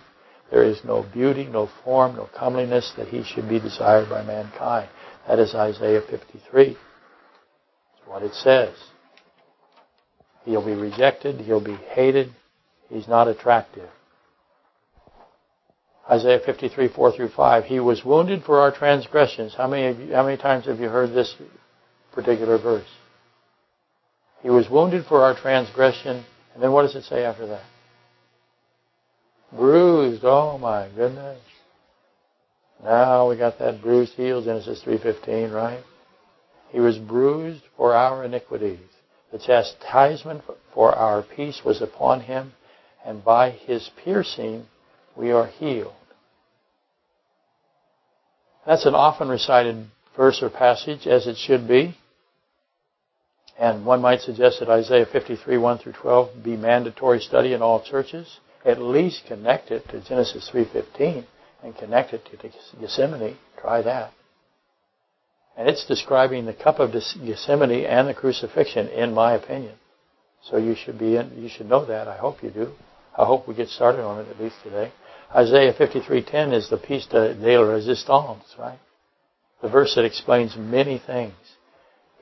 There 0.52 0.64
is 0.64 0.84
no 0.86 1.02
beauty, 1.02 1.46
no 1.46 1.68
form, 1.84 2.16
no 2.16 2.30
comeliness 2.38 2.94
that 2.96 3.08
he 3.08 3.24
should 3.24 3.50
be 3.50 3.60
desired 3.60 4.10
by 4.10 4.22
mankind. 4.22 4.90
That 5.28 5.40
is 5.40 5.56
Isaiah 5.56 6.02
53. 6.02 6.66
That's 6.66 6.78
what 8.08 8.22
it 8.22 8.34
says. 8.36 8.76
He'll 10.46 10.66
be 10.66 10.74
rejected. 10.76 11.42
He'll 11.42 11.64
be 11.64 11.76
hated. 11.76 12.32
He's 12.90 13.08
not 13.08 13.28
attractive. 13.28 13.90
Isaiah 16.10 16.40
53, 16.46 16.90
4 16.90 17.12
through 17.14 17.30
5. 17.30 17.66
He 17.66 17.80
was 17.80 18.06
wounded 18.06 18.44
for 18.44 18.60
our 18.60 18.72
transgressions. 18.72 19.56
How 19.56 19.68
many, 19.68 20.06
you, 20.06 20.14
how 20.14 20.24
many 20.24 20.38
times 20.38 20.68
have 20.68 20.80
you 20.80 20.88
heard 20.88 21.14
this 21.14 21.36
particular 22.14 22.60
verse? 22.60 22.88
He 24.44 24.52
was 24.52 24.70
wounded 24.70 25.06
for 25.08 25.24
our 25.24 25.36
transgression. 25.36 26.24
And 26.54 26.62
then 26.62 26.72
what 26.72 26.84
does 26.84 26.96
it 26.96 27.06
say 27.06 27.24
after 27.26 27.48
that? 27.48 27.64
Bruised. 29.52 30.24
Oh 30.24 30.60
my 30.60 30.90
goodness. 30.96 31.42
Now 32.84 33.30
we 33.30 33.38
got 33.38 33.58
that 33.58 33.82
bruised 33.82 34.14
heel, 34.14 34.44
Genesis 34.44 34.84
3.15, 34.86 35.52
right? 35.52 35.84
He 36.70 36.80
was 36.80 37.00
bruised 37.00 37.64
for 37.78 37.96
our 37.96 38.24
iniquities. 38.24 38.80
The 39.36 39.42
chastisement 39.42 40.44
for 40.74 40.96
our 40.96 41.22
peace 41.22 41.60
was 41.66 41.82
upon 41.82 42.22
him, 42.22 42.54
and 43.06 43.22
by 43.22 43.50
his 43.50 43.90
piercing 44.02 44.66
we 45.14 45.34
are 45.34 45.48
healed. 45.48 45.92
That's 48.66 48.86
an 48.86 48.96
often 48.96 49.28
recited 49.28 49.88
verse 50.16 50.42
or 50.42 50.50
passage, 50.50 51.06
as 51.06 51.28
it 51.28 51.36
should 51.36 51.68
be. 51.68 51.98
And 53.60 53.86
one 53.86 54.00
might 54.00 54.22
suggest 54.22 54.62
that 54.62 54.70
Isaiah 54.70 55.06
53, 55.06 55.58
1 55.58 55.78
through 55.80 55.92
12 55.92 56.42
be 56.42 56.56
mandatory 56.56 57.20
study 57.20 57.52
in 57.52 57.62
all 57.62 57.82
churches. 57.82 58.40
At 58.64 58.80
least 58.80 59.26
connect 59.28 59.70
it 59.70 59.86
to 59.90 60.00
Genesis 60.00 60.50
3.15 60.50 61.26
and 61.62 61.76
connect 61.76 62.14
it 62.14 62.26
to 62.28 62.38
Gethsemane. 62.80 63.36
Try 63.60 63.82
that. 63.82 64.14
And 65.58 65.70
it's 65.70 65.86
describing 65.86 66.46
the 66.46 66.54
cup 66.54 66.80
of 66.80 66.92
Gethsemane 66.92 67.86
and 67.86 68.08
the 68.08 68.14
crucifixion, 68.14 68.88
in 68.90 69.14
my 69.14 69.34
opinion. 69.36 69.76
So 70.44 70.58
you 70.58 70.76
should 70.76 71.00
be 71.00 71.16
in, 71.16 71.42
you 71.42 71.50
should 71.50 71.68
know 71.68 71.86
that. 71.86 72.08
I 72.08 72.18
hope 72.18 72.44
you 72.44 72.52
do. 72.52 72.74
I 73.18 73.26
hope 73.26 73.48
we 73.48 73.56
get 73.56 73.70
started 73.70 74.04
on 74.04 74.20
it 74.20 74.30
at 74.30 74.40
least 74.40 74.58
today. 74.64 74.92
Isaiah 75.34 75.74
53:10 75.74 76.54
is 76.54 76.70
the 76.70 76.78
piece 76.78 77.08
de, 77.08 77.34
de 77.34 77.56
resistance, 77.58 78.44
right? 78.60 78.80
The 79.62 79.70
verse 79.70 79.96
that 79.96 80.06
explains 80.06 80.56
many 80.58 81.00
things. 81.00 81.34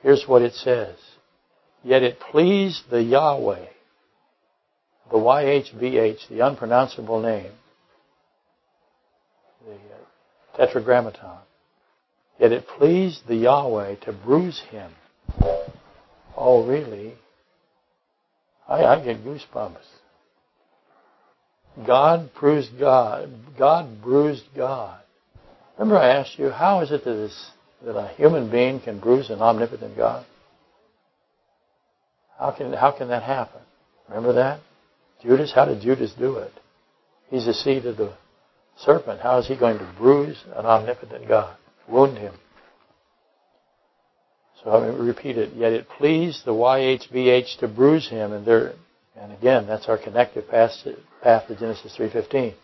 Here's 0.02 0.26
what 0.26 0.42
it 0.42 0.54
says. 0.54 0.96
Yet 1.82 2.02
it 2.02 2.20
pleased 2.20 2.90
the 2.90 3.02
Yahweh, 3.02 3.66
the 5.10 5.18
YHVH, 5.18 6.28
the 6.28 6.40
unpronounceable 6.40 7.20
name, 7.20 7.52
the 9.66 9.74
uh, 9.74 10.56
tetragrammaton. 10.56 11.38
Yet 12.38 12.52
it 12.52 12.66
pleased 12.66 13.26
the 13.28 13.36
Yahweh 13.36 13.96
to 14.04 14.12
bruise 14.12 14.60
him. 14.70 14.90
Oh, 16.36 16.66
really? 16.66 17.14
I, 18.68 18.84
I 18.84 19.04
get 19.04 19.24
goosebumps. 19.24 19.76
God 21.86 22.30
bruised 22.34 22.78
God. 22.78 23.30
God 23.58 24.02
bruised 24.02 24.44
God. 24.56 25.00
Remember 25.78 25.98
I 25.98 26.16
asked 26.16 26.38
you, 26.38 26.50
how 26.50 26.80
is 26.80 26.92
it 26.92 27.04
that, 27.04 27.14
this, 27.14 27.50
that 27.84 27.96
a 27.96 28.08
human 28.16 28.50
being 28.50 28.80
can 28.80 29.00
bruise 29.00 29.30
an 29.30 29.40
omnipotent 29.40 29.96
God? 29.96 30.24
How 32.38 32.52
can, 32.52 32.72
how 32.72 32.92
can 32.92 33.08
that 33.08 33.22
happen? 33.22 33.60
Remember 34.08 34.34
that? 34.34 34.60
Judas, 35.22 35.52
how 35.54 35.64
did 35.64 35.80
Judas 35.80 36.12
do 36.18 36.36
it? 36.36 36.52
He's 37.30 37.46
the 37.46 37.54
seed 37.54 37.86
of 37.86 37.96
the 37.96 38.12
serpent. 38.78 39.20
How 39.20 39.38
is 39.38 39.48
he 39.48 39.56
going 39.56 39.78
to 39.78 39.94
bruise 39.96 40.42
an 40.54 40.66
omnipotent 40.66 41.26
God? 41.28 41.56
Wound 41.88 42.18
him. 42.18 42.34
So 44.62 44.70
I 44.70 44.86
repeat 44.86 45.36
it. 45.36 45.54
Yet 45.54 45.72
it 45.72 45.88
pleased 45.88 46.44
the 46.44 46.52
YHVH 46.52 47.58
to 47.58 47.68
bruise 47.68 48.08
him, 48.08 48.32
and 48.32 48.46
there, 48.46 48.72
and 49.16 49.32
again, 49.32 49.66
that's 49.66 49.88
our 49.88 49.98
connective 49.98 50.48
path 50.48 50.72
to 50.82 51.56
Genesis 51.56 51.94
3.15. 51.98 52.54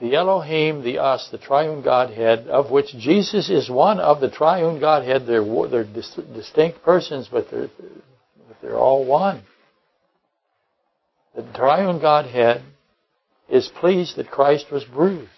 The 0.00 0.14
Elohim, 0.14 0.82
the 0.82 0.98
us, 0.98 1.28
the 1.30 1.38
triune 1.38 1.82
Godhead, 1.82 2.48
of 2.48 2.70
which 2.70 2.96
Jesus 2.98 3.50
is 3.50 3.70
one 3.70 4.00
of 4.00 4.20
the 4.20 4.30
triune 4.30 4.80
Godhead. 4.80 5.26
They're, 5.26 5.44
they're 5.68 5.84
distinct 5.84 6.82
persons, 6.82 7.28
but 7.30 7.50
they're, 7.50 7.68
they're 8.62 8.78
all 8.78 9.04
one. 9.04 9.42
The 11.36 11.42
triune 11.54 12.00
Godhead 12.00 12.62
is 13.48 13.68
pleased 13.68 14.16
that 14.16 14.30
Christ 14.30 14.72
was 14.72 14.84
bruised. 14.84 15.28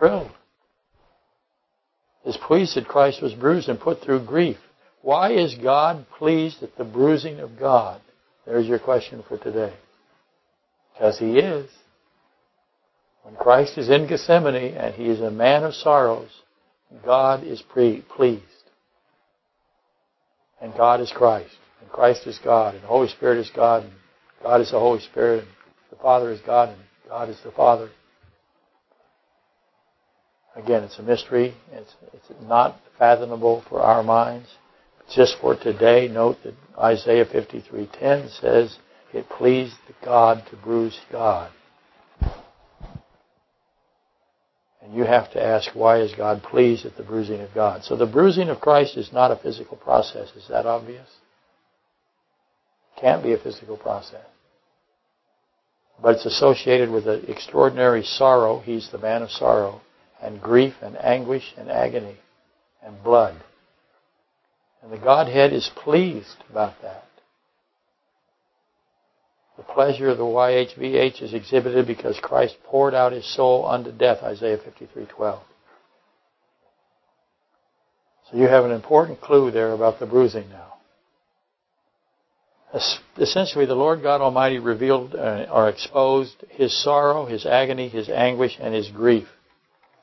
Thrilled. 0.00 0.30
Is 2.24 2.38
pleased 2.38 2.74
that 2.76 2.88
Christ 2.88 3.22
was 3.22 3.34
bruised 3.34 3.68
and 3.68 3.78
put 3.78 4.00
through 4.00 4.24
grief. 4.24 4.56
Why 5.02 5.32
is 5.32 5.54
God 5.54 6.06
pleased 6.18 6.62
at 6.62 6.76
the 6.76 6.84
bruising 6.84 7.38
of 7.40 7.58
God? 7.58 8.00
There's 8.46 8.66
your 8.66 8.78
question 8.78 9.22
for 9.28 9.36
today. 9.36 9.74
Because 10.94 11.18
He 11.18 11.38
is. 11.38 11.70
When 13.22 13.36
Christ 13.36 13.76
is 13.76 13.90
in 13.90 14.08
Gethsemane 14.08 14.74
and 14.74 14.94
He 14.94 15.04
is 15.04 15.20
a 15.20 15.30
man 15.30 15.64
of 15.64 15.74
sorrows, 15.74 16.30
God 17.04 17.44
is 17.44 17.60
pre- 17.60 18.02
pleased. 18.16 18.42
And 20.62 20.74
God 20.74 21.00
is 21.00 21.12
Christ. 21.14 21.54
And 21.82 21.90
Christ 21.90 22.26
is 22.26 22.38
God. 22.42 22.74
And 22.74 22.82
the 22.82 22.88
Holy 22.88 23.08
Spirit 23.08 23.38
is 23.38 23.50
God. 23.54 23.84
And 23.84 23.92
God 24.42 24.60
is 24.62 24.70
the 24.70 24.78
Holy 24.78 25.00
Spirit. 25.00 25.44
And 25.44 25.48
the 25.90 26.02
Father 26.02 26.30
is 26.30 26.40
God. 26.40 26.70
And 26.70 26.78
God 27.08 27.28
is 27.28 27.38
the 27.44 27.52
Father. 27.52 27.90
Again, 30.62 30.84
it's 30.84 30.98
a 30.98 31.02
mystery. 31.02 31.54
It's, 31.72 31.94
it's 32.12 32.30
not 32.42 32.76
fathomable 32.98 33.64
for 33.68 33.80
our 33.80 34.02
minds. 34.02 34.48
Just 35.10 35.36
for 35.40 35.56
today, 35.56 36.06
note 36.06 36.36
that 36.44 36.54
Isaiah 36.78 37.24
53:10 37.24 38.28
says, 38.28 38.78
"It 39.12 39.28
pleased 39.28 39.76
God 40.04 40.44
to 40.50 40.56
bruise 40.56 41.00
God." 41.10 41.50
And 44.82 44.94
you 44.94 45.04
have 45.04 45.30
to 45.32 45.42
ask, 45.42 45.70
why 45.74 45.98
is 45.98 46.14
God 46.14 46.42
pleased 46.42 46.84
at 46.84 46.96
the 46.96 47.02
bruising 47.02 47.40
of 47.40 47.54
God? 47.54 47.84
So 47.84 47.96
the 47.96 48.06
bruising 48.06 48.48
of 48.48 48.60
Christ 48.60 48.96
is 48.96 49.12
not 49.12 49.30
a 49.30 49.36
physical 49.36 49.76
process. 49.76 50.30
Is 50.36 50.48
that 50.48 50.66
obvious? 50.66 51.08
Can't 53.00 53.22
be 53.22 53.32
a 53.32 53.38
physical 53.38 53.76
process. 53.76 54.24
But 56.02 56.16
it's 56.16 56.26
associated 56.26 56.90
with 56.90 57.06
an 57.06 57.24
extraordinary 57.28 58.02
sorrow. 58.02 58.60
He's 58.60 58.90
the 58.90 58.98
man 58.98 59.22
of 59.22 59.30
sorrow, 59.30 59.80
and 60.22 60.40
grief, 60.40 60.74
and 60.82 60.96
anguish, 60.96 61.54
and 61.56 61.70
agony, 61.70 62.16
and 62.82 63.02
blood. 63.02 63.36
And 64.82 64.92
the 64.92 64.98
Godhead 64.98 65.52
is 65.52 65.70
pleased 65.74 66.36
about 66.50 66.80
that. 66.82 67.04
The 69.56 69.74
pleasure 69.74 70.08
of 70.08 70.16
the 70.16 70.24
YHVH 70.24 71.20
is 71.20 71.34
exhibited 71.34 71.86
because 71.86 72.18
Christ 72.22 72.56
poured 72.64 72.94
out 72.94 73.12
his 73.12 73.26
soul 73.26 73.66
unto 73.66 73.92
death, 73.92 74.22
Isaiah 74.22 74.56
53:12. 74.56 75.40
So 78.30 78.36
you 78.36 78.48
have 78.48 78.64
an 78.64 78.70
important 78.70 79.20
clue 79.20 79.50
there 79.50 79.72
about 79.72 79.98
the 79.98 80.06
bruising 80.06 80.48
now. 80.48 80.74
Essentially, 83.18 83.66
the 83.66 83.74
Lord 83.74 84.02
God 84.02 84.20
Almighty 84.20 84.60
revealed 84.60 85.14
uh, 85.14 85.46
or 85.52 85.68
exposed 85.68 86.44
his 86.50 86.72
sorrow, 86.82 87.26
his 87.26 87.44
agony, 87.44 87.88
his 87.88 88.08
anguish, 88.08 88.56
and 88.60 88.72
his 88.72 88.88
grief. 88.88 89.28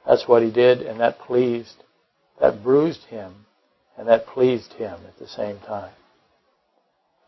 That's 0.07 0.27
what 0.27 0.41
he 0.41 0.51
did, 0.51 0.81
and 0.81 1.01
that 1.01 1.19
pleased, 1.19 1.83
that 2.39 2.63
bruised 2.63 3.03
him 3.05 3.33
and 3.97 4.07
that 4.07 4.27
pleased 4.27 4.73
him 4.73 4.93
at 5.05 5.17
the 5.19 5.27
same 5.27 5.59
time. 5.59 5.91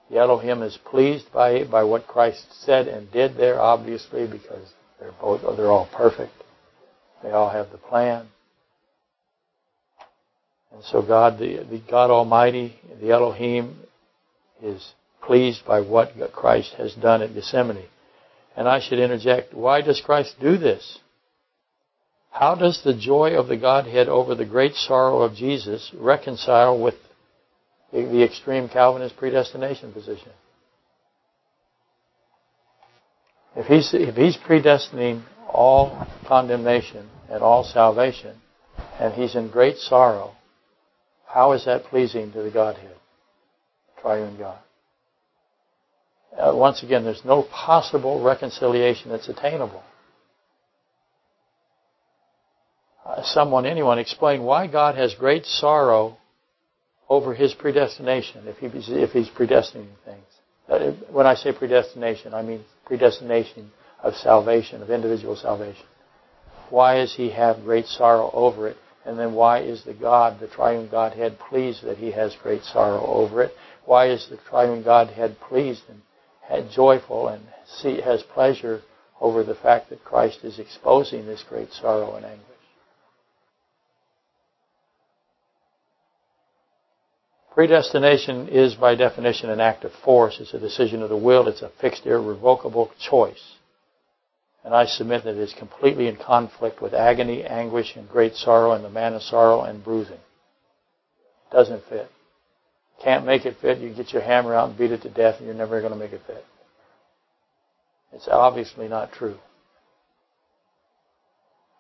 The 0.09 0.17
Elohim 0.17 0.63
is 0.63 0.77
pleased 0.86 1.32
by, 1.34 1.65
by 1.65 1.84
what 1.84 2.07
Christ 2.07 2.45
said 2.63 2.88
and 2.88 3.11
did 3.11 3.36
there, 3.36 3.59
obviously, 3.59 4.27
because 4.27 4.73
they're 4.99 5.11
both 5.19 5.41
they're 5.57 5.71
all 5.71 5.89
perfect. 5.93 6.32
They 7.21 7.32
all 7.32 7.49
have 7.49 7.71
the 7.71 7.77
plan. 7.77 8.27
And 10.71 10.84
so 10.84 11.01
God, 11.01 11.38
the, 11.38 11.65
the 11.69 11.82
God 11.89 12.11
Almighty, 12.11 12.75
the 13.01 13.11
Elohim, 13.11 13.77
is 14.63 14.93
pleased 15.21 15.65
by 15.65 15.82
what 15.82 16.13
Christ 16.32 16.73
has 16.77 16.93
done 16.95 17.21
at 17.21 17.34
Gethsemane. 17.34 17.86
And 18.55 18.67
I 18.67 18.80
should 18.80 18.99
interject, 18.99 19.53
why 19.53 19.82
does 19.82 20.01
Christ 20.01 20.36
do 20.39 20.57
this? 20.57 20.99
How 22.32 22.55
does 22.55 22.82
the 22.84 22.93
joy 22.93 23.38
of 23.38 23.47
the 23.47 23.57
Godhead 23.57 24.07
over 24.07 24.36
the 24.36 24.45
great 24.45 24.75
sorrow 24.75 25.21
of 25.21 25.36
Jesus 25.36 25.91
reconcile 25.97 26.80
with 26.80 26.95
the 27.91 28.23
extreme 28.23 28.69
Calvinist 28.69 29.17
predestination 29.17 29.91
position? 29.91 30.32
If 33.55 33.65
he's, 33.65 33.93
if 33.93 34.15
he's 34.15 34.38
predestining 34.38 35.23
all 35.47 36.07
condemnation 36.27 37.09
and 37.30 37.41
all 37.41 37.63
salvation, 37.63 38.38
and 38.99 39.13
he's 39.13 39.36
in 39.36 39.49
great 39.49 39.77
sorrow, 39.77 40.36
how 41.25 41.53
is 41.53 41.65
that 41.65 41.86
pleasing 41.86 42.32
to 42.34 42.43
the 42.43 42.51
Godhead, 42.51 42.95
triune 44.01 44.38
God? 44.38 44.59
Uh, 46.38 46.55
once 46.55 46.84
again, 46.84 47.03
there's 47.03 47.25
no 47.25 47.43
possible 47.43 48.23
reconciliation 48.23 49.09
that's 49.09 49.27
attainable. 49.27 49.84
Uh, 53.10 53.24
someone, 53.24 53.66
anyone, 53.66 53.97
explain 53.97 54.43
why 54.43 54.68
God 54.68 54.95
has 54.95 55.16
great 55.16 55.43
sorrow 55.43 56.18
over 57.10 57.34
his 57.34 57.55
predestination, 57.55 58.47
if, 58.47 58.57
he, 58.57 58.68
if 58.68 59.10
he's 59.10 59.30
predestining 59.30 59.88
things. 60.05 60.26
Uh, 60.70 60.91
when 61.12 61.26
I 61.26 61.34
say 61.34 61.51
predestination, 61.51 62.36
I 62.36 62.43
mean 62.43 62.64
predestination 62.86 63.72
of 64.03 64.14
salvation, 64.14 64.84
of 64.84 64.91
individual 64.91 65.36
salvation. 65.36 65.86
Why 66.70 66.97
does 66.97 67.16
he 67.16 67.32
have 67.32 67.64
great 67.64 67.88
sorrow 67.88 68.30
over 68.32 68.68
it? 68.68 68.78
And 69.05 69.18
then 69.18 69.34
why 69.34 69.62
is 69.62 69.84
the 69.84 69.93
God, 69.95 70.39
the 70.39 70.47
triune 70.47 70.88
Godhead, 70.88 71.39
pleased 71.39 71.84
that 71.84 71.97
he 71.97 72.12
has 72.12 72.36
great 72.43 72.64
sorrow 72.64 73.03
over 73.03 73.41
it? 73.41 73.53
Why 73.86 74.12
is 74.12 74.28
the 74.30 74.38
triune 74.38 74.84
Godhead 74.84 75.36
pleased 75.39 75.82
and 76.47 76.70
joyful 76.70 77.30
and 77.30 77.41
has 78.03 78.22
pleasure 78.22 78.82
over 79.20 79.43
the 79.43 79.55
fact 79.55 79.89
that 79.89 80.03
Christ 80.03 80.43
is 80.43 80.60
exposing 80.60 81.26
this 81.26 81.43
great 81.49 81.72
sorrow 81.72 82.14
and 82.16 82.26
anguish? 82.26 82.48
Predestination 87.53 88.47
is 88.47 88.75
by 88.75 88.95
definition 88.95 89.49
an 89.49 89.59
act 89.59 89.83
of 89.83 89.91
force. 90.05 90.37
It's 90.39 90.53
a 90.53 90.59
decision 90.59 91.01
of 91.01 91.09
the 91.09 91.17
will. 91.17 91.47
It's 91.47 91.61
a 91.61 91.71
fixed, 91.81 92.05
irrevocable 92.05 92.91
choice. 92.99 93.55
And 94.63 94.73
I 94.73 94.85
submit 94.85 95.23
that 95.23 95.35
it 95.35 95.41
is 95.41 95.53
completely 95.57 96.07
in 96.07 96.17
conflict 96.17 96.81
with 96.81 96.93
agony, 96.93 97.43
anguish, 97.43 97.95
and 97.95 98.07
great 98.07 98.35
sorrow 98.35 98.73
and 98.73 98.83
the 98.83 98.89
man 98.89 99.13
of 99.13 99.23
sorrow 99.23 99.61
and 99.61 99.83
bruising. 99.83 100.19
Doesn't 101.51 101.83
fit. 101.85 102.09
Can't 103.03 103.25
make 103.25 103.45
it 103.45 103.57
fit. 103.61 103.79
You 103.79 103.93
get 103.93 104.13
your 104.13 104.21
hammer 104.21 104.53
out 104.53 104.69
and 104.69 104.77
beat 104.77 104.91
it 104.91 105.01
to 105.03 105.09
death 105.09 105.37
and 105.37 105.47
you're 105.47 105.55
never 105.55 105.79
going 105.79 105.93
to 105.93 105.99
make 105.99 106.11
it 106.11 106.21
fit. 106.27 106.45
It's 108.11 108.27
obviously 108.27 108.87
not 108.87 109.11
true. 109.11 109.37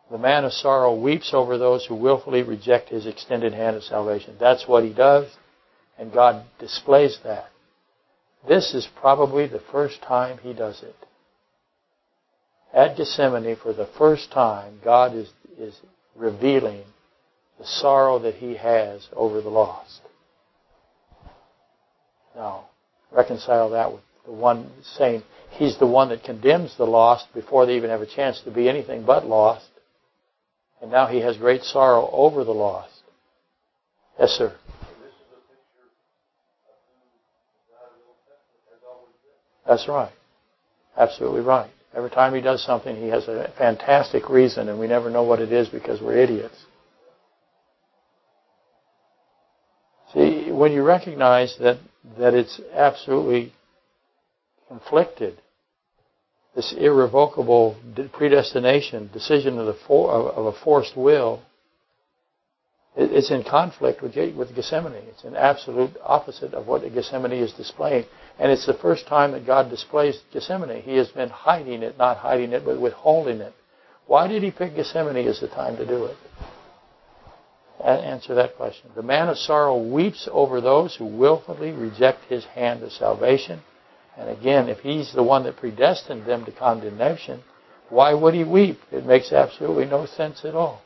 The 0.09 0.17
man 0.17 0.45
of 0.45 0.53
sorrow 0.53 0.95
weeps 0.95 1.33
over 1.33 1.57
those 1.57 1.85
who 1.85 1.95
willfully 1.95 2.41
reject 2.41 2.89
his 2.89 3.05
extended 3.05 3.53
hand 3.53 3.75
of 3.75 3.83
salvation. 3.83 4.35
That's 4.39 4.67
what 4.67 4.83
he 4.83 4.91
does, 4.91 5.27
and 5.99 6.13
God 6.13 6.45
displays 6.59 7.19
that. 7.23 7.49
This 8.47 8.73
is 8.73 8.87
probably 8.99 9.47
the 9.47 9.61
first 9.71 10.01
time 10.01 10.39
he 10.41 10.53
does 10.53 10.81
it. 10.81 10.95
At 12.73 12.95
Gethsemane, 12.95 13.57
for 13.61 13.73
the 13.73 13.89
first 13.97 14.31
time, 14.31 14.79
God 14.83 15.13
is, 15.13 15.29
is 15.57 15.77
revealing 16.15 16.83
the 17.57 17.65
sorrow 17.65 18.19
that 18.19 18.35
he 18.35 18.55
has 18.55 19.07
over 19.13 19.41
the 19.41 19.49
lost. 19.49 20.01
Now, 22.35 22.69
reconcile 23.11 23.71
that 23.71 23.91
with 23.91 24.01
the 24.25 24.31
one 24.31 24.71
saying 24.97 25.23
he's 25.51 25.77
the 25.79 25.87
one 25.87 26.09
that 26.09 26.23
condemns 26.23 26.77
the 26.77 26.85
lost 26.85 27.25
before 27.33 27.65
they 27.65 27.75
even 27.75 27.89
have 27.89 28.01
a 28.01 28.05
chance 28.05 28.39
to 28.41 28.51
be 28.51 28.69
anything 28.69 29.03
but 29.05 29.25
lost. 29.25 29.67
And 30.81 30.91
now 30.91 31.07
he 31.07 31.19
has 31.19 31.35
great 31.35 31.63
sorrow 31.63 32.09
over 32.13 32.45
the 32.45 32.51
lost. 32.51 32.93
Yes, 34.17 34.29
sir. 34.29 34.55
That's 39.69 39.87
right. 39.87 40.11
Absolutely 40.97 41.41
right. 41.41 41.69
Every 41.95 42.09
time 42.09 42.33
he 42.33 42.41
does 42.41 42.65
something, 42.65 42.95
he 42.95 43.09
has 43.09 43.27
a 43.27 43.53
fantastic 43.55 44.27
reason, 44.27 44.67
and 44.67 44.79
we 44.79 44.87
never 44.87 45.11
know 45.11 45.21
what 45.21 45.39
it 45.39 45.53
is 45.53 45.69
because 45.69 46.01
we're 46.01 46.17
idiots. 46.17 46.65
See, 50.11 50.51
when 50.51 50.71
you 50.71 50.81
recognize 50.81 51.55
that, 51.59 51.77
that 52.17 52.33
it's 52.33 52.59
absolutely 52.73 53.53
conflicted, 54.67 55.37
this 56.55 56.73
irrevocable 56.75 57.77
predestination, 58.13 59.11
decision 59.13 59.59
of, 59.59 59.67
the 59.67 59.77
for, 59.87 60.11
of 60.11 60.47
a 60.47 60.63
forced 60.63 60.97
will, 60.97 61.43
it's 62.95 63.29
in 63.29 63.43
conflict 63.43 64.01
with, 64.01 64.15
with 64.35 64.55
Gethsemane. 64.55 64.93
It's 64.95 65.23
an 65.23 65.35
absolute 65.35 65.95
opposite 66.03 66.55
of 66.55 66.65
what 66.65 66.81
Gethsemane 66.91 67.33
is 67.33 67.53
displaying. 67.53 68.05
And 68.39 68.51
it's 68.51 68.65
the 68.65 68.73
first 68.73 69.05
time 69.05 69.33
that 69.33 69.45
God 69.45 69.69
displays 69.69 70.17
Gethsemane. 70.31 70.81
He 70.81 70.95
has 70.95 71.09
been 71.09 71.29
hiding 71.29 71.83
it, 71.83 71.97
not 71.97 72.17
hiding 72.17 72.53
it, 72.53 72.63
but 72.63 72.79
withholding 72.79 73.41
it. 73.41 73.53
Why 74.07 74.27
did 74.27 74.43
he 74.43 74.51
pick 74.51 74.75
Gethsemane 74.75 75.27
as 75.27 75.41
the 75.41 75.49
time 75.49 75.75
to 75.77 75.85
do 75.85 76.05
it? 76.05 76.17
Answer 77.83 78.35
that 78.35 78.55
question. 78.55 78.89
The 78.95 79.03
man 79.03 79.29
of 79.29 79.37
sorrow 79.37 79.77
weeps 79.77 80.27
over 80.31 80.61
those 80.61 80.95
who 80.95 81.05
willfully 81.05 81.71
reject 81.71 82.25
his 82.25 82.45
hand 82.45 82.83
of 82.83 82.91
salvation. 82.91 83.61
And 84.17 84.29
again, 84.29 84.67
if 84.67 84.79
he's 84.79 85.13
the 85.13 85.23
one 85.23 85.43
that 85.43 85.57
predestined 85.57 86.25
them 86.25 86.45
to 86.45 86.51
condemnation, 86.51 87.41
why 87.89 88.13
would 88.13 88.33
he 88.33 88.43
weep? 88.43 88.79
It 88.91 89.05
makes 89.05 89.31
absolutely 89.31 89.85
no 89.85 90.05
sense 90.05 90.43
at 90.43 90.55
all. 90.55 90.81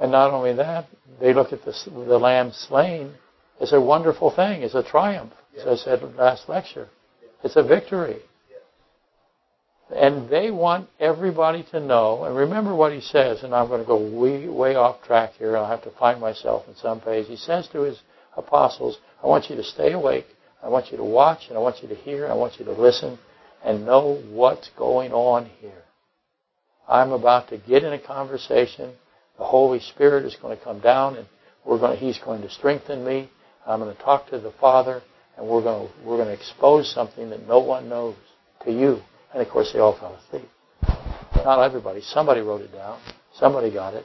And 0.00 0.10
not 0.10 0.32
only 0.32 0.54
that, 0.54 0.86
they 1.20 1.34
look 1.34 1.52
at 1.52 1.64
the, 1.64 1.74
the 1.86 2.18
lamb 2.18 2.52
slain 2.52 3.12
as 3.60 3.72
a 3.72 3.80
wonderful 3.80 4.30
thing, 4.34 4.62
as 4.62 4.74
a 4.74 4.82
triumph, 4.82 5.32
as 5.58 5.66
I 5.66 5.76
said 5.76 6.02
last 6.16 6.48
lecture. 6.48 6.88
It's 7.44 7.56
a 7.56 7.62
victory. 7.62 8.20
And 9.94 10.30
they 10.30 10.50
want 10.50 10.88
everybody 10.98 11.64
to 11.72 11.80
know, 11.80 12.24
and 12.24 12.34
remember 12.36 12.74
what 12.74 12.92
he 12.92 13.00
says, 13.00 13.42
and 13.42 13.54
I'm 13.54 13.68
going 13.68 13.80
to 13.80 13.86
go 13.86 13.96
way, 13.96 14.48
way 14.48 14.76
off 14.76 15.02
track 15.02 15.32
here, 15.36 15.56
I'll 15.56 15.66
have 15.66 15.82
to 15.82 15.90
find 15.90 16.20
myself 16.20 16.66
in 16.68 16.76
some 16.76 17.00
page. 17.00 17.26
He 17.26 17.36
says 17.36 17.68
to 17.72 17.82
his 17.82 18.00
apostles, 18.36 18.98
I 19.22 19.26
want 19.26 19.50
you 19.50 19.56
to 19.56 19.64
stay 19.64 19.92
awake, 19.92 20.26
I 20.62 20.68
want 20.68 20.92
you 20.92 20.96
to 20.96 21.04
watch, 21.04 21.48
and 21.48 21.58
I 21.58 21.60
want 21.60 21.82
you 21.82 21.88
to 21.88 21.94
hear, 21.94 22.28
I 22.28 22.34
want 22.34 22.58
you 22.58 22.64
to 22.66 22.72
listen, 22.72 23.18
and 23.64 23.84
know 23.84 24.22
what's 24.30 24.70
going 24.78 25.12
on 25.12 25.46
here. 25.60 25.82
I'm 26.88 27.10
about 27.10 27.48
to 27.48 27.58
get 27.58 27.82
in 27.82 27.92
a 27.92 27.98
conversation 27.98 28.92
the 29.40 29.46
Holy 29.46 29.80
Spirit 29.80 30.26
is 30.26 30.36
going 30.36 30.56
to 30.56 30.62
come 30.62 30.80
down 30.80 31.16
and 31.16 31.26
we're 31.64 31.78
going 31.78 31.98
to, 31.98 32.04
He's 32.04 32.18
going 32.18 32.42
to 32.42 32.50
strengthen 32.50 33.04
me. 33.04 33.30
I'm 33.66 33.80
going 33.80 33.94
to 33.94 34.02
talk 34.02 34.28
to 34.28 34.38
the 34.38 34.52
Father 34.60 35.00
and 35.38 35.48
we're 35.48 35.62
going 35.62 35.88
to, 35.88 35.94
we're 36.04 36.18
going 36.18 36.28
to 36.28 36.34
expose 36.34 36.92
something 36.94 37.30
that 37.30 37.48
no 37.48 37.58
one 37.58 37.88
knows 37.88 38.16
to 38.66 38.70
you. 38.70 39.00
And 39.32 39.40
of 39.40 39.48
course 39.48 39.72
they 39.72 39.78
all 39.78 39.98
fell 39.98 40.14
asleep. 40.14 40.48
Not 41.36 41.62
everybody. 41.62 42.02
Somebody 42.02 42.42
wrote 42.42 42.60
it 42.60 42.72
down. 42.72 43.00
Somebody 43.34 43.72
got 43.72 43.94
it. 43.94 44.04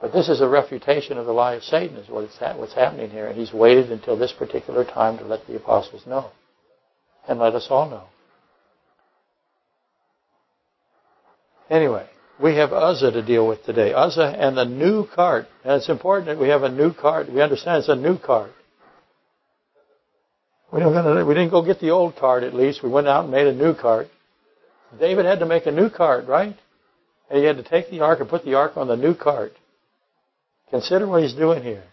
But 0.00 0.12
this 0.12 0.28
is 0.28 0.40
a 0.40 0.48
refutation 0.48 1.18
of 1.18 1.26
the 1.26 1.32
lie 1.32 1.54
of 1.54 1.64
Satan, 1.64 1.96
is 1.96 2.08
what's, 2.08 2.38
what's 2.38 2.74
happening 2.74 3.10
here. 3.10 3.26
And 3.26 3.36
he's 3.36 3.52
waited 3.52 3.90
until 3.90 4.16
this 4.16 4.32
particular 4.32 4.84
time 4.84 5.18
to 5.18 5.24
let 5.24 5.44
the 5.48 5.56
apostles 5.56 6.06
know. 6.06 6.30
And 7.28 7.40
let 7.40 7.54
us 7.54 7.66
all 7.70 7.90
know. 7.90 8.04
Anyway, 11.68 12.06
we 12.42 12.56
have 12.56 12.72
Uzzah 12.72 13.12
to 13.12 13.22
deal 13.22 13.46
with 13.46 13.64
today. 13.64 13.92
Uzzah 13.92 14.36
and 14.38 14.56
the 14.56 14.64
new 14.64 15.06
cart. 15.06 15.46
And 15.64 15.74
it's 15.74 15.88
important 15.88 16.26
that 16.26 16.38
we 16.38 16.48
have 16.48 16.62
a 16.62 16.68
new 16.68 16.92
cart. 16.92 17.32
We 17.32 17.40
understand 17.40 17.78
it's 17.78 17.88
a 17.88 17.96
new 17.96 18.18
cart. 18.18 18.52
We, 20.72 20.80
don't, 20.80 21.26
we 21.26 21.34
didn't 21.34 21.50
go 21.50 21.64
get 21.64 21.80
the 21.80 21.90
old 21.90 22.16
cart 22.16 22.42
at 22.42 22.52
least. 22.52 22.82
We 22.82 22.90
went 22.90 23.06
out 23.06 23.24
and 23.24 23.32
made 23.32 23.46
a 23.46 23.54
new 23.54 23.74
cart. 23.74 24.08
David 24.98 25.24
had 25.24 25.38
to 25.38 25.46
make 25.46 25.66
a 25.66 25.70
new 25.70 25.88
cart, 25.90 26.26
right? 26.26 26.56
And 27.30 27.38
he 27.38 27.44
had 27.44 27.56
to 27.56 27.62
take 27.62 27.90
the 27.90 28.00
ark 28.00 28.20
and 28.20 28.28
put 28.28 28.44
the 28.44 28.54
ark 28.54 28.76
on 28.76 28.88
the 28.88 28.96
new 28.96 29.14
cart. 29.14 29.52
Consider 30.70 31.06
what 31.06 31.22
he's 31.22 31.34
doing 31.34 31.62
here. 31.62 31.84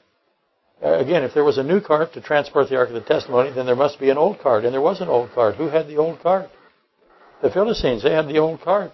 Uh, 0.83 0.99
again, 0.99 1.23
if 1.23 1.33
there 1.33 1.43
was 1.43 1.57
a 1.57 1.63
new 1.63 1.79
cart 1.79 2.13
to 2.13 2.21
transport 2.21 2.69
the 2.69 2.75
ark 2.75 2.89
of 2.89 2.95
the 2.95 3.01
testimony, 3.01 3.51
then 3.53 3.65
there 3.65 3.75
must 3.75 3.99
be 3.99 4.09
an 4.09 4.17
old 4.17 4.39
cart. 4.39 4.65
And 4.65 4.73
there 4.73 4.81
was 4.81 4.99
an 4.99 5.07
old 5.07 5.31
cart. 5.33 5.55
Who 5.55 5.69
had 5.69 5.87
the 5.87 5.97
old 5.97 6.21
cart? 6.21 6.49
The 7.41 7.51
Philistines. 7.51 8.03
They 8.03 8.11
had 8.11 8.27
the 8.27 8.39
old 8.39 8.61
cart. 8.61 8.91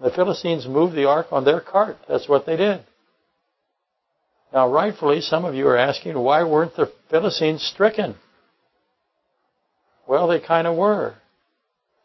The 0.00 0.10
Philistines 0.10 0.66
moved 0.66 0.94
the 0.94 1.06
ark 1.06 1.28
on 1.32 1.44
their 1.44 1.60
cart. 1.60 1.96
That's 2.08 2.28
what 2.28 2.46
they 2.46 2.56
did. 2.56 2.84
Now, 4.52 4.70
rightfully, 4.70 5.20
some 5.20 5.44
of 5.44 5.54
you 5.54 5.66
are 5.68 5.76
asking, 5.76 6.18
why 6.18 6.44
weren't 6.44 6.76
the 6.76 6.90
Philistines 7.10 7.62
stricken? 7.62 8.14
Well, 10.06 10.28
they 10.28 10.40
kind 10.40 10.66
of 10.66 10.76
were. 10.76 11.14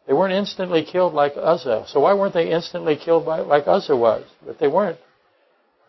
They 0.06 0.12
weren't 0.12 0.34
instantly 0.34 0.84
killed 0.84 1.14
like 1.14 1.32
Uzzah. 1.36 1.86
So 1.88 2.00
why 2.00 2.12
weren't 2.14 2.34
they 2.34 2.50
instantly 2.50 2.96
killed 2.96 3.24
by, 3.24 3.40
like 3.40 3.66
Uzzah 3.66 3.96
was? 3.96 4.24
But 4.44 4.58
they 4.58 4.68
weren't. 4.68 4.98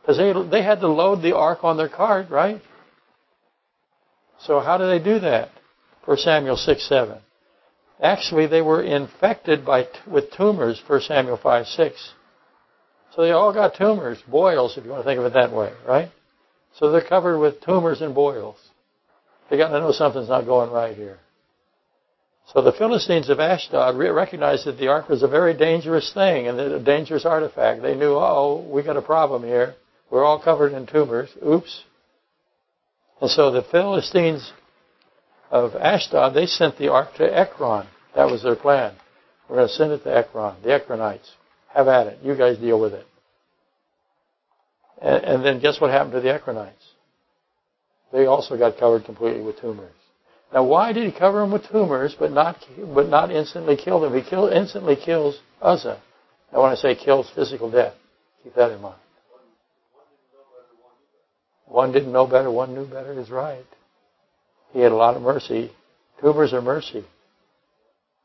Because 0.01 0.18
they, 0.18 0.32
they 0.49 0.64
had 0.64 0.80
to 0.80 0.88
load 0.88 1.22
the 1.22 1.36
ark 1.36 1.64
on 1.64 1.76
their 1.76 1.89
cart, 1.89 2.30
right? 2.30 2.62
So 4.39 4.60
how 4.60 4.78
do 4.78 4.88
they 4.88 4.99
do 4.99 5.20
that? 5.20 5.49
1 6.06 6.18
Samuel 6.18 6.56
6, 6.56 6.88
7. 6.88 7.18
Actually, 8.01 8.47
they 8.47 8.61
were 8.61 8.83
infected 8.83 9.65
by 9.65 9.85
with 10.07 10.31
tumors, 10.35 10.81
1 10.85 11.01
Samuel 11.01 11.37
5, 11.41 11.65
6. 11.65 12.13
So 13.15 13.21
they 13.21 13.31
all 13.31 13.53
got 13.53 13.75
tumors, 13.77 14.21
boils, 14.27 14.77
if 14.77 14.83
you 14.83 14.91
want 14.91 15.03
to 15.03 15.09
think 15.09 15.19
of 15.19 15.25
it 15.25 15.33
that 15.33 15.53
way, 15.53 15.71
right? 15.87 16.11
So 16.77 16.91
they're 16.91 17.07
covered 17.07 17.39
with 17.39 17.61
tumors 17.61 18.01
and 18.01 18.13
boils. 18.13 18.57
They 19.49 19.57
got 19.57 19.69
to 19.69 19.79
know 19.79 19.93
something's 19.93 20.27
not 20.27 20.45
going 20.45 20.71
right 20.71 20.95
here. 20.95 21.19
So 22.53 22.61
the 22.61 22.73
Philistines 22.73 23.29
of 23.29 23.39
Ashdod 23.39 23.97
recognized 23.97 24.65
that 24.65 24.77
the 24.77 24.89
ark 24.89 25.09
was 25.09 25.23
a 25.23 25.27
very 25.27 25.55
dangerous 25.55 26.11
thing 26.13 26.47
and 26.47 26.59
a 26.59 26.79
dangerous 26.79 27.25
artifact. 27.25 27.81
They 27.81 27.95
knew, 27.95 28.13
oh, 28.13 28.67
we 28.69 28.83
got 28.83 28.97
a 28.97 29.01
problem 29.01 29.43
here. 29.43 29.75
We're 30.11 30.23
all 30.23 30.41
covered 30.41 30.73
in 30.73 30.85
tumors. 30.85 31.29
Oops. 31.43 31.83
And 33.21 33.31
so 33.31 33.51
the 33.51 33.63
Philistines 33.63 34.51
of 35.51 35.75
Ashdod, 35.75 36.33
they 36.33 36.45
sent 36.45 36.77
the 36.77 36.89
ark 36.89 37.15
to 37.17 37.23
Ekron. 37.23 37.87
That 38.15 38.25
was 38.25 38.43
their 38.43 38.55
plan. 38.55 38.95
We're 39.49 39.57
going 39.57 39.67
to 39.67 39.73
send 39.73 39.91
it 39.91 40.03
to 40.03 40.15
Ekron, 40.15 40.55
the 40.63 40.69
Ekronites. 40.69 41.29
Have 41.73 41.87
at 41.87 42.07
it. 42.07 42.19
You 42.23 42.35
guys 42.35 42.57
deal 42.57 42.79
with 42.79 42.93
it. 42.93 43.05
And, 45.01 45.23
and 45.23 45.45
then 45.45 45.59
guess 45.59 45.79
what 45.79 45.91
happened 45.91 46.13
to 46.13 46.21
the 46.21 46.29
Ekronites? 46.29 46.71
They 48.11 48.25
also 48.25 48.57
got 48.57 48.77
covered 48.79 49.05
completely 49.05 49.41
with 49.41 49.59
tumors. 49.59 49.91
Now, 50.53 50.63
why 50.63 50.93
did 50.93 51.11
he 51.11 51.17
cover 51.17 51.41
them 51.41 51.51
with 51.51 51.69
tumors, 51.69 52.15
but 52.17 52.31
not 52.31 52.57
but 52.93 53.09
not 53.09 53.29
instantly 53.29 53.75
kill 53.75 53.99
them? 53.99 54.13
He 54.13 54.21
kill, 54.27 54.47
instantly 54.47 54.95
kills 54.95 55.39
Uzzah. 55.61 56.01
Now, 56.53 56.63
when 56.63 56.71
I 56.71 56.75
say 56.75 56.95
kills, 56.95 57.29
physical 57.35 57.69
death. 57.69 57.93
Keep 58.43 58.55
that 58.55 58.71
in 58.71 58.79
mind. 58.79 58.95
One 61.65 61.91
didn't 61.91 62.13
know 62.13 62.27
better, 62.27 62.49
one 62.49 62.73
knew 62.73 62.85
better 62.85 63.19
is 63.19 63.29
right. 63.29 63.65
He 64.76 64.82
had 64.82 64.91
a 64.91 64.95
lot 64.95 65.15
of 65.15 65.21
mercy. 65.21 65.71
Tumors 66.19 66.51
are 66.51 66.61
mercy. 66.61 67.05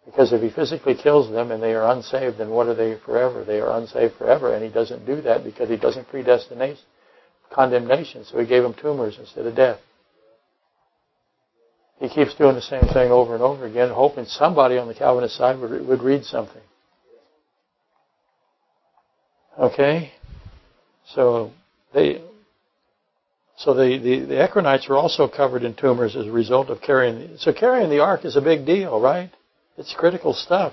Because 0.04 0.32
if 0.32 0.42
he 0.42 0.50
physically 0.50 0.96
kills 0.96 1.30
them 1.30 1.52
and 1.52 1.62
they 1.62 1.74
are 1.74 1.92
unsaved, 1.92 2.38
then 2.38 2.50
what 2.50 2.66
are 2.66 2.74
they 2.74 2.98
forever? 3.06 3.44
They 3.44 3.60
are 3.60 3.78
unsaved 3.78 4.16
forever, 4.16 4.52
and 4.52 4.64
he 4.64 4.68
doesn't 4.68 5.06
do 5.06 5.20
that 5.20 5.44
because 5.44 5.68
he 5.68 5.76
doesn't 5.76 6.08
predestinate 6.08 6.78
condemnation. 7.54 8.24
So 8.24 8.40
he 8.40 8.46
gave 8.46 8.64
them 8.64 8.74
tumors 8.74 9.16
instead 9.20 9.46
of 9.46 9.54
death. 9.54 9.78
He 12.00 12.08
keeps 12.08 12.34
doing 12.34 12.56
the 12.56 12.62
same 12.62 12.88
thing 12.92 13.12
over 13.12 13.34
and 13.34 13.44
over 13.44 13.64
again, 13.64 13.90
hoping 13.90 14.24
somebody 14.24 14.76
on 14.76 14.88
the 14.88 14.94
Calvinist 14.94 15.36
side 15.36 15.56
would, 15.60 15.86
would 15.86 16.02
read 16.02 16.24
something. 16.24 16.62
Okay? 19.56 20.10
So 21.14 21.52
they 21.94 22.24
so 23.60 23.74
the, 23.74 23.98
the, 23.98 24.20
the 24.20 24.34
Ekronites 24.36 24.88
were 24.88 24.96
also 24.96 25.28
covered 25.28 25.64
in 25.64 25.74
tumors 25.74 26.16
as 26.16 26.26
a 26.26 26.30
result 26.30 26.70
of 26.70 26.80
carrying 26.80 27.36
so 27.36 27.52
carrying 27.52 27.90
the 27.90 28.00
ark 28.00 28.24
is 28.24 28.34
a 28.34 28.40
big 28.40 28.64
deal, 28.64 28.98
right? 28.98 29.30
It's 29.76 29.92
critical 29.92 30.32
stuff. 30.32 30.72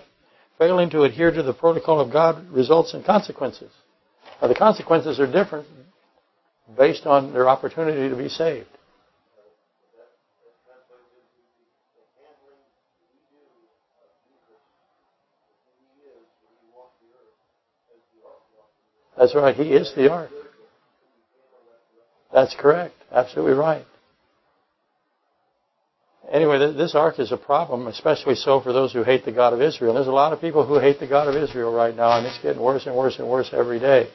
Failing 0.57 0.89
to 0.91 1.03
adhere 1.03 1.31
to 1.31 1.43
the 1.43 1.53
protocol 1.53 1.99
of 1.99 2.13
God 2.13 2.49
results 2.49 2.93
in 2.93 3.03
consequences. 3.03 3.71
Now 4.41 4.47
the 4.47 4.55
consequences 4.55 5.19
are 5.19 5.29
different 5.29 5.67
based 6.77 7.05
on 7.05 7.33
their 7.33 7.49
opportunity 7.49 8.07
to 8.07 8.15
be 8.15 8.29
saved. 8.29 8.67
That's 19.17 19.35
right. 19.35 19.55
He 19.55 19.73
is 19.73 19.91
the 19.93 20.09
ark. 20.09 20.29
That's 22.37 22.53
correct. 22.53 22.93
Absolutely 23.11 23.55
right. 23.55 23.83
Anyway, 26.31 26.59
this 26.73 26.93
ark 26.93 27.17
is 27.17 27.31
a 27.31 27.37
problem, 27.37 27.87
especially 27.87 28.35
so 28.35 28.61
for 28.61 28.71
those 28.73 28.93
who 28.93 29.01
hate 29.01 29.25
the 29.25 29.31
God 29.31 29.53
of 29.53 29.61
Israel. 29.61 29.95
There's 29.95 30.05
a 30.05 30.11
lot 30.11 30.33
of 30.33 30.39
people 30.39 30.63
who 30.63 30.77
hate 30.77 30.99
the 30.99 31.07
God 31.07 31.27
of 31.27 31.35
Israel 31.35 31.73
right 31.73 31.95
now, 31.95 32.15
and 32.15 32.27
it's 32.27 32.37
getting 32.43 32.61
worse 32.61 32.85
and 32.85 32.95
worse 32.95 33.17
and 33.17 33.27
worse 33.27 33.49
every 33.53 33.79
day. 33.79 34.11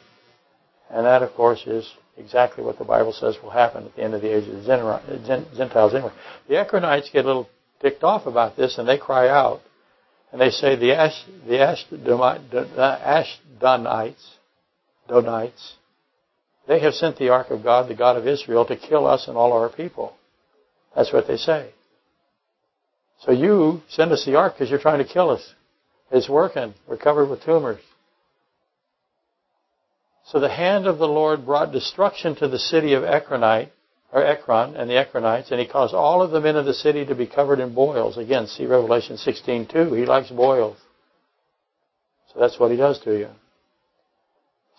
And 0.88 1.04
that, 1.04 1.24
of 1.24 1.34
course, 1.34 1.66
is 1.66 1.92
exactly 2.16 2.62
what 2.62 2.78
the 2.78 2.84
Bible 2.84 3.12
says 3.12 3.36
will 3.42 3.50
happen 3.50 3.86
at 3.86 3.96
the 3.96 4.04
end 4.04 4.14
of 4.14 4.22
the 4.22 4.32
age 4.36 4.46
of 4.46 4.54
the 4.54 5.44
Gentiles 5.56 5.92
anyway. 5.92 6.12
The 6.48 6.54
Ekronites 6.54 7.10
get 7.12 7.24
a 7.24 7.26
little 7.26 7.48
ticked 7.80 8.04
off 8.04 8.26
about 8.26 8.56
this, 8.56 8.78
and 8.78 8.86
they 8.86 8.98
cry 8.98 9.30
out, 9.30 9.62
and 10.30 10.40
they 10.40 10.50
say 10.50 10.76
the 10.76 10.92
Ash, 10.96 11.24
the 11.44 11.56
Ashdonites, 13.60 14.36
Donites, 15.08 15.72
they 16.68 16.80
have 16.80 16.94
sent 16.94 17.18
the 17.18 17.30
ark 17.30 17.50
of 17.50 17.62
God, 17.62 17.88
the 17.88 17.94
God 17.94 18.16
of 18.16 18.26
Israel, 18.26 18.64
to 18.66 18.76
kill 18.76 19.06
us 19.06 19.28
and 19.28 19.36
all 19.36 19.52
our 19.52 19.68
people. 19.68 20.14
That's 20.94 21.12
what 21.12 21.26
they 21.26 21.36
say. 21.36 21.70
So 23.20 23.32
you 23.32 23.82
send 23.88 24.12
us 24.12 24.24
the 24.24 24.36
ark 24.36 24.54
because 24.54 24.70
you're 24.70 24.80
trying 24.80 25.04
to 25.04 25.12
kill 25.12 25.30
us. 25.30 25.54
It's 26.10 26.28
working. 26.28 26.74
We're 26.88 26.98
covered 26.98 27.28
with 27.28 27.44
tumors. 27.44 27.80
So 30.26 30.40
the 30.40 30.48
hand 30.48 30.86
of 30.86 30.98
the 30.98 31.08
Lord 31.08 31.44
brought 31.44 31.72
destruction 31.72 32.36
to 32.36 32.48
the 32.48 32.58
city 32.58 32.94
of 32.94 33.02
Ekronite, 33.02 33.70
or 34.12 34.24
Ekron 34.24 34.76
and 34.76 34.88
the 34.88 34.94
Ekronites, 34.94 35.50
and 35.50 35.58
he 35.58 35.66
caused 35.66 35.94
all 35.94 36.22
of 36.22 36.30
the 36.30 36.40
men 36.40 36.56
of 36.56 36.66
the 36.66 36.74
city 36.74 37.04
to 37.06 37.14
be 37.14 37.26
covered 37.26 37.60
in 37.60 37.74
boils. 37.74 38.18
Again, 38.18 38.46
see 38.46 38.66
Revelation 38.66 39.16
16:2. 39.16 39.96
He 39.96 40.04
likes 40.04 40.30
boils. 40.30 40.76
So 42.32 42.40
that's 42.40 42.58
what 42.58 42.70
he 42.70 42.76
does 42.76 42.98
to 43.00 43.18
you. 43.18 43.28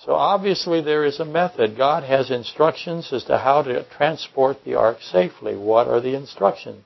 So 0.06 0.16
obviously 0.16 0.82
there 0.82 1.06
is 1.06 1.20
a 1.22 1.26
method. 1.26 1.78
God 1.78 2.04
has 2.04 2.30
instructions 2.30 3.14
as 3.14 3.24
to 3.26 3.38
how 3.38 3.62
to 3.62 3.86
transport 3.86 4.58
the 4.66 4.76
ark 4.76 4.98
safely. 5.02 5.56
What 5.56 5.88
are 5.88 6.02
the 6.02 6.16
instructions? 6.16 6.84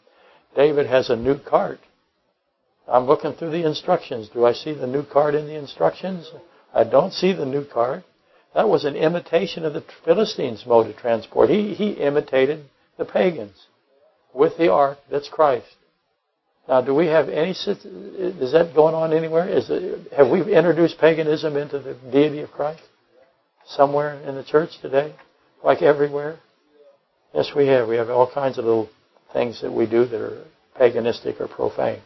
David 0.55 0.85
has 0.85 1.09
a 1.09 1.15
new 1.15 1.39
cart. 1.39 1.79
I'm 2.87 3.05
looking 3.05 3.33
through 3.33 3.51
the 3.51 3.65
instructions. 3.65 4.29
Do 4.29 4.45
I 4.45 4.53
see 4.53 4.73
the 4.73 4.87
new 4.87 5.03
cart 5.03 5.33
in 5.33 5.47
the 5.47 5.57
instructions? 5.57 6.31
I 6.73 6.83
don't 6.83 7.11
see 7.11 7.33
the 7.33 7.45
new 7.45 7.65
cart. 7.65 8.03
That 8.53 8.69
was 8.69 8.85
an 8.85 8.95
imitation 8.95 9.65
of 9.65 9.73
the 9.73 9.83
Philistines' 10.05 10.65
mode 10.65 10.87
of 10.87 10.95
transport. 10.97 11.49
He, 11.49 11.73
he 11.73 11.91
imitated 11.91 12.65
the 12.97 13.05
pagans 13.05 13.67
with 14.33 14.57
the 14.57 14.71
ark 14.71 14.99
that's 15.09 15.27
Christ. 15.27 15.67
Now, 16.67 16.81
do 16.81 16.93
we 16.93 17.07
have 17.07 17.29
any? 17.29 17.51
Is 17.51 18.51
that 18.51 18.73
going 18.75 18.93
on 18.93 19.13
anywhere? 19.13 19.47
Is 19.47 19.69
it, 19.69 20.11
have 20.13 20.29
we 20.29 20.53
introduced 20.53 20.99
paganism 20.99 21.55
into 21.55 21.79
the 21.79 21.95
deity 22.11 22.39
of 22.39 22.51
Christ? 22.51 22.81
Somewhere 23.67 24.19
in 24.21 24.35
the 24.35 24.43
church 24.43 24.71
today? 24.81 25.15
Like 25.63 25.81
everywhere? 25.81 26.39
Yes, 27.33 27.51
we 27.55 27.67
have. 27.67 27.87
We 27.87 27.97
have 27.97 28.09
all 28.09 28.31
kinds 28.31 28.57
of 28.57 28.65
little 28.65 28.89
things 29.33 29.61
that 29.61 29.71
we 29.71 29.85
do 29.85 30.05
that 30.05 30.21
are 30.21 30.45
paganistic 30.79 31.39
or 31.41 31.47
profane. 31.47 32.01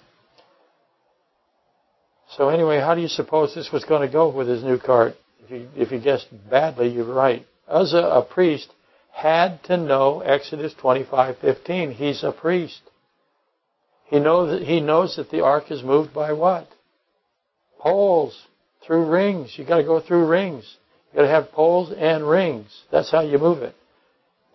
So 2.37 2.49
anyway, 2.49 2.79
how 2.79 2.95
do 2.95 3.01
you 3.01 3.09
suppose 3.09 3.53
this 3.53 3.71
was 3.71 3.83
going 3.83 4.07
to 4.07 4.11
go 4.11 4.29
with 4.29 4.47
his 4.47 4.63
new 4.63 4.79
cart? 4.79 5.15
If 5.43 5.51
you, 5.51 5.67
if 5.75 5.91
you 5.91 5.99
guessed 5.99 6.27
badly, 6.49 6.89
you're 6.89 7.13
right. 7.13 7.45
Uzzah, 7.67 7.97
a 7.97 8.23
priest, 8.23 8.69
had 9.11 9.63
to 9.65 9.77
know 9.77 10.21
Exodus 10.21 10.73
25:15. 10.81 11.93
He's 11.93 12.23
a 12.23 12.31
priest. 12.31 12.81
He 14.05 14.19
knows 14.19 14.51
that 14.51 14.65
he 14.65 14.79
knows 14.79 15.15
that 15.17 15.29
the 15.29 15.43
ark 15.43 15.71
is 15.71 15.83
moved 15.83 16.13
by 16.13 16.33
what? 16.33 16.67
Poles 17.79 18.37
through 18.85 19.09
rings. 19.09 19.57
You 19.57 19.65
got 19.65 19.77
to 19.77 19.83
go 19.83 19.99
through 19.99 20.27
rings. 20.27 20.77
You've 21.11 21.17
got 21.17 21.21
to 21.23 21.27
have 21.29 21.51
poles 21.51 21.91
and 21.91 22.27
rings. 22.27 22.67
That's 22.91 23.11
how 23.11 23.21
you 23.21 23.37
move 23.37 23.63
it. 23.63 23.75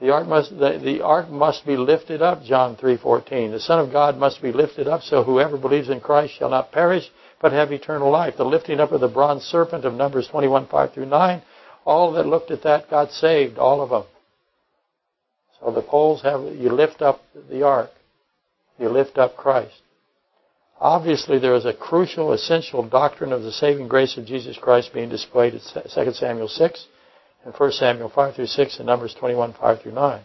The 0.00 0.10
ark 0.10 0.26
must 0.26 0.50
the, 0.50 0.78
the 0.82 1.02
ark 1.02 1.30
must 1.30 1.64
be 1.64 1.76
lifted 1.76 2.20
up, 2.20 2.42
John 2.42 2.76
3:14. 2.76 3.52
The 3.52 3.60
Son 3.60 3.78
of 3.78 3.92
God 3.92 4.18
must 4.18 4.42
be 4.42 4.52
lifted 4.52 4.86
up 4.86 5.02
so 5.02 5.22
whoever 5.22 5.56
believes 5.56 5.88
in 5.88 6.00
Christ 6.00 6.34
shall 6.34 6.50
not 6.50 6.72
perish 6.72 7.10
but 7.40 7.52
have 7.52 7.72
eternal 7.72 8.10
life. 8.10 8.36
The 8.36 8.44
lifting 8.44 8.80
up 8.80 8.92
of 8.92 9.00
the 9.00 9.08
bronze 9.08 9.42
serpent 9.44 9.84
of 9.84 9.94
Numbers 9.94 10.28
21:5 10.28 10.92
through 10.92 11.06
9, 11.06 11.42
all 11.84 12.12
that 12.12 12.26
looked 12.26 12.50
at 12.50 12.62
that 12.62 12.90
got 12.90 13.10
saved, 13.10 13.58
all 13.58 13.80
of 13.80 13.90
them. 13.90 14.04
So 15.60 15.70
the 15.70 15.82
poles 15.82 16.22
have 16.22 16.42
you 16.42 16.70
lift 16.70 17.00
up 17.00 17.22
the 17.50 17.62
ark. 17.62 17.90
You 18.78 18.90
lift 18.90 19.16
up 19.16 19.36
Christ. 19.36 19.80
Obviously, 20.78 21.38
there 21.38 21.54
is 21.54 21.64
a 21.64 21.72
crucial, 21.72 22.32
essential 22.32 22.86
doctrine 22.86 23.32
of 23.32 23.42
the 23.42 23.52
saving 23.52 23.88
grace 23.88 24.18
of 24.18 24.26
Jesus 24.26 24.58
Christ 24.58 24.92
being 24.92 25.08
displayed 25.08 25.54
at 25.54 25.62
2 25.90 26.12
Samuel 26.12 26.48
6 26.48 26.86
and 27.44 27.54
1 27.54 27.72
Samuel 27.72 28.10
5 28.10 28.34
through 28.34 28.46
6 28.46 28.76
and 28.78 28.86
Numbers 28.86 29.14
21, 29.18 29.54
5 29.54 29.82
through 29.82 29.92
9. 29.92 30.22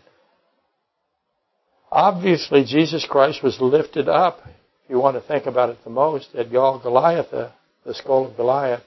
Obviously, 1.90 2.66
Jesus 2.66 3.06
Christ 3.10 3.44
was 3.44 3.62
lifted 3.62 4.10
up, 4.10 4.42
if 4.46 4.90
you 4.90 5.00
want 5.00 5.16
to 5.16 5.28
think 5.28 5.46
about 5.46 5.70
it 5.70 5.78
the 5.84 5.90
most, 5.90 6.36
at 6.36 6.52
Goliath, 6.52 7.32
the 7.32 7.94
skull 7.94 8.28
of 8.28 8.36
Goliath, 8.36 8.84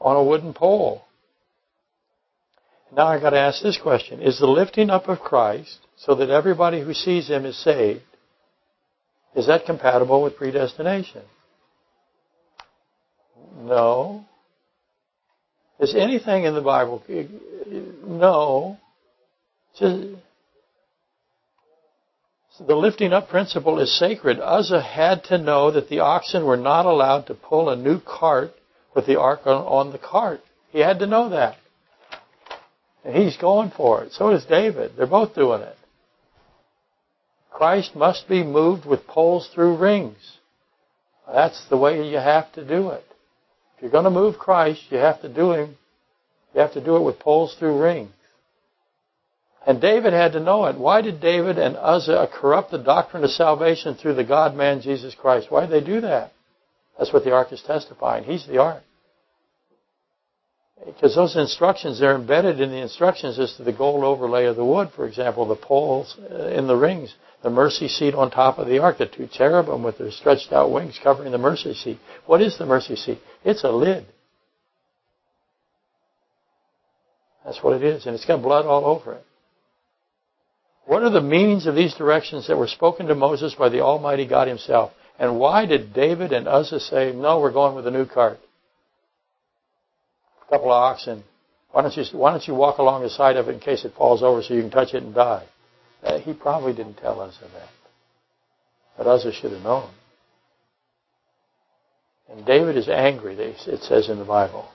on 0.00 0.16
a 0.16 0.24
wooden 0.24 0.52
pole. 0.52 1.02
Now 2.94 3.08
I've 3.08 3.20
got 3.20 3.30
to 3.30 3.38
ask 3.38 3.62
this 3.62 3.78
question. 3.78 4.20
Is 4.20 4.38
the 4.38 4.46
lifting 4.46 4.90
up 4.90 5.08
of 5.08 5.20
Christ 5.20 5.78
so 5.96 6.14
that 6.16 6.30
everybody 6.30 6.82
who 6.82 6.92
sees 6.92 7.28
him 7.28 7.46
is 7.46 7.62
saved 7.62 8.02
is 9.34 9.46
that 9.46 9.66
compatible 9.66 10.22
with 10.22 10.36
predestination? 10.36 11.22
No. 13.62 14.24
Is 15.78 15.94
anything 15.94 16.44
in 16.44 16.54
the 16.54 16.60
Bible? 16.60 17.02
No. 18.06 18.78
Just, 19.78 19.96
the 22.66 22.74
lifting 22.74 23.12
up 23.12 23.28
principle 23.28 23.78
is 23.78 23.96
sacred. 23.98 24.38
Uzzah 24.40 24.82
had 24.82 25.24
to 25.24 25.38
know 25.38 25.70
that 25.70 25.88
the 25.88 26.00
oxen 26.00 26.44
were 26.44 26.56
not 26.56 26.86
allowed 26.86 27.26
to 27.28 27.34
pull 27.34 27.70
a 27.70 27.76
new 27.76 28.00
cart 28.00 28.52
with 28.94 29.06
the 29.06 29.18
ark 29.18 29.46
on, 29.46 29.62
on 29.64 29.92
the 29.92 29.98
cart. 29.98 30.40
He 30.70 30.80
had 30.80 30.98
to 30.98 31.06
know 31.06 31.30
that. 31.30 31.56
And 33.04 33.16
he's 33.16 33.36
going 33.36 33.70
for 33.70 34.02
it. 34.02 34.12
So 34.12 34.30
is 34.30 34.44
David. 34.44 34.92
They're 34.96 35.06
both 35.06 35.34
doing 35.34 35.62
it. 35.62 35.76
Christ 37.50 37.94
must 37.94 38.28
be 38.28 38.42
moved 38.42 38.86
with 38.86 39.06
poles 39.06 39.48
through 39.54 39.76
rings. 39.76 40.38
That's 41.32 41.62
the 41.68 41.76
way 41.76 42.08
you 42.08 42.16
have 42.16 42.52
to 42.52 42.66
do 42.66 42.90
it. 42.90 43.04
If 43.76 43.82
you're 43.82 43.90
going 43.90 44.04
to 44.04 44.10
move 44.10 44.38
Christ, 44.38 44.82
you 44.90 44.98
have 44.98 45.20
to 45.22 45.28
do 45.28 45.52
him. 45.52 45.76
You 46.54 46.60
have 46.60 46.72
to 46.74 46.84
do 46.84 46.96
it 46.96 47.02
with 47.02 47.18
poles 47.18 47.54
through 47.58 47.80
rings. 47.80 48.10
And 49.66 49.80
David 49.80 50.12
had 50.12 50.32
to 50.32 50.40
know 50.40 50.64
it. 50.66 50.78
Why 50.78 51.02
did 51.02 51.20
David 51.20 51.58
and 51.58 51.76
Uzzah 51.76 52.30
corrupt 52.32 52.70
the 52.70 52.78
doctrine 52.78 53.24
of 53.24 53.30
salvation 53.30 53.94
through 53.94 54.14
the 54.14 54.24
God 54.24 54.56
man 54.56 54.80
Jesus 54.80 55.14
Christ? 55.14 55.50
Why 55.50 55.66
did 55.66 55.70
they 55.70 55.86
do 55.86 56.00
that? 56.00 56.32
That's 56.98 57.12
what 57.12 57.24
the 57.24 57.32
ark 57.32 57.52
is 57.52 57.62
testifying. 57.62 58.24
He's 58.24 58.46
the 58.46 58.58
ark. 58.58 58.82
Because 60.86 61.14
those 61.14 61.36
instructions, 61.36 62.00
they're 62.00 62.16
embedded 62.16 62.60
in 62.60 62.70
the 62.70 62.80
instructions 62.80 63.38
as 63.38 63.54
to 63.56 63.64
the 63.64 63.72
gold 63.72 64.02
overlay 64.02 64.46
of 64.46 64.56
the 64.56 64.64
wood, 64.64 64.90
for 64.96 65.06
example, 65.06 65.46
the 65.46 65.56
poles 65.56 66.16
uh, 66.30 66.48
in 66.48 66.66
the 66.66 66.76
rings, 66.76 67.14
the 67.42 67.50
mercy 67.50 67.86
seat 67.86 68.14
on 68.14 68.30
top 68.30 68.58
of 68.58 68.66
the 68.66 68.78
ark, 68.78 68.98
the 68.98 69.06
two 69.06 69.26
cherubim 69.26 69.82
with 69.82 69.98
their 69.98 70.10
stretched 70.10 70.52
out 70.52 70.70
wings 70.70 70.98
covering 71.02 71.32
the 71.32 71.38
mercy 71.38 71.74
seat. 71.74 71.98
What 72.26 72.40
is 72.40 72.56
the 72.56 72.66
mercy 72.66 72.96
seat? 72.96 73.18
It's 73.44 73.62
a 73.62 73.70
lid. 73.70 74.06
That's 77.44 77.62
what 77.62 77.74
it 77.74 77.82
is, 77.82 78.06
and 78.06 78.14
it's 78.14 78.24
got 78.24 78.42
blood 78.42 78.64
all 78.64 78.84
over 78.86 79.14
it. 79.14 79.24
What 80.86 81.02
are 81.02 81.10
the 81.10 81.20
meanings 81.20 81.66
of 81.66 81.74
these 81.74 81.94
directions 81.94 82.48
that 82.48 82.56
were 82.56 82.66
spoken 82.66 83.06
to 83.06 83.14
Moses 83.14 83.54
by 83.54 83.68
the 83.68 83.80
Almighty 83.80 84.26
God 84.26 84.48
Himself? 84.48 84.92
And 85.18 85.38
why 85.38 85.66
did 85.66 85.92
David 85.92 86.32
and 86.32 86.48
Uzzah 86.48 86.80
say, 86.80 87.12
no, 87.12 87.40
we're 87.40 87.52
going 87.52 87.76
with 87.76 87.86
a 87.86 87.90
new 87.90 88.06
cart? 88.06 88.40
A 90.50 90.54
couple 90.54 90.72
of 90.72 90.82
oxen. 90.82 91.22
Why 91.70 91.82
don't 91.82 91.96
you, 91.96 92.04
why 92.12 92.32
don't 92.32 92.46
you 92.48 92.54
walk 92.54 92.78
along 92.78 93.02
the 93.02 93.10
side 93.10 93.36
of 93.36 93.48
it 93.48 93.54
in 93.54 93.60
case 93.60 93.84
it 93.84 93.94
falls 93.94 94.22
over 94.22 94.42
so 94.42 94.54
you 94.54 94.62
can 94.62 94.70
touch 94.70 94.94
it 94.94 95.04
and 95.04 95.14
die? 95.14 95.46
Uh, 96.02 96.18
he 96.18 96.32
probably 96.32 96.72
didn't 96.72 96.96
tell 96.96 97.20
Uzzah 97.20 97.40
that. 97.40 97.68
But 98.98 99.06
Uzzah 99.06 99.32
should 99.32 99.52
have 99.52 99.62
known. 99.62 99.88
And 102.28 102.44
David 102.44 102.76
is 102.76 102.88
angry, 102.88 103.34
it 103.34 103.82
says 103.82 104.08
in 104.08 104.18
the 104.18 104.24
Bible. 104.24 104.68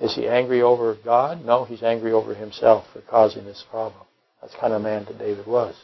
Is 0.00 0.16
he 0.16 0.26
angry 0.26 0.62
over 0.62 0.96
God? 1.04 1.44
No, 1.44 1.64
he's 1.64 1.82
angry 1.82 2.12
over 2.12 2.34
himself 2.34 2.86
for 2.92 3.00
causing 3.02 3.44
this 3.44 3.64
problem. 3.70 4.02
That's 4.40 4.54
kind 4.56 4.72
of 4.72 4.82
man 4.82 5.04
that 5.04 5.18
David 5.18 5.46
was. 5.46 5.74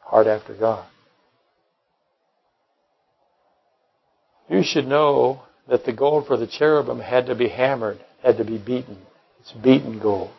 Hard 0.00 0.26
after 0.26 0.54
God. 0.54 0.86
You 4.48 4.62
should 4.62 4.86
know 4.86 5.42
that 5.68 5.84
the 5.84 5.92
gold 5.92 6.26
for 6.26 6.36
the 6.36 6.46
cherubim 6.46 7.00
had 7.00 7.26
to 7.26 7.34
be 7.34 7.48
hammered, 7.48 7.98
had 8.24 8.38
to 8.38 8.44
be 8.44 8.58
beaten. 8.58 8.98
It's 9.40 9.52
beaten 9.52 9.98
gold. 10.00 10.30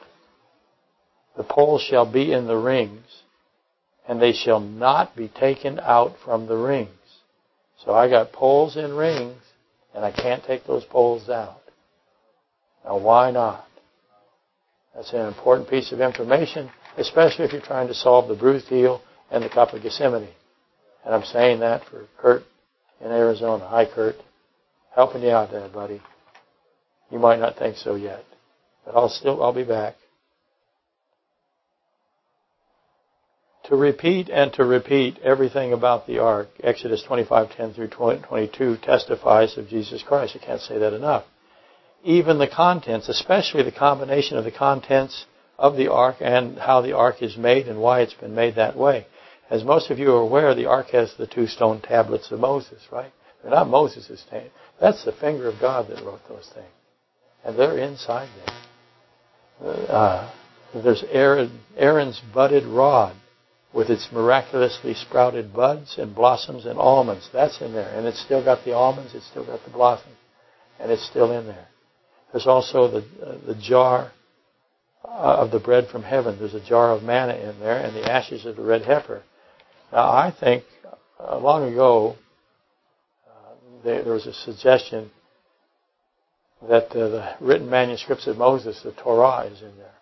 The 1.38 1.44
poles 1.44 1.82
shall 1.82 2.12
be 2.12 2.32
in 2.32 2.48
the 2.48 2.58
rings, 2.58 3.06
and 4.08 4.22
they 4.22 4.34
shall 4.34 4.60
not 4.60 5.16
be 5.16 5.28
taken 5.28 5.80
out 5.80 6.16
from 6.24 6.48
the 6.48 6.58
rings. 6.58 6.90
So 7.84 7.94
I 7.94 8.10
got 8.10 8.32
poles 8.32 8.78
in 8.78 8.94
rings, 8.96 9.42
and 9.94 10.04
I 10.04 10.12
can't 10.12 10.44
take 10.44 10.66
those 10.66 10.86
poles 10.86 11.30
out. 11.30 11.62
Now 12.84 12.98
why 12.98 13.32
not? 13.32 13.66
That's 14.96 15.14
an 15.14 15.28
important 15.28 15.70
piece 15.70 15.92
of 15.92 16.00
information, 16.00 16.72
especially 16.98 17.46
if 17.46 17.52
you're 17.52 17.62
trying 17.62 17.88
to 17.90 17.94
solve 17.94 18.30
the 18.30 18.36
bruised 18.36 18.68
heel 18.68 19.02
and 19.30 19.44
the 19.44 19.50
cup 19.50 19.74
of 19.74 19.84
Gethsemane. 19.84 20.30
And 21.04 21.14
I'm 21.14 21.24
saying 21.24 21.60
that 21.60 21.84
for 21.86 22.08
Kurt 22.18 22.44
in 23.02 23.12
Arizona. 23.12 23.68
Hi, 23.68 23.86
Kurt. 23.86 24.16
Helping 24.96 25.22
you 25.22 25.32
out 25.32 25.52
there, 25.52 25.68
buddy. 25.68 26.02
You 27.16 27.22
might 27.22 27.39
not 27.39 27.55
think 27.55 27.78
so 27.78 27.95
yet, 27.95 28.26
but 28.84 28.93
I'll 28.93 29.07
still, 29.07 29.41
I'll 29.41 29.53
be 29.53 29.63
back. 29.63 29.95
To 33.70 33.78
repeat 33.78 34.28
and 34.28 34.51
to 34.55 34.66
repeat 34.66 35.20
everything 35.20 35.72
about 35.72 36.07
the 36.07 36.20
ark, 36.20 36.49
Exodus 36.61 37.05
25:10 37.07 37.74
through 37.74 37.88
22 37.88 38.76
testifies 38.76 39.57
of 39.57 39.70
Jesus 39.70 40.03
Christ. 40.03 40.36
I 40.36 40.45
can't 40.45 40.59
say 40.59 40.78
that 40.78 40.91
enough. 40.91 41.24
Even 42.03 42.38
the 42.38 42.49
contents, 42.49 43.07
especially 43.07 43.63
the 43.63 43.72
combination 43.72 44.38
of 44.38 44.43
the 44.43 44.51
contents 44.51 45.26
of 45.57 45.78
the 45.78 45.88
ark 45.88 46.18
and 46.20 46.57
how 46.57 46.82
the 46.82 46.91
ark 46.91 47.24
is 47.24 47.38
made 47.38 47.70
and 47.70 47.80
why 47.80 48.01
it's 48.01 48.13
been 48.13 48.36
made 48.36 48.55
that 48.55 48.76
way. 48.76 49.07
As 49.49 49.63
most 49.63 49.89
of 49.89 49.99
you 49.99 50.13
are 50.13 50.20
aware, 50.20 50.53
the 50.53 50.66
ark 50.66 50.88
has 50.88 51.13
the 51.13 51.28
two 51.28 51.47
stone 51.47 51.80
tablets 51.80 52.30
of 52.30 52.41
Moses, 52.41 52.82
right? 52.91 53.13
They're 53.41 53.51
not 53.51 53.70
Moses' 53.70 54.22
thing. 54.30 54.49
That's 54.82 55.05
the 55.05 55.13
finger 55.13 55.47
of 55.47 55.61
God 55.61 55.88
that 55.88 56.03
wrote 56.03 56.28
those 56.28 56.51
things. 56.53 56.74
And 57.46 57.58
they're 57.58 57.78
inside 57.78 58.30
there. 58.46 59.74
Uh, 59.89 60.32
there's 60.74 61.04
Aaron, 61.10 61.60
Aaron's 61.78 62.22
budded 62.34 62.66
rod 62.66 63.16
with 63.74 63.89
its 63.89 64.10
miraculously 64.12 64.93
sprouted 64.93 65.54
buds 65.54 65.98
and 65.98 66.16
blossoms 66.16 66.66
and 66.66 66.80
almonds. 66.80 67.30
That's 67.32 67.62
in 67.62 67.74
there. 67.74 67.89
And 67.96 68.08
it's 68.08 68.22
still 68.22 68.43
got 68.43 68.66
the 68.66 68.74
almonds, 68.74 69.14
it's 69.14 69.28
still 69.28 69.46
got 69.46 69.64
the 69.64 69.72
blossoms. 69.72 70.16
And 70.80 70.91
it's 70.91 71.06
still 71.08 71.32
in 71.32 71.46
there. 71.46 71.68
There's 72.32 72.48
also 72.48 72.89
the, 72.89 73.26
uh, 73.26 73.38
the 73.48 73.56
jar 73.56 74.12
uh, 75.04 75.08
of 75.08 75.52
the 75.52 75.60
bread 75.60 75.88
from 75.89 76.04
heaven. 76.04 76.38
There's 76.39 76.54
a 76.54 76.66
jar 76.66 76.91
of 76.91 77.04
manna 77.04 77.36
in 77.36 77.60
there 77.60 77.78
and 77.78 77.96
the 77.96 78.12
ashes 78.12 78.46
of 78.46 78.56
the 78.56 78.64
red 78.64 78.82
heifer. 78.82 79.24
Now, 79.91 80.10
I 80.10 80.34
think 80.38 80.64
uh, 81.20 81.38
long 81.38 81.72
ago 81.72 82.16
uh, 83.28 83.54
there, 83.84 84.04
there, 84.04 84.14
was 84.14 84.26
a 84.26 84.34
suggestion 84.34 85.12
that 86.64 86.91
uh, 86.91 87.10
the 87.10 87.36
written 87.41 87.70
manuscripts 87.70 88.28
of 88.28 88.38
Moses, 88.38 88.82
the 88.84 88.91
Torah, 88.93 89.45
is 89.45 89.62
in 89.62 89.76
there. 89.78 89.93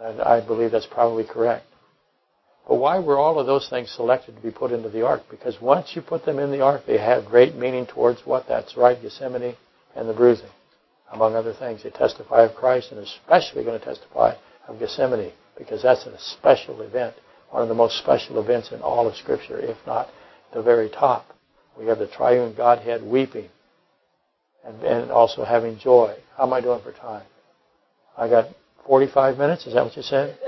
And 0.00 0.20
I, 0.20 0.36
I 0.36 0.46
believe 0.46 0.72
that's 0.72 0.86
probably 0.86 1.24
correct. 1.24 1.66
But 2.66 2.76
why 2.76 2.98
were 2.98 3.18
all 3.18 3.38
of 3.38 3.46
those 3.46 3.68
things 3.68 3.90
selected 3.90 4.36
to 4.36 4.42
be 4.42 4.50
put 4.50 4.72
into 4.72 4.88
the 4.88 5.06
ark? 5.06 5.22
Because 5.30 5.60
once 5.60 5.92
you 5.94 6.02
put 6.02 6.24
them 6.24 6.38
in 6.38 6.50
the 6.50 6.62
ark, 6.62 6.82
they 6.86 6.98
have 6.98 7.26
great 7.26 7.54
meaning 7.54 7.86
towards 7.86 8.22
what? 8.24 8.48
That's 8.48 8.76
right, 8.76 9.00
Gethsemane 9.00 9.54
and 9.94 10.08
the 10.08 10.14
bruising. 10.14 10.48
Among 11.12 11.34
other 11.34 11.52
things, 11.52 11.82
they 11.82 11.90
testify 11.90 12.44
of 12.44 12.54
Christ 12.54 12.90
and 12.90 13.00
especially 13.00 13.64
going 13.64 13.78
to 13.78 13.84
testify 13.84 14.34
of 14.66 14.78
Gethsemane 14.78 15.32
because 15.58 15.82
that's 15.82 16.06
a 16.06 16.18
special 16.18 16.80
event 16.80 17.14
one 17.54 17.62
of 17.62 17.68
the 17.68 17.74
most 17.74 17.98
special 17.98 18.42
events 18.42 18.72
in 18.72 18.82
all 18.82 19.06
of 19.06 19.14
Scripture, 19.14 19.60
if 19.60 19.76
not 19.86 20.08
the 20.52 20.60
very 20.60 20.90
top. 20.90 21.24
We 21.78 21.86
have 21.86 22.00
the 22.00 22.08
triune 22.08 22.52
Godhead 22.56 23.00
weeping 23.00 23.48
and, 24.64 24.82
and 24.82 25.10
also 25.10 25.44
having 25.44 25.78
joy. 25.78 26.16
How 26.36 26.46
am 26.46 26.52
I 26.52 26.60
doing 26.60 26.80
for 26.82 26.92
time? 26.92 27.24
I 28.16 28.28
got 28.28 28.48
45 28.86 29.38
minutes? 29.38 29.66
Is 29.66 29.74
that 29.74 29.84
what 29.84 29.96
you 29.96 30.02
said? 30.02 30.38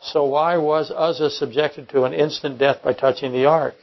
So 0.00 0.24
why 0.24 0.56
was 0.56 0.90
Uzzah 0.94 1.30
subjected 1.30 1.88
to 1.90 2.04
an 2.04 2.12
instant 2.12 2.58
death 2.58 2.82
by 2.82 2.92
touching 2.92 3.32
the 3.32 3.46
ark? 3.46 3.74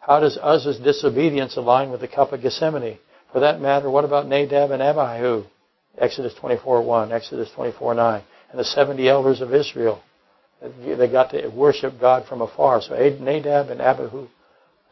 How 0.00 0.20
does 0.20 0.38
Uzzah's 0.38 0.78
disobedience 0.78 1.56
align 1.56 1.90
with 1.90 2.00
the 2.00 2.08
cup 2.08 2.32
of 2.32 2.42
Gethsemane? 2.42 2.98
For 3.32 3.40
that 3.40 3.60
matter, 3.60 3.90
what 3.90 4.04
about 4.04 4.26
Nadab 4.26 4.70
and 4.70 4.82
Abihu? 4.82 5.44
Exodus 5.98 6.34
24.1, 6.40 7.12
Exodus 7.12 7.50
24.9, 7.56 8.22
and 8.50 8.60
the 8.60 8.64
70 8.64 9.08
elders 9.08 9.40
of 9.40 9.54
Israel. 9.54 10.02
They 10.60 11.08
got 11.10 11.30
to 11.30 11.48
worship 11.48 12.00
God 12.00 12.26
from 12.26 12.40
afar. 12.40 12.80
So 12.82 12.94
Nadab 12.94 13.70
and 13.70 13.80
Abihu, 13.80 14.28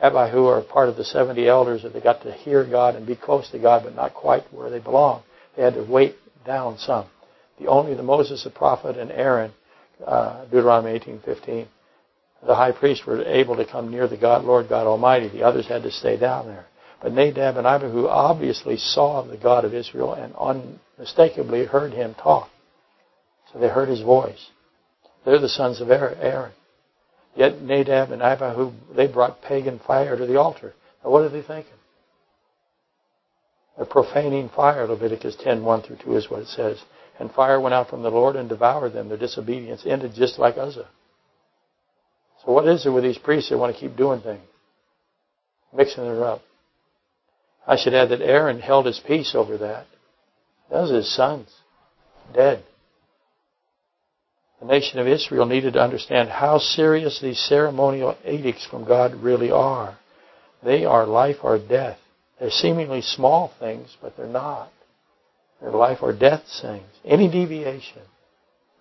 Abihu 0.02 0.46
are 0.46 0.62
part 0.62 0.88
of 0.88 0.96
the 0.96 1.04
70 1.04 1.46
elders 1.46 1.82
that 1.82 1.92
they 1.92 2.00
got 2.00 2.22
to 2.22 2.32
hear 2.32 2.64
God 2.64 2.94
and 2.94 3.06
be 3.06 3.16
close 3.16 3.50
to 3.50 3.58
God, 3.58 3.84
but 3.84 3.94
not 3.94 4.14
quite 4.14 4.44
where 4.52 4.70
they 4.70 4.78
belong. 4.78 5.22
They 5.56 5.62
had 5.62 5.74
to 5.74 5.84
wait 5.84 6.16
down 6.46 6.78
some. 6.78 7.06
The 7.58 7.66
only 7.66 7.94
the 7.94 8.02
Moses, 8.02 8.44
the 8.44 8.50
prophet, 8.50 8.96
and 8.96 9.10
Aaron, 9.10 9.52
uh, 10.06 10.44
Deuteronomy 10.46 10.98
18:15, 10.98 11.66
the 12.46 12.54
high 12.54 12.72
priest 12.72 13.06
were 13.06 13.22
able 13.22 13.56
to 13.56 13.66
come 13.66 13.90
near 13.90 14.08
the 14.08 14.16
God, 14.16 14.44
Lord 14.44 14.68
God 14.68 14.86
Almighty. 14.86 15.28
The 15.28 15.42
others 15.42 15.66
had 15.66 15.82
to 15.82 15.90
stay 15.90 16.16
down 16.16 16.46
there. 16.46 16.66
But 17.02 17.12
Nadab 17.12 17.56
and 17.56 17.66
Abihu 17.66 18.08
obviously 18.08 18.76
saw 18.78 19.22
the 19.22 19.36
God 19.36 19.64
of 19.64 19.74
Israel 19.74 20.14
and 20.14 20.34
unmistakably 20.36 21.66
heard 21.66 21.92
him 21.92 22.14
talk. 22.14 22.48
So 23.52 23.58
they 23.58 23.68
heard 23.68 23.88
his 23.88 24.02
voice. 24.02 24.50
They're 25.24 25.38
the 25.38 25.48
sons 25.48 25.80
of 25.80 25.90
Aaron. 25.90 26.52
Yet 27.34 27.62
Nadab 27.62 28.10
and 28.10 28.22
Abihu, 28.22 28.72
they 28.94 29.06
brought 29.06 29.42
pagan 29.42 29.78
fire 29.78 30.16
to 30.16 30.26
the 30.26 30.38
altar. 30.40 30.74
Now 31.04 31.10
what 31.10 31.22
are 31.22 31.28
they 31.28 31.42
thinking? 31.42 31.72
They're 33.76 33.86
profaning 33.86 34.50
fire. 34.50 34.86
Leviticus 34.86 35.36
10, 35.42 35.64
1 35.64 35.82
through 35.82 35.98
2 36.04 36.16
is 36.16 36.30
what 36.30 36.40
it 36.40 36.48
says. 36.48 36.82
And 37.18 37.30
fire 37.30 37.60
went 37.60 37.74
out 37.74 37.88
from 37.88 38.02
the 38.02 38.10
Lord 38.10 38.36
and 38.36 38.48
devoured 38.48 38.92
them. 38.92 39.08
Their 39.08 39.18
disobedience 39.18 39.82
ended 39.86 40.12
just 40.14 40.38
like 40.38 40.58
Uzzah. 40.58 40.88
So 42.44 42.52
what 42.52 42.66
is 42.66 42.84
it 42.84 42.90
with 42.90 43.04
these 43.04 43.18
priests 43.18 43.50
that 43.50 43.58
want 43.58 43.74
to 43.74 43.80
keep 43.80 43.96
doing 43.96 44.20
things? 44.20 44.42
Mixing 45.74 46.04
it 46.04 46.22
up. 46.22 46.42
I 47.66 47.76
should 47.76 47.94
add 47.94 48.08
that 48.08 48.22
Aaron 48.22 48.58
held 48.58 48.86
his 48.86 49.00
peace 49.06 49.34
over 49.34 49.58
that. 49.58 49.86
Those 50.70 50.90
are 50.90 50.96
his 50.96 51.14
sons. 51.14 51.48
Dead 52.34 52.64
the 54.60 54.66
nation 54.66 54.98
of 54.98 55.08
Israel 55.08 55.46
needed 55.46 55.72
to 55.72 55.82
understand 55.82 56.28
how 56.28 56.58
serious 56.58 57.18
these 57.20 57.38
ceremonial 57.38 58.16
edicts 58.26 58.66
from 58.66 58.84
God 58.84 59.14
really 59.14 59.50
are. 59.50 59.98
They 60.62 60.84
are 60.84 61.06
life 61.06 61.38
or 61.42 61.58
death. 61.58 61.98
They're 62.38 62.50
seemingly 62.50 63.00
small 63.00 63.52
things, 63.58 63.96
but 64.02 64.16
they're 64.16 64.26
not. 64.26 64.70
They're 65.60 65.70
life 65.70 65.98
or 66.02 66.12
death 66.12 66.42
things. 66.60 66.86
Any 67.04 67.30
deviation, 67.30 68.02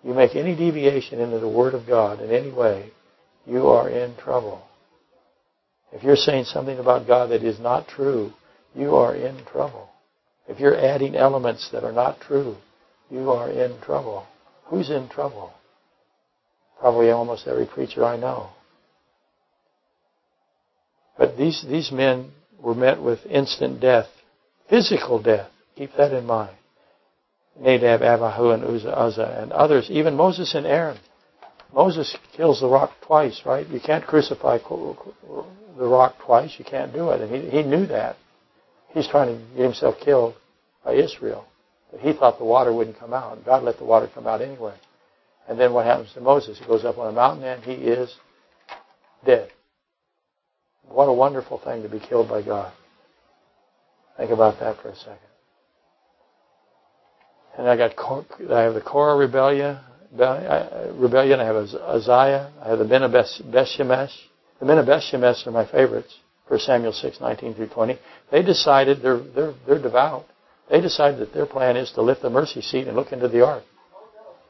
you 0.02 0.12
make 0.12 0.36
any 0.36 0.54
deviation 0.54 1.18
into 1.18 1.38
the 1.38 1.48
Word 1.48 1.74
of 1.74 1.86
God 1.86 2.20
in 2.20 2.30
any 2.30 2.52
way, 2.52 2.90
you 3.46 3.68
are 3.68 3.88
in 3.88 4.16
trouble. 4.16 4.62
If 5.92 6.02
you're 6.02 6.16
saying 6.16 6.44
something 6.44 6.78
about 6.78 7.06
God 7.06 7.30
that 7.30 7.42
is 7.42 7.58
not 7.58 7.88
true, 7.88 8.32
you 8.74 8.94
are 8.94 9.14
in 9.14 9.44
trouble. 9.46 9.88
If 10.46 10.60
you're 10.60 10.78
adding 10.78 11.16
elements 11.16 11.70
that 11.72 11.84
are 11.84 11.92
not 11.92 12.20
true, 12.20 12.56
you 13.10 13.30
are 13.30 13.50
in 13.50 13.80
trouble. 13.80 14.26
Who's 14.66 14.90
in 14.90 15.08
trouble? 15.08 15.52
Probably 16.80 17.10
almost 17.10 17.46
every 17.46 17.66
preacher 17.66 18.04
I 18.04 18.16
know. 18.16 18.50
But 21.18 21.36
these, 21.36 21.64
these 21.68 21.92
men 21.92 22.30
were 22.58 22.74
met 22.74 23.02
with 23.02 23.26
instant 23.26 23.80
death, 23.80 24.06
physical 24.70 25.22
death. 25.22 25.50
Keep 25.76 25.90
that 25.98 26.12
in 26.12 26.24
mind. 26.24 26.56
Nadab, 27.58 28.00
Abihu, 28.00 28.50
and 28.50 28.64
Uzzah, 28.64 29.40
and 29.42 29.52
others, 29.52 29.88
even 29.90 30.16
Moses 30.16 30.54
and 30.54 30.66
Aaron. 30.66 30.98
Moses 31.74 32.16
kills 32.34 32.60
the 32.60 32.68
rock 32.68 32.92
twice, 33.06 33.42
right? 33.44 33.68
You 33.68 33.80
can't 33.80 34.06
crucify 34.06 34.58
the 34.58 35.86
rock 35.86 36.16
twice. 36.24 36.54
You 36.58 36.64
can't 36.64 36.92
do 36.92 37.10
it. 37.10 37.20
And 37.20 37.30
he, 37.30 37.50
he 37.50 37.62
knew 37.62 37.86
that. 37.86 38.16
He's 38.94 39.06
trying 39.06 39.36
to 39.36 39.56
get 39.56 39.64
himself 39.64 39.96
killed 40.02 40.34
by 40.84 40.94
Israel. 40.94 41.46
But 41.90 42.00
he 42.00 42.12
thought 42.12 42.38
the 42.38 42.44
water 42.44 42.72
wouldn't 42.72 42.98
come 42.98 43.12
out. 43.12 43.44
God 43.44 43.62
let 43.62 43.78
the 43.78 43.84
water 43.84 44.08
come 44.12 44.26
out 44.26 44.40
anyway. 44.40 44.74
And 45.50 45.58
then 45.58 45.72
what 45.72 45.84
happens 45.84 46.12
to 46.14 46.20
Moses? 46.20 46.60
He 46.60 46.64
goes 46.64 46.84
up 46.84 46.96
on 46.96 47.08
a 47.08 47.12
mountain 47.12 47.42
and 47.42 47.60
he 47.64 47.72
is 47.72 48.14
dead. 49.26 49.50
What 50.84 51.06
a 51.06 51.12
wonderful 51.12 51.58
thing 51.58 51.82
to 51.82 51.88
be 51.88 51.98
killed 51.98 52.28
by 52.28 52.42
God. 52.42 52.72
Think 54.16 54.30
about 54.30 54.60
that 54.60 54.80
for 54.80 54.90
a 54.90 54.94
second. 54.94 55.18
And 57.58 57.68
I 57.68 57.76
got 57.76 57.98
I 58.48 58.60
have 58.60 58.74
the 58.74 58.80
Korah 58.80 59.16
rebellion, 59.16 59.80
rebellion. 60.12 61.40
I 61.40 61.44
have 61.44 61.56
Uzziah. 61.56 62.52
I 62.62 62.68
have 62.68 62.78
the 62.78 62.84
men 62.84 63.02
of 63.02 63.10
Beth 63.10 63.26
Shemesh. 63.76 64.14
The 64.60 64.66
men 64.66 64.78
of 64.78 64.86
Beth 64.86 65.02
Shemesh 65.02 65.44
are 65.48 65.50
my 65.50 65.66
favorites. 65.66 66.16
1 66.46 66.60
Samuel 66.60 66.92
6, 66.92 67.20
19 67.20 67.54
through 67.54 67.68
20. 67.68 67.98
They 68.30 68.42
decided 68.42 69.02
they're 69.02 69.18
they're 69.18 69.54
they're 69.66 69.82
devout. 69.82 70.26
They 70.70 70.80
decided 70.80 71.18
that 71.18 71.34
their 71.34 71.46
plan 71.46 71.76
is 71.76 71.90
to 71.92 72.02
lift 72.02 72.22
the 72.22 72.30
mercy 72.30 72.60
seat 72.60 72.86
and 72.86 72.96
look 72.96 73.10
into 73.10 73.26
the 73.26 73.44
ark. 73.44 73.64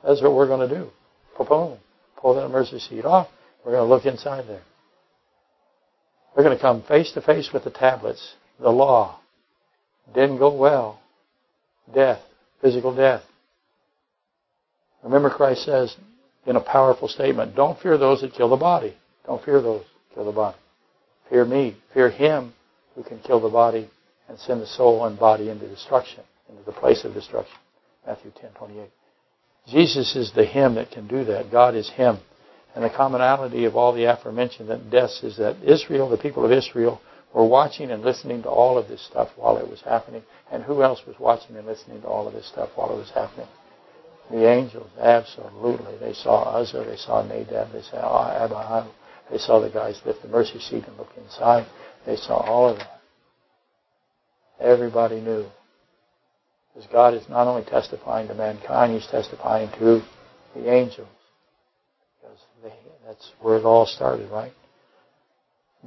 That's 0.05 0.23
what 0.23 0.35
we're 0.35 0.47
going 0.47 0.69
to 0.69 0.75
do. 0.75 0.91
Boom. 1.39 1.79
Pull 2.17 2.35
that 2.35 2.49
mercy 2.49 2.79
seat 2.79 3.05
off. 3.05 3.29
We're 3.65 3.73
going 3.73 3.89
to 3.89 3.95
look 3.95 4.05
inside 4.05 4.47
there. 4.47 4.63
We're 6.37 6.45
going 6.45 6.57
to 6.57 6.63
come 6.63 6.83
face 6.83 7.13
to 7.13 7.23
face 7.23 7.51
with 7.53 7.65
the 7.65 7.71
tablets, 7.71 8.35
the 8.61 8.71
law. 8.71 9.21
Didn't 10.15 10.39
go 10.39 10.55
well. 10.55 11.01
Death, 11.95 12.21
physical 12.61 12.95
death. 12.95 13.23
Remember 15.03 15.31
Christ 15.31 15.65
says 15.65 15.97
in 16.47 16.57
a 16.57 16.61
powerful 16.61 17.09
statement, 17.09 17.57
don't 17.57 17.79
fear 17.81 17.99
those 17.99 18.21
that 18.21 18.35
kill 18.35 18.49
the 18.49 18.57
body. 18.57 18.95
Don't 19.27 19.43
fear 19.45 19.61
those 19.61 19.83
that 19.83 20.15
kill 20.15 20.25
the 20.25 20.33
body. 20.33 20.57
Fear 21.29 21.45
me. 21.47 21.77
Fear 21.95 22.11
him 22.11 22.53
who 22.95 23.03
can 23.03 23.19
kill 23.21 23.41
the 23.41 23.49
body 23.49 23.89
and 24.29 24.39
send 24.39 24.61
the 24.61 24.67
soul 24.67 25.05
and 25.07 25.19
body 25.19 25.49
into 25.49 25.69
destruction, 25.69 26.23
into 26.49 26.63
the 26.65 26.73
place 26.73 27.05
of 27.05 27.15
destruction. 27.15 27.57
Matthew 28.07 28.31
10, 28.41 28.51
28. 28.53 28.91
Jesus 29.69 30.17
is 30.17 30.33
the 30.33 30.45
Him 30.45 30.75
that 30.75 30.91
can 30.91 31.07
do 31.07 31.25
that. 31.25 31.51
God 31.51 31.75
is 31.75 31.91
Him. 31.91 32.19
And 32.75 32.85
the 32.85 32.91
commonality 32.91 33.65
of 33.65 33.77
all 33.77 33.93
the 33.93 34.05
aforementioned 34.05 34.91
deaths 34.91 35.23
is 35.23 35.37
that 35.39 35.57
Israel, 35.63 36.09
the 36.09 36.17
people 36.17 36.45
of 36.45 36.53
Israel, 36.53 37.01
were 37.35 37.47
watching 37.47 37.91
and 37.91 38.03
listening 38.03 38.43
to 38.43 38.49
all 38.49 38.79
of 38.79 38.89
this 38.89 39.05
stuff 39.05 39.29
while 39.37 39.57
it 39.57 39.69
was 39.69 39.83
happening. 39.83 40.23
And 40.51 40.63
who 40.63 40.83
else 40.83 41.01
was 41.07 41.19
watching 41.19 41.57
and 41.57 41.67
listening 41.67 42.01
to 42.03 42.09
all 42.09 42.27
of 42.27 42.35
this 42.35 42.47
stuff 42.47 42.71
while 42.75 42.93
it 42.93 42.97
was 42.97 43.11
happening? 43.11 43.49
The 44.31 44.49
angels, 44.49 44.91
absolutely. 45.01 45.97
They 45.99 46.13
saw 46.13 46.43
Uzzah, 46.57 46.85
they 46.89 46.97
saw 46.97 47.23
Nadab, 47.23 47.73
they 47.73 47.83
saw 47.83 48.31
Abihu, 48.31 48.91
they 49.31 49.39
saw 49.39 49.61
the 49.61 49.71
guys 49.71 50.01
lift 50.05 50.23
the 50.23 50.29
mercy 50.29 50.61
seat 50.61 50.85
and 50.87 50.97
look 50.97 51.11
inside. 51.17 51.67
They 52.07 52.17
saw 52.17 52.37
all 52.37 52.69
of 52.69 52.79
that. 52.79 53.01
Everybody 54.61 55.21
knew. 55.21 55.47
Because 56.81 56.93
God 56.93 57.15
is 57.15 57.29
not 57.29 57.47
only 57.47 57.65
testifying 57.65 58.29
to 58.29 58.35
mankind, 58.35 58.95
He's 58.95 59.07
testifying 59.07 59.71
to 59.79 60.03
the 60.55 60.73
angels. 60.73 61.09
Because 62.21 62.39
they, 62.63 62.73
that's 63.07 63.33
where 63.41 63.59
it 63.59 63.65
all 63.65 63.85
started, 63.85 64.31
right? 64.31 64.53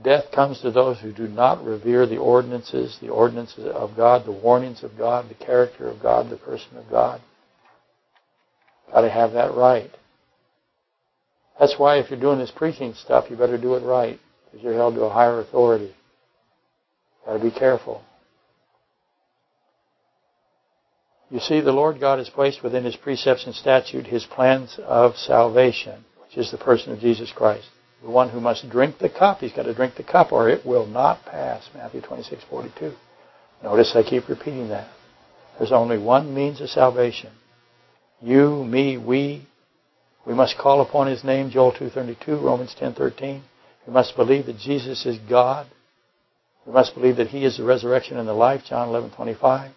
Death 0.03 0.25
comes 0.33 0.61
to 0.61 0.69
those 0.69 0.99
who 0.99 1.11
do 1.11 1.27
not 1.27 1.63
revere 1.65 2.05
the 2.05 2.17
ordinances, 2.17 2.97
the 3.01 3.09
ordinances 3.09 3.65
of 3.65 3.95
God, 3.95 4.25
the 4.25 4.31
warnings 4.31 4.83
of 4.83 4.95
God, 4.95 5.29
the 5.29 5.45
character 5.45 5.87
of 5.87 6.01
God, 6.01 6.29
the 6.29 6.37
person 6.37 6.77
of 6.77 6.87
God. 6.89 7.21
Got 8.91 9.01
to 9.01 9.09
have 9.09 9.33
that 9.33 9.55
right. 9.55 9.91
That's 11.59 11.75
why 11.77 11.97
if 11.97 12.11
you're 12.11 12.19
doing 12.19 12.39
this 12.39 12.51
preaching 12.55 12.93
stuff, 12.93 13.25
you 13.29 13.35
better 13.35 13.57
do 13.57 13.75
it 13.75 13.83
right, 13.83 14.19
because 14.45 14.63
you're 14.63 14.73
held 14.73 14.95
to 14.95 15.01
a 15.01 15.09
higher 15.09 15.39
authority. 15.39 15.93
Got 17.25 17.37
to 17.37 17.43
be 17.43 17.51
careful. 17.51 18.03
You 21.29 21.39
see, 21.39 21.61
the 21.61 21.71
Lord 21.71 21.99
God 21.99 22.19
has 22.19 22.29
placed 22.29 22.63
within 22.63 22.83
His 22.83 22.95
precepts 22.95 23.45
and 23.45 23.55
statute 23.55 24.07
His 24.07 24.25
plans 24.25 24.79
of 24.85 25.17
salvation, 25.17 26.05
which 26.21 26.37
is 26.37 26.51
the 26.51 26.57
person 26.57 26.93
of 26.93 26.99
Jesus 26.99 27.31
Christ. 27.31 27.67
The 28.03 28.09
one 28.09 28.29
who 28.29 28.41
must 28.41 28.69
drink 28.69 28.97
the 28.97 29.09
cup, 29.09 29.39
he's 29.39 29.53
got 29.53 29.63
to 29.63 29.73
drink 29.73 29.95
the 29.95 30.03
cup 30.03 30.33
or 30.33 30.49
it 30.49 30.65
will 30.65 30.85
not 30.85 31.25
pass. 31.25 31.69
Matthew 31.73 32.01
26, 32.01 32.43
42. 32.49 32.93
Notice 33.63 33.95
I 33.95 34.03
keep 34.03 34.27
repeating 34.27 34.67
that. 34.69 34.89
There's 35.57 35.71
only 35.71 35.97
one 35.97 36.33
means 36.35 36.59
of 36.59 36.69
salvation. 36.69 37.31
You, 38.21 38.63
me, 38.65 38.97
we. 38.97 39.47
We 40.25 40.33
must 40.33 40.57
call 40.57 40.81
upon 40.81 41.07
His 41.07 41.23
name, 41.23 41.49
Joel 41.49 41.71
2.32, 41.73 42.41
Romans 42.41 42.75
10.13. 42.79 43.41
We 43.87 43.93
must 43.93 44.15
believe 44.15 44.45
that 44.47 44.57
Jesus 44.57 45.05
is 45.05 45.17
God. 45.29 45.67
We 46.65 46.73
must 46.73 46.93
believe 46.93 47.17
that 47.17 47.27
He 47.27 47.45
is 47.45 47.57
the 47.57 47.63
resurrection 47.63 48.17
and 48.17 48.27
the 48.27 48.33
life, 48.33 48.63
John 48.65 48.89
11.25 48.89 49.71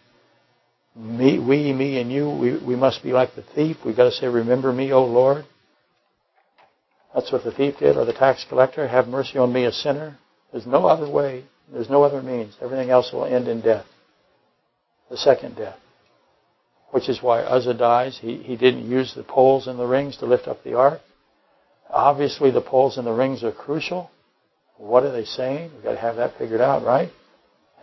me, 0.97 1.39
we, 1.39 1.73
me, 1.73 2.01
and 2.01 2.11
you, 2.11 2.31
we, 2.31 2.57
we 2.65 2.77
must 2.77 3.03
be 3.03 3.13
like 3.13 3.35
the 3.35 3.45
thief. 3.55 3.77
We've 3.85 3.97
got 3.97 4.05
to 4.05 4.13
say, 4.13 4.27
Remember 4.27 4.73
me, 4.73 4.93
O 4.93 5.05
Lord. 5.05 5.45
That's 7.15 7.31
what 7.33 7.45
the 7.45 7.53
thief 7.53 7.77
did, 7.79 7.97
or 7.97 8.05
the 8.05 8.13
tax 8.13 8.45
collector. 8.49 8.87
Have 8.87 9.09
mercy 9.09 9.39
on 9.39 9.53
me, 9.53 9.65
a 9.65 9.73
sinner. 9.73 10.19
There's 10.53 10.67
no 10.67 10.87
other 10.87 11.11
way. 11.11 11.45
There's 11.73 11.91
no 11.91 12.03
other 12.03 12.23
means. 12.23 12.57
Everything 12.61 12.91
else 12.91 13.11
will 13.13 13.25
end 13.25 13.49
in 13.49 13.61
death. 13.61 13.87
The 15.11 15.17
second 15.17 15.57
death. 15.57 15.79
Which 16.91 17.09
is 17.09 17.23
why 17.23 17.41
Uzzah 17.41 17.75
dies. 17.75 18.19
He, 18.21 18.37
he 18.37 18.57
didn't 18.57 18.89
use 18.89 19.15
the 19.15 19.23
poles 19.23 19.67
and 19.67 19.79
the 19.79 19.87
rings 19.87 20.19
to 20.19 20.27
lift 20.27 20.47
up 20.47 20.63
the 20.63 20.75
ark. 20.75 21.01
Obviously, 21.91 22.51
the 22.51 22.61
poles 22.61 22.97
and 22.97 23.07
the 23.07 23.13
rings 23.13 23.45
are 23.45 23.53
crucial. 23.53 24.11
What 24.77 25.05
are 25.05 25.13
they 25.13 25.25
saying? 25.25 25.73
We've 25.75 25.85
got 25.85 25.93
to 25.93 26.01
have 26.01 26.17
that 26.17 26.39
figured 26.39 26.61
out, 26.61 26.85
right? 26.85 27.11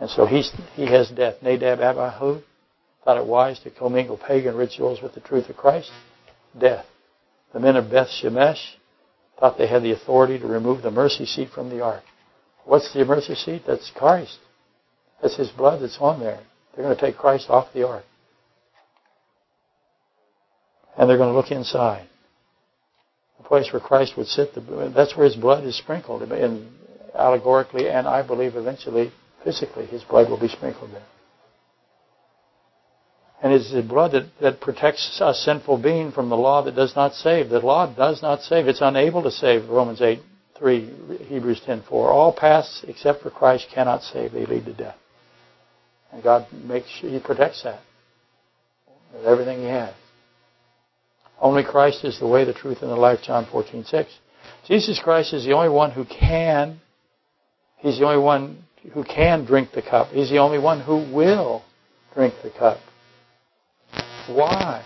And 0.00 0.10
so 0.10 0.26
he's, 0.26 0.50
he 0.74 0.86
has 0.86 1.10
death. 1.10 1.36
Nadab, 1.42 1.80
Abihu, 1.80 2.42
thought 3.04 3.18
it 3.18 3.26
wise 3.26 3.58
to 3.60 3.70
commingle 3.70 4.16
pagan 4.16 4.54
rituals 4.56 5.02
with 5.02 5.14
the 5.14 5.20
truth 5.20 5.48
of 5.48 5.56
Christ? 5.56 5.90
Death. 6.58 6.86
The 7.52 7.60
men 7.60 7.76
of 7.76 7.90
Beth 7.90 8.08
Shemesh 8.08 8.76
thought 9.38 9.58
they 9.58 9.66
had 9.66 9.82
the 9.82 9.92
authority 9.92 10.38
to 10.38 10.46
remove 10.46 10.82
the 10.82 10.90
mercy 10.90 11.26
seat 11.26 11.50
from 11.54 11.68
the 11.68 11.82
ark. 11.82 12.02
What's 12.64 12.92
the 12.94 13.04
mercy 13.04 13.34
seat? 13.34 13.62
That's 13.66 13.90
Christ. 13.94 14.38
That's 15.20 15.36
His 15.36 15.50
blood 15.50 15.82
that's 15.82 15.98
on 16.00 16.20
there. 16.20 16.40
They're 16.74 16.84
going 16.84 16.96
to 16.96 17.00
take 17.00 17.16
Christ 17.16 17.50
off 17.50 17.72
the 17.74 17.86
ark. 17.86 18.04
And 20.96 21.08
they're 21.08 21.18
going 21.18 21.30
to 21.30 21.36
look 21.36 21.50
inside. 21.50 22.08
The 23.38 23.44
place 23.44 23.72
where 23.72 23.80
Christ 23.80 24.16
would 24.16 24.26
sit, 24.26 24.50
that's 24.94 25.16
where 25.16 25.26
His 25.26 25.36
blood 25.36 25.64
is 25.64 25.76
sprinkled. 25.76 26.22
And 26.22 26.68
allegorically, 27.14 27.88
and 27.88 28.06
I 28.06 28.26
believe 28.26 28.56
eventually, 28.56 29.12
physically, 29.42 29.86
His 29.86 30.02
blood 30.04 30.30
will 30.30 30.40
be 30.40 30.48
sprinkled 30.48 30.92
there. 30.92 31.02
And 33.44 33.52
it's 33.52 33.70
the 33.70 33.82
blood 33.82 34.12
that, 34.12 34.24
that 34.40 34.62
protects 34.62 35.20
a 35.20 35.34
sinful 35.34 35.76
being 35.76 36.12
from 36.12 36.30
the 36.30 36.36
law 36.36 36.62
that 36.62 36.74
does 36.74 36.96
not 36.96 37.12
save. 37.12 37.50
The 37.50 37.58
law 37.58 37.94
does 37.94 38.22
not 38.22 38.40
save. 38.40 38.68
It's 38.68 38.80
unable 38.80 39.22
to 39.22 39.30
save. 39.30 39.68
Romans 39.68 40.00
8, 40.00 40.18
3, 40.56 41.26
Hebrews 41.28 41.60
10, 41.66 41.82
4. 41.86 42.10
All 42.10 42.32
paths 42.32 42.82
except 42.88 43.22
for 43.22 43.28
Christ 43.28 43.66
cannot 43.70 44.02
save. 44.02 44.32
They 44.32 44.46
lead 44.46 44.64
to 44.64 44.72
death. 44.72 44.96
And 46.10 46.22
God 46.22 46.46
makes 46.54 46.86
He 47.00 47.20
protects 47.22 47.64
that 47.64 47.82
with 49.12 49.26
everything 49.26 49.58
He 49.58 49.66
has. 49.66 49.92
Only 51.38 51.64
Christ 51.64 52.02
is 52.02 52.18
the 52.18 52.26
way, 52.26 52.46
the 52.46 52.54
truth, 52.54 52.78
and 52.80 52.90
the 52.90 52.96
life, 52.96 53.18
John 53.22 53.46
14, 53.52 53.84
6. 53.84 54.10
Jesus 54.66 54.98
Christ 55.04 55.34
is 55.34 55.44
the 55.44 55.52
only 55.52 55.68
one 55.68 55.90
who 55.90 56.06
can, 56.06 56.80
He's 57.76 57.98
the 57.98 58.06
only 58.06 58.24
one 58.24 58.64
who 58.94 59.04
can 59.04 59.44
drink 59.44 59.72
the 59.72 59.82
cup. 59.82 60.12
He's 60.12 60.30
the 60.30 60.38
only 60.38 60.58
one 60.58 60.80
who 60.80 61.12
will 61.12 61.62
drink 62.14 62.32
the 62.42 62.48
cup. 62.48 62.78
Why? 64.28 64.84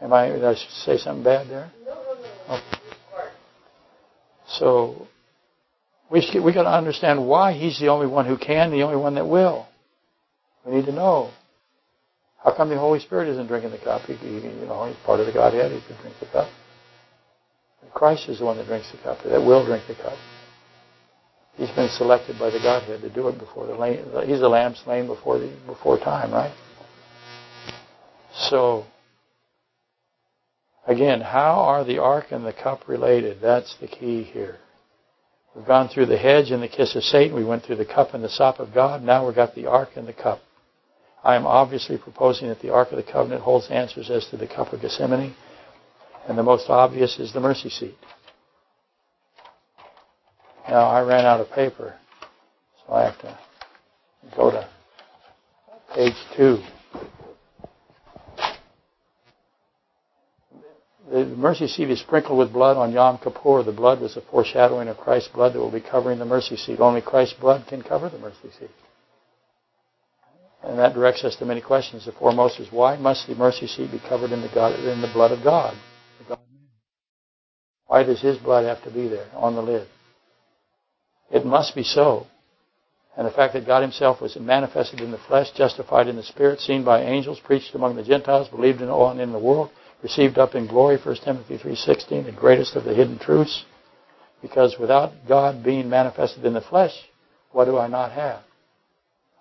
Am 0.00 0.12
I, 0.12 0.28
did 0.28 0.44
I 0.44 0.54
say 0.54 0.98
something 0.98 1.22
bad 1.22 1.48
there? 1.48 1.70
Okay. 2.48 2.62
So, 4.48 5.06
we, 6.10 6.28
we 6.44 6.52
got 6.52 6.64
to 6.64 6.70
understand 6.72 7.26
why 7.26 7.52
He's 7.52 7.78
the 7.78 7.88
only 7.88 8.06
one 8.06 8.26
who 8.26 8.36
can, 8.36 8.70
the 8.70 8.82
only 8.82 8.96
one 8.96 9.14
that 9.14 9.26
will. 9.26 9.66
We 10.66 10.74
need 10.74 10.86
to 10.86 10.92
know. 10.92 11.30
How 12.42 12.54
come 12.54 12.68
the 12.68 12.78
Holy 12.78 12.98
Spirit 12.98 13.28
isn't 13.28 13.46
drinking 13.46 13.70
the 13.70 13.78
cup? 13.78 14.02
He, 14.02 14.14
he, 14.14 14.34
you 14.34 14.66
know, 14.66 14.86
He's 14.86 14.96
part 15.06 15.20
of 15.20 15.26
the 15.26 15.32
Godhead. 15.32 15.70
He 15.70 15.80
can 15.86 15.96
drink 16.02 16.16
the 16.20 16.26
cup. 16.26 16.48
Christ 17.94 18.28
is 18.28 18.38
the 18.38 18.44
one 18.44 18.56
that 18.56 18.66
drinks 18.66 18.90
the 18.90 18.98
cup, 18.98 19.18
that 19.24 19.40
will 19.40 19.64
drink 19.66 19.84
the 19.86 19.94
cup. 19.94 20.16
He's 21.56 21.70
been 21.70 21.90
selected 21.90 22.38
by 22.38 22.50
the 22.50 22.58
Godhead 22.58 23.02
to 23.02 23.10
do 23.10 23.28
it 23.28 23.38
before 23.38 23.66
the. 23.66 24.24
He's 24.26 24.40
the 24.40 24.48
lamb 24.48 24.74
slain 24.74 25.06
before 25.06 25.38
the 25.38 25.54
before 25.66 25.98
time, 25.98 26.32
right? 26.32 26.52
So, 28.34 28.86
Again, 30.86 31.20
how 31.20 31.60
are 31.60 31.84
the 31.84 31.98
ark 31.98 32.26
and 32.32 32.44
the 32.44 32.52
cup 32.52 32.88
related? 32.88 33.38
That's 33.40 33.76
the 33.80 33.86
key 33.86 34.24
here. 34.24 34.58
We've 35.54 35.66
gone 35.66 35.88
through 35.88 36.06
the 36.06 36.18
hedge 36.18 36.50
and 36.50 36.62
the 36.62 36.68
kiss 36.68 36.96
of 36.96 37.04
Satan. 37.04 37.36
We 37.36 37.44
went 37.44 37.62
through 37.62 37.76
the 37.76 37.84
cup 37.84 38.14
and 38.14 38.24
the 38.24 38.28
sop 38.28 38.58
of 38.58 38.74
God. 38.74 39.02
Now 39.02 39.26
we've 39.26 39.34
got 39.34 39.54
the 39.54 39.66
ark 39.66 39.90
and 39.96 40.08
the 40.08 40.12
cup. 40.12 40.40
I 41.22 41.36
am 41.36 41.46
obviously 41.46 41.98
proposing 41.98 42.48
that 42.48 42.60
the 42.60 42.70
Ark 42.70 42.90
of 42.90 42.96
the 42.96 43.12
Covenant 43.12 43.42
holds 43.42 43.70
answers 43.70 44.10
as 44.10 44.26
to 44.30 44.36
the 44.36 44.48
cup 44.48 44.72
of 44.72 44.80
Gethsemane, 44.80 45.36
and 46.26 46.36
the 46.36 46.42
most 46.42 46.68
obvious 46.68 47.20
is 47.20 47.32
the 47.32 47.38
mercy 47.38 47.68
seat. 47.68 47.94
Now 50.68 50.88
I 50.88 51.02
ran 51.02 51.24
out 51.24 51.40
of 51.40 51.48
paper, 51.52 51.94
so 52.84 52.92
I 52.92 53.04
have 53.04 53.20
to 53.20 53.38
go 54.34 54.50
to 54.50 54.68
page 55.94 56.16
two. 56.36 56.58
The 61.10 61.24
mercy 61.24 61.66
seat 61.66 61.90
is 61.90 62.00
sprinkled 62.00 62.38
with 62.38 62.52
blood 62.52 62.76
on 62.76 62.92
Yom 62.92 63.18
Kippur. 63.18 63.64
The 63.64 63.72
blood 63.72 64.00
was 64.00 64.16
a 64.16 64.20
foreshadowing 64.20 64.88
of 64.88 64.98
Christ's 64.98 65.28
blood 65.28 65.52
that 65.52 65.58
will 65.58 65.70
be 65.70 65.80
covering 65.80 66.18
the 66.18 66.24
mercy 66.24 66.56
seat. 66.56 66.78
Only 66.78 67.00
Christ's 67.00 67.34
blood 67.34 67.66
can 67.66 67.82
cover 67.82 68.08
the 68.08 68.18
mercy 68.18 68.50
seat. 68.58 68.70
And 70.62 70.78
that 70.78 70.94
directs 70.94 71.24
us 71.24 71.34
to 71.36 71.44
many 71.44 71.60
questions. 71.60 72.06
The 72.06 72.12
foremost 72.12 72.60
is 72.60 72.70
why 72.70 72.96
must 72.96 73.26
the 73.26 73.34
mercy 73.34 73.66
seat 73.66 73.90
be 73.90 73.98
covered 73.98 74.30
in 74.30 74.42
the, 74.42 74.48
God, 74.54 74.78
in 74.78 75.02
the 75.02 75.10
blood 75.12 75.32
of 75.32 75.42
God? 75.42 75.76
Why 77.86 78.04
does 78.04 78.22
His 78.22 78.38
blood 78.38 78.64
have 78.64 78.82
to 78.84 78.90
be 78.90 79.08
there 79.08 79.28
on 79.34 79.56
the 79.56 79.62
lid? 79.62 79.88
It 81.32 81.44
must 81.44 81.74
be 81.74 81.82
so. 81.82 82.26
And 83.16 83.26
the 83.26 83.32
fact 83.32 83.54
that 83.54 83.66
God 83.66 83.82
Himself 83.82 84.20
was 84.20 84.36
manifested 84.36 85.00
in 85.00 85.10
the 85.10 85.18
flesh, 85.18 85.50
justified 85.50 86.06
in 86.06 86.16
the 86.16 86.22
Spirit, 86.22 86.60
seen 86.60 86.84
by 86.84 87.02
angels, 87.02 87.40
preached 87.40 87.74
among 87.74 87.96
the 87.96 88.04
Gentiles, 88.04 88.48
believed 88.48 88.80
in 88.80 88.88
all 88.88 89.18
in 89.18 89.32
the 89.32 89.38
world, 89.38 89.70
received 90.02 90.38
up 90.38 90.54
in 90.54 90.66
glory, 90.66 90.98
1 91.02 91.16
Timothy 91.24 91.58
3.16, 91.58 92.24
the 92.24 92.32
greatest 92.32 92.76
of 92.76 92.84
the 92.84 92.94
hidden 92.94 93.18
truths. 93.18 93.64
Because 94.40 94.76
without 94.78 95.12
God 95.28 95.62
being 95.62 95.88
manifested 95.88 96.44
in 96.44 96.54
the 96.54 96.60
flesh, 96.60 96.92
what 97.52 97.66
do 97.66 97.78
I 97.78 97.86
not 97.86 98.12
have? 98.12 98.40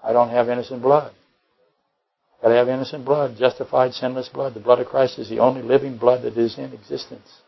I 0.04 0.14
don't 0.14 0.30
have 0.30 0.50
innocent 0.50 0.82
blood. 0.82 1.14
Got 2.42 2.50
to 2.50 2.56
have 2.56 2.70
innocent 2.70 3.06
blood, 3.06 3.38
justified, 3.38 3.94
sinless 3.94 4.30
blood. 4.30 4.54
The 4.54 4.60
blood 4.60 4.80
of 4.80 4.88
Christ 4.88 5.20
is 5.20 5.30
the 5.30 5.40
only 5.40 5.62
living 5.62 5.98
blood 5.98 6.24
that 6.24 6.38
is 6.38 6.58
in 6.58 6.74
existence. 6.74 7.42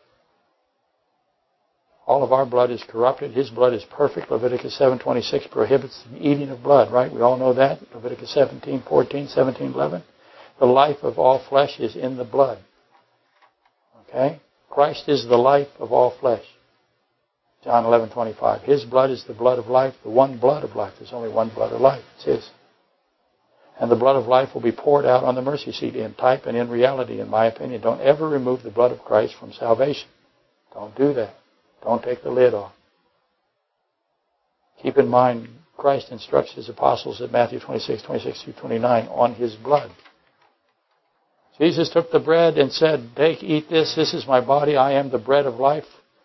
All 2.06 2.22
of 2.22 2.32
our 2.32 2.46
blood 2.46 2.70
is 2.70 2.84
corrupted. 2.86 3.32
His 3.32 3.50
blood 3.50 3.72
is 3.72 3.84
perfect. 3.84 4.30
Leviticus 4.30 4.78
7:26 4.78 5.50
prohibits 5.50 6.04
the 6.12 6.18
eating 6.18 6.50
of 6.50 6.62
blood, 6.62 6.92
right? 6.92 7.12
We 7.12 7.22
all 7.22 7.36
know 7.36 7.54
that. 7.54 7.80
Leviticus 7.94 8.34
17:14, 8.34 9.28
17:11. 9.28 10.02
The 10.58 10.66
life 10.66 11.02
of 11.02 11.18
all 11.18 11.38
flesh 11.38 11.80
is 11.80 11.96
in 11.96 12.16
the 12.16 12.24
blood. 12.24 12.58
Okay? 14.14 14.40
Christ 14.70 15.08
is 15.08 15.26
the 15.26 15.36
life 15.36 15.68
of 15.78 15.92
all 15.92 16.10
flesh. 16.20 16.44
John 17.64 17.84
11:25. 17.84 18.62
His 18.62 18.84
blood 18.84 19.10
is 19.10 19.24
the 19.24 19.34
blood 19.34 19.58
of 19.58 19.68
life, 19.68 19.94
the 20.02 20.10
one 20.10 20.38
blood 20.38 20.64
of 20.64 20.76
life. 20.76 20.94
There's 20.98 21.12
only 21.12 21.30
one 21.30 21.48
blood 21.48 21.72
of 21.72 21.80
life. 21.80 22.04
It's 22.16 22.24
His. 22.24 22.50
And 23.80 23.90
the 23.90 23.96
blood 23.96 24.16
of 24.16 24.28
life 24.28 24.54
will 24.54 24.60
be 24.60 24.70
poured 24.70 25.04
out 25.04 25.24
on 25.24 25.34
the 25.34 25.42
mercy 25.42 25.72
seat 25.72 25.96
in 25.96 26.14
type 26.14 26.46
and 26.46 26.56
in 26.56 26.68
reality, 26.68 27.20
in 27.20 27.28
my 27.28 27.46
opinion. 27.46 27.80
Don't 27.80 28.00
ever 28.00 28.28
remove 28.28 28.62
the 28.62 28.70
blood 28.70 28.92
of 28.92 29.00
Christ 29.00 29.34
from 29.34 29.52
salvation. 29.52 30.08
Don't 30.72 30.94
do 30.96 31.12
that. 31.14 31.34
Don't 31.82 32.02
take 32.02 32.22
the 32.22 32.30
lid 32.30 32.54
off. 32.54 32.72
Keep 34.82 34.98
in 34.98 35.08
mind, 35.08 35.48
Christ 35.76 36.12
instructs 36.12 36.52
his 36.52 36.68
apostles 36.68 37.20
at 37.20 37.32
Matthew 37.32 37.58
26, 37.58 38.02
26 38.02 38.42
through 38.42 38.52
29 38.52 39.08
on 39.08 39.34
his 39.34 39.56
blood. 39.56 39.90
Jesus 41.58 41.90
took 41.90 42.10
the 42.10 42.20
bread 42.20 42.58
and 42.58 42.72
said, 42.72 43.10
Take, 43.16 43.42
eat 43.42 43.68
this. 43.70 43.94
This 43.94 44.12
is 44.12 44.26
my 44.26 44.40
body. 44.40 44.76
I 44.76 44.92
am 44.92 45.10
the 45.10 45.18
bread 45.18 45.46
of 45.46 45.56
life 45.56 45.84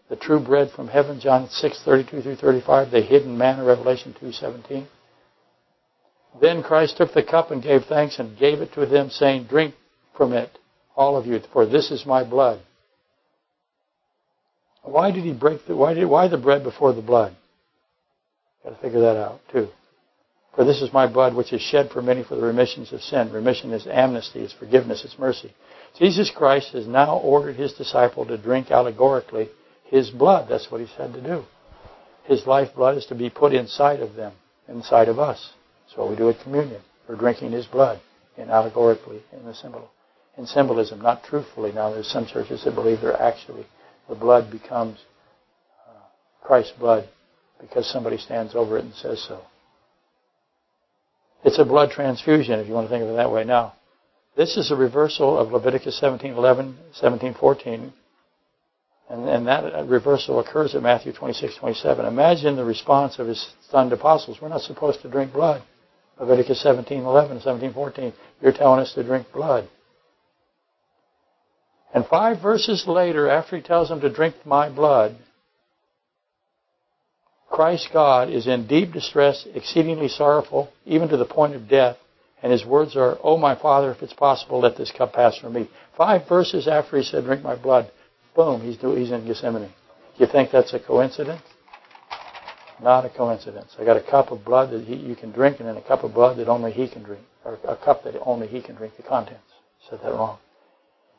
the 0.10 0.16
true 0.16 0.40
bread 0.40 0.72
from 0.72 0.88
heaven, 0.88 1.20
John 1.20 1.48
6, 1.50 1.84
32 1.84 2.22
through 2.22 2.36
35, 2.36 2.92
the 2.92 3.02
hidden 3.02 3.38
manna, 3.38 3.64
Revelation 3.64 4.16
2, 4.20 4.32
17. 4.32 4.88
Then 6.42 6.64
Christ 6.64 6.98
took 6.98 7.14
the 7.14 7.24
cup 7.24 7.52
and 7.52 7.62
gave 7.62 7.86
thanks 7.86 8.18
and 8.18 8.38
gave 8.38 8.60
it 8.60 8.74
to 8.74 8.86
them, 8.86 9.10
saying, 9.12 9.46
Drink 9.46 9.76
from 10.18 10.34
it, 10.34 10.50
all 10.96 11.16
of 11.16 11.28
you, 11.28 11.40
for 11.54 11.66
this 11.66 11.92
is 11.92 12.06
my 12.06 12.24
blood. 12.24 12.60
Why 14.82 15.12
did 15.12 15.24
he 15.24 15.34
break 15.34 15.66
the, 15.68 15.76
why, 15.76 15.94
did, 15.94 16.06
why 16.06 16.28
the 16.28 16.38
bread 16.38 16.64
before 16.64 16.94
the 16.94 17.02
blood? 17.02 17.36
Got 18.64 18.72
to 18.72 18.82
figure 18.82 19.02
that 19.02 19.18
out, 19.18 19.42
too. 19.52 19.68
For 20.60 20.66
this 20.66 20.82
is 20.82 20.92
my 20.92 21.08
blood 21.08 21.38
which 21.38 21.54
is 21.54 21.62
shed 21.62 21.90
for 21.90 22.02
many 22.02 22.22
for 22.22 22.36
the 22.36 22.42
remissions 22.42 22.92
of 22.92 23.00
sin. 23.00 23.32
Remission 23.32 23.72
is 23.72 23.88
amnesty, 23.88 24.42
it's 24.42 24.52
forgiveness, 24.52 25.06
it's 25.06 25.18
mercy. 25.18 25.54
Jesus 25.98 26.30
Christ 26.30 26.74
has 26.74 26.86
now 26.86 27.18
ordered 27.18 27.56
his 27.56 27.72
disciple 27.72 28.26
to 28.26 28.38
drink 28.38 28.70
allegorically 28.70 29.48
his 29.86 30.10
blood. 30.10 30.50
That's 30.50 30.70
what 30.70 30.82
he 30.82 30.88
said 30.98 31.14
to 31.14 31.22
do. 31.22 31.46
His 32.26 32.46
lifeblood 32.46 32.98
is 32.98 33.06
to 33.06 33.16
be 33.16 33.30
put 33.30 33.54
inside 33.54 34.02
of 34.02 34.16
them, 34.16 34.34
inside 34.68 35.08
of 35.08 35.18
us. 35.18 35.54
That's 35.86 35.98
what 35.98 36.10
we 36.10 36.18
do 36.18 36.30
at 36.30 36.44
communion. 36.44 36.82
We're 37.08 37.16
drinking 37.16 37.54
his 37.54 37.66
blood, 37.66 38.02
in 38.36 38.50
allegorically, 38.50 39.22
in 39.32 39.46
the 39.46 39.54
symbol, 39.54 39.90
in 40.38 40.46
symbolism, 40.46 41.00
not 41.00 41.24
truthfully. 41.24 41.72
Now, 41.72 41.94
there's 41.94 42.12
some 42.12 42.26
churches 42.26 42.66
that 42.66 42.76
believe 42.76 43.00
they're 43.00 43.16
actually 43.16 43.66
the 44.10 44.16
blood 44.16 44.52
becomes 44.52 45.00
uh, 45.88 46.02
Christ's 46.42 46.74
blood 46.78 47.08
because 47.62 47.90
somebody 47.90 48.18
stands 48.18 48.56
over 48.56 48.78
it 48.78 48.84
and 48.84 48.94
says 48.94 49.26
so. 49.26 49.40
It's 51.44 51.60
a 51.60 51.66
blood 51.66 51.92
transfusion, 51.92 52.60
if 52.60 52.68
you 52.68 52.74
want 52.74 52.88
to 52.88 52.90
think 52.90 53.04
of 53.04 53.10
it 53.10 53.16
that 53.16 53.32
way. 53.32 53.44
Now, 53.46 53.74
this 54.36 54.58
is 54.58 54.72
a 54.72 54.76
reversal 54.76 55.38
of 55.38 55.52
Leviticus 55.52 56.00
17:11, 56.02 56.76
17:14, 57.02 57.92
and, 59.10 59.28
and 59.28 59.48
that 59.48 59.76
uh, 59.76 59.84
reversal 59.86 60.40
occurs 60.40 60.76
at 60.76 60.84
Matthew 60.84 61.14
26, 61.14 61.56
27. 61.56 62.06
Imagine 62.06 62.56
the 62.56 62.66
response 62.66 63.20
of 63.20 63.28
his 63.28 63.54
stunned 63.68 63.94
apostles. 63.94 64.40
We're 64.42 64.50
not 64.50 64.62
supposed 64.62 65.02
to 65.02 65.10
drink 65.10 65.34
blood. 65.34 65.64
Leviticus 66.20 66.62
17, 66.62 67.04
11, 67.04 67.42
17, 67.42 67.74
14. 67.74 68.14
You're 68.42 68.52
telling 68.52 68.82
us 68.82 68.94
to 68.94 69.04
drink 69.04 69.32
blood. 69.32 69.70
And 71.94 72.06
five 72.06 72.42
verses 72.42 72.86
later, 72.88 73.30
after 73.30 73.56
he 73.56 73.64
tells 73.64 73.90
them 73.90 74.02
to 74.02 74.10
drink 74.10 74.36
my 74.46 74.70
blood, 74.70 75.16
Christ 77.60 77.90
God 77.92 78.30
is 78.30 78.48
in 78.48 78.68
deep 78.68 78.94
distress, 78.94 79.46
exceedingly 79.54 80.08
sorrowful, 80.08 80.70
even 80.86 81.10
to 81.10 81.18
the 81.18 81.26
point 81.26 81.56
of 81.56 81.68
death. 81.68 81.98
And 82.42 82.54
his 82.54 82.66
words 82.66 82.96
are, 82.96 83.18
Oh, 83.22 83.36
my 83.36 83.54
Father, 83.54 83.92
if 83.92 84.02
it's 84.02 84.14
possible, 84.14 84.62
let 84.62 84.78
this 84.78 84.94
cup 84.98 85.12
pass 85.12 85.38
from 85.38 85.52
me. 85.52 85.70
Five 85.98 86.26
verses 86.30 86.70
after 86.70 86.96
he 86.96 87.04
said, 87.04 87.26
Drink 87.26 87.44
my 87.44 87.58
blood, 87.58 87.92
Boom, 88.34 88.62
he's, 88.62 88.82
in 88.82 89.26
Gethsemane. 89.28 89.64
Do 89.64 90.24
you 90.24 90.28
think 90.32 90.52
that's 90.52 90.74
a 90.74 90.80
coincidence? 90.80 91.42
Not 92.82 93.04
a 93.04 93.10
coincidence. 93.10 93.76
I 93.78 93.84
got 93.84 93.98
a 93.98 94.10
cup 94.10 94.32
of 94.32 94.46
blood 94.46 94.72
that 94.72 94.86
he, 94.86 94.96
you 94.96 95.18
can 95.18 95.34
drink, 95.34 95.60
and 95.60 95.68
then 95.68 95.76
a 95.76 95.82
cup 95.82 96.06
of 96.06 96.14
blood 96.14 96.38
that 96.38 96.48
only 96.48 96.72
he 96.72 96.88
can 96.88 97.04
drink, 97.04 97.26
or 97.44 97.60
a 97.68 97.76
cup 97.76 98.06
that 98.06 98.16
only 98.22 98.48
he 98.48 98.62
can 98.62 98.76
drink 98.76 98.96
the 98.96 99.04
contents. 99.04 99.44
Said 99.90 100.00
that 100.02 100.14
wrong. 100.14 100.38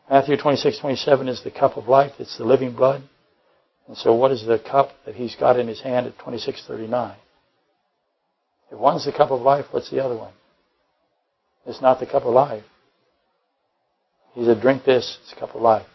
Matthew 0.08 0.38
26, 0.38 0.78
27 0.78 1.28
is 1.28 1.44
the 1.44 1.50
cup 1.50 1.76
of 1.76 1.86
life. 1.86 2.12
It's 2.18 2.38
the 2.38 2.44
living 2.44 2.72
blood. 2.72 3.02
And 3.90 3.98
so 3.98 4.14
what 4.14 4.30
is 4.30 4.46
the 4.46 4.58
cup 4.58 4.92
that 5.04 5.16
he's 5.16 5.34
got 5.34 5.58
in 5.58 5.66
his 5.66 5.82
hand 5.82 6.06
at 6.06 6.16
2639? 6.18 7.16
If 8.70 8.78
one's 8.78 9.04
the 9.04 9.12
cup 9.12 9.30
of 9.30 9.42
life, 9.42 9.66
what's 9.72 9.90
the 9.90 10.02
other 10.02 10.16
one? 10.16 10.32
It's 11.66 11.82
not 11.82 12.00
the 12.00 12.06
cup 12.06 12.22
of 12.22 12.32
life. 12.32 12.64
He 14.32 14.46
said, 14.46 14.62
drink 14.62 14.84
this, 14.84 15.18
it's 15.22 15.32
a 15.32 15.36
cup 15.36 15.54
of 15.54 15.60
life 15.60 15.86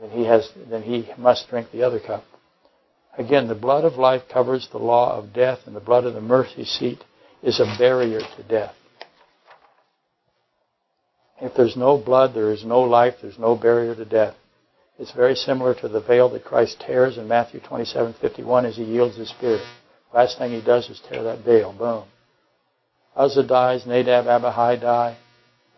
then 0.00 0.10
he 0.10 0.24
has 0.24 0.50
then 0.68 0.82
he 0.82 1.08
must 1.18 1.48
drink 1.48 1.70
the 1.70 1.82
other 1.82 2.00
cup. 2.00 2.24
Again, 3.18 3.48
the 3.48 3.54
blood 3.54 3.84
of 3.84 3.94
life 3.94 4.22
covers 4.32 4.68
the 4.70 4.78
law 4.78 5.16
of 5.16 5.32
death, 5.32 5.60
and 5.66 5.76
the 5.76 5.80
blood 5.80 6.04
of 6.04 6.14
the 6.14 6.20
mercy 6.20 6.64
seat 6.64 7.04
is 7.42 7.60
a 7.60 7.76
barrier 7.78 8.20
to 8.20 8.42
death. 8.44 8.74
If 11.40 11.54
there's 11.54 11.76
no 11.76 11.98
blood, 11.98 12.34
there 12.34 12.52
is 12.52 12.64
no 12.64 12.80
life, 12.80 13.14
there's 13.20 13.38
no 13.38 13.56
barrier 13.56 13.94
to 13.94 14.04
death. 14.04 14.34
It's 15.00 15.12
very 15.12 15.34
similar 15.34 15.74
to 15.76 15.88
the 15.88 16.02
veil 16.02 16.28
that 16.28 16.44
Christ 16.44 16.84
tears 16.86 17.16
in 17.16 17.26
Matthew 17.26 17.60
27:51 17.60 18.66
as 18.66 18.76
he 18.76 18.84
yields 18.84 19.16
his 19.16 19.30
spirit. 19.30 19.62
Last 20.12 20.36
thing 20.36 20.52
he 20.52 20.60
does 20.60 20.90
is 20.90 21.00
tear 21.08 21.22
that 21.22 21.38
veil. 21.38 21.72
Boom. 21.72 22.04
Uzzah 23.16 23.44
dies, 23.44 23.86
Nadab, 23.86 24.26
Abihu 24.26 24.78
die. 24.78 25.16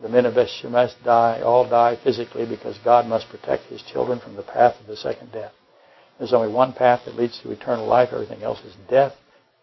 The 0.00 0.08
men 0.08 0.26
of 0.26 0.34
Bethshemesh 0.34 0.94
die, 1.04 1.40
all 1.40 1.68
die 1.68 1.94
physically 2.02 2.46
because 2.46 2.76
God 2.78 3.06
must 3.06 3.28
protect 3.28 3.66
His 3.66 3.80
children 3.82 4.18
from 4.18 4.34
the 4.34 4.42
path 4.42 4.80
of 4.80 4.88
the 4.88 4.96
second 4.96 5.30
death. 5.30 5.52
There's 6.18 6.32
only 6.32 6.52
one 6.52 6.72
path 6.72 7.02
that 7.04 7.14
leads 7.14 7.38
to 7.42 7.52
eternal 7.52 7.86
life. 7.86 8.08
Everything 8.12 8.42
else 8.42 8.60
is 8.64 8.74
death. 8.90 9.14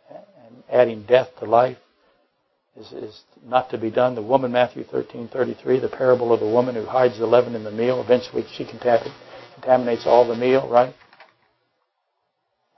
And 0.09 0.63
adding 0.69 1.03
death 1.03 1.31
to 1.39 1.45
life 1.45 1.77
is, 2.77 2.93
is 2.93 3.21
not 3.45 3.69
to 3.71 3.77
be 3.77 3.91
done. 3.91 4.15
The 4.15 4.21
woman, 4.21 4.53
Matthew 4.53 4.85
13:33, 4.85 5.81
the 5.81 5.89
parable 5.89 6.31
of 6.31 6.39
the 6.39 6.47
woman 6.47 6.75
who 6.75 6.85
hides 6.85 7.19
the 7.19 7.27
leaven 7.27 7.55
in 7.55 7.65
the 7.65 7.71
meal. 7.71 7.99
Eventually, 7.99 8.45
she 8.55 8.63
contaminates 9.61 10.05
all 10.05 10.27
the 10.27 10.35
meal, 10.35 10.67
right? 10.69 10.93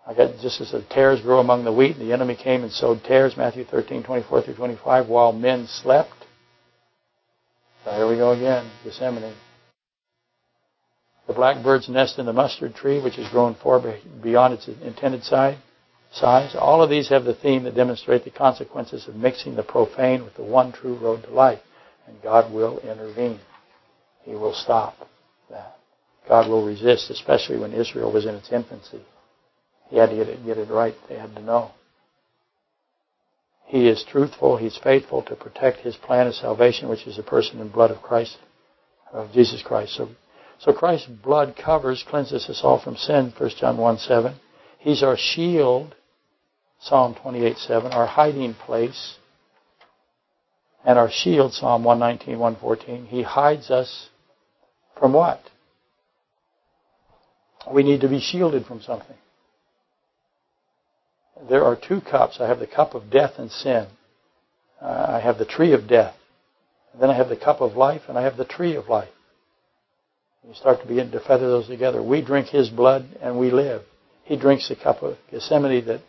I 0.05 0.13
got 0.13 0.39
just 0.41 0.61
as 0.61 0.71
the 0.71 0.81
tares 0.81 1.21
grew 1.21 1.37
among 1.37 1.63
the 1.63 1.71
wheat, 1.71 1.97
the 1.97 2.11
enemy 2.11 2.35
came 2.35 2.63
and 2.63 2.71
sowed 2.71 3.03
tares. 3.03 3.37
Matthew 3.37 3.65
13:24 3.65 4.43
through 4.43 4.55
25. 4.55 5.07
While 5.07 5.31
men 5.31 5.67
slept, 5.67 6.25
so 7.85 7.91
here 7.91 8.07
we 8.07 8.15
go 8.15 8.31
again, 8.31 8.69
Gethsemane. 8.83 9.33
The 11.27 11.33
blackbird's 11.33 11.87
nest 11.87 12.19
in 12.19 12.25
the 12.25 12.33
mustard 12.33 12.75
tree, 12.75 13.01
which 13.01 13.15
has 13.15 13.29
grown 13.29 13.55
far 13.55 13.79
beyond 14.21 14.53
its 14.55 14.67
intended. 14.67 15.23
Size. 15.23 16.55
All 16.55 16.83
of 16.83 16.89
these 16.89 17.07
have 17.07 17.23
the 17.23 17.33
theme 17.33 17.63
that 17.63 17.75
demonstrate 17.75 18.25
the 18.25 18.31
consequences 18.31 19.07
of 19.07 19.15
mixing 19.15 19.55
the 19.55 19.63
profane 19.63 20.25
with 20.25 20.35
the 20.35 20.43
one 20.43 20.73
true 20.73 20.95
road 20.95 21.23
to 21.23 21.29
life. 21.29 21.61
And 22.05 22.21
God 22.21 22.51
will 22.51 22.79
intervene. 22.79 23.39
He 24.23 24.31
will 24.31 24.53
stop 24.53 25.07
that. 25.49 25.77
God 26.27 26.47
will 26.47 26.65
resist, 26.65 27.09
especially 27.09 27.59
when 27.59 27.73
Israel 27.73 28.11
was 28.11 28.25
in 28.25 28.35
its 28.35 28.51
infancy. 28.51 29.01
He 29.89 29.97
had 29.97 30.09
to 30.09 30.15
get 30.15 30.29
it, 30.29 30.45
get 30.45 30.57
it 30.57 30.69
right. 30.69 30.95
They 31.09 31.17
had 31.17 31.35
to 31.35 31.41
know. 31.41 31.71
He 33.65 33.87
is 33.87 34.03
truthful. 34.03 34.57
He's 34.57 34.77
faithful 34.77 35.21
to 35.23 35.35
protect 35.35 35.79
His 35.79 35.95
plan 35.95 36.27
of 36.27 36.35
salvation, 36.35 36.89
which 36.89 37.07
is 37.07 37.17
the 37.17 37.23
person 37.23 37.59
and 37.59 37.71
blood 37.71 37.91
of 37.91 38.01
Christ, 38.01 38.37
of 39.11 39.31
Jesus 39.31 39.61
Christ. 39.61 39.95
So, 39.95 40.09
so 40.59 40.73
Christ's 40.73 41.07
blood 41.07 41.55
covers, 41.55 42.03
cleanses 42.07 42.49
us 42.49 42.61
all 42.63 42.79
from 42.81 42.95
sin. 42.95 43.33
1 43.37 43.49
John 43.57 43.77
1 43.77 43.97
7. 43.97 44.35
He's 44.79 45.03
our 45.03 45.17
shield. 45.17 45.95
Psalm 46.81 47.15
28 47.21 47.57
7. 47.57 47.91
Our 47.91 48.07
hiding 48.07 48.55
place. 48.55 49.15
And 50.85 50.97
our 50.97 51.09
shield. 51.09 51.53
Psalm 51.53 51.83
119 51.83 52.39
114. 52.39 53.05
He 53.05 53.23
hides 53.23 53.69
us 53.69 54.09
from 54.99 55.13
what? 55.13 55.41
We 57.69 57.83
need 57.83 58.01
to 58.01 58.09
be 58.09 58.19
shielded 58.19 58.65
from 58.65 58.81
something. 58.81 59.15
There 61.49 61.63
are 61.63 61.75
two 61.75 62.01
cups. 62.01 62.37
I 62.39 62.47
have 62.47 62.59
the 62.59 62.67
cup 62.67 62.93
of 62.93 63.09
death 63.09 63.33
and 63.37 63.51
sin. 63.51 63.87
Uh, 64.81 65.05
I 65.09 65.19
have 65.19 65.37
the 65.37 65.45
tree 65.45 65.73
of 65.73 65.87
death. 65.87 66.15
And 66.93 67.01
then 67.01 67.09
I 67.09 67.15
have 67.15 67.29
the 67.29 67.37
cup 67.37 67.61
of 67.61 67.75
life 67.75 68.03
and 68.07 68.17
I 68.17 68.23
have 68.23 68.37
the 68.37 68.45
tree 68.45 68.75
of 68.75 68.87
life. 68.87 69.09
You 70.47 70.53
start 70.55 70.81
to 70.81 70.87
begin 70.87 71.11
to 71.11 71.19
feather 71.19 71.47
those 71.47 71.67
together. 71.67 72.01
We 72.01 72.23
drink 72.23 72.47
His 72.47 72.69
blood 72.69 73.05
and 73.21 73.39
we 73.39 73.51
live. 73.51 73.83
He 74.23 74.37
drinks 74.37 74.69
the 74.69 74.75
cup 74.75 75.03
of 75.03 75.17
Gethsemane 75.29 75.85
that 75.85 76.01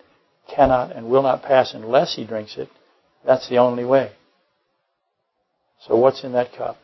cannot 0.54 0.94
and 0.94 1.08
will 1.08 1.22
not 1.22 1.42
pass 1.42 1.74
unless 1.74 2.16
He 2.16 2.26
drinks 2.26 2.56
it. 2.56 2.68
That's 3.24 3.48
the 3.48 3.58
only 3.58 3.84
way. 3.84 4.12
So 5.86 5.96
what's 5.96 6.24
in 6.24 6.32
that 6.32 6.52
cup? 6.56 6.76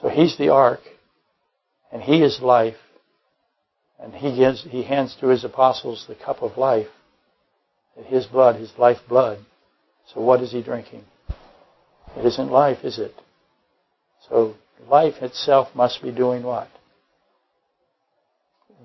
So 0.00 0.08
He's 0.08 0.36
the 0.36 0.48
ark 0.48 0.80
and 1.92 2.02
He 2.02 2.22
is 2.22 2.40
life 2.40 2.76
and 4.02 4.14
he 4.14 4.34
gives, 4.34 4.64
he 4.64 4.82
hands 4.82 5.16
to 5.20 5.28
his 5.28 5.44
apostles 5.44 6.06
the 6.08 6.14
cup 6.14 6.42
of 6.42 6.56
life, 6.56 6.88
his 8.06 8.26
blood, 8.26 8.56
his 8.56 8.72
life 8.78 8.98
blood. 9.08 9.38
So 10.12 10.20
what 10.20 10.40
is 10.40 10.52
he 10.52 10.62
drinking? 10.62 11.04
It 12.16 12.24
isn't 12.24 12.50
life, 12.50 12.78
is 12.82 12.98
it? 12.98 13.14
So 14.28 14.54
life 14.88 15.22
itself 15.22 15.68
must 15.74 16.02
be 16.02 16.10
doing 16.10 16.42
what? 16.42 16.68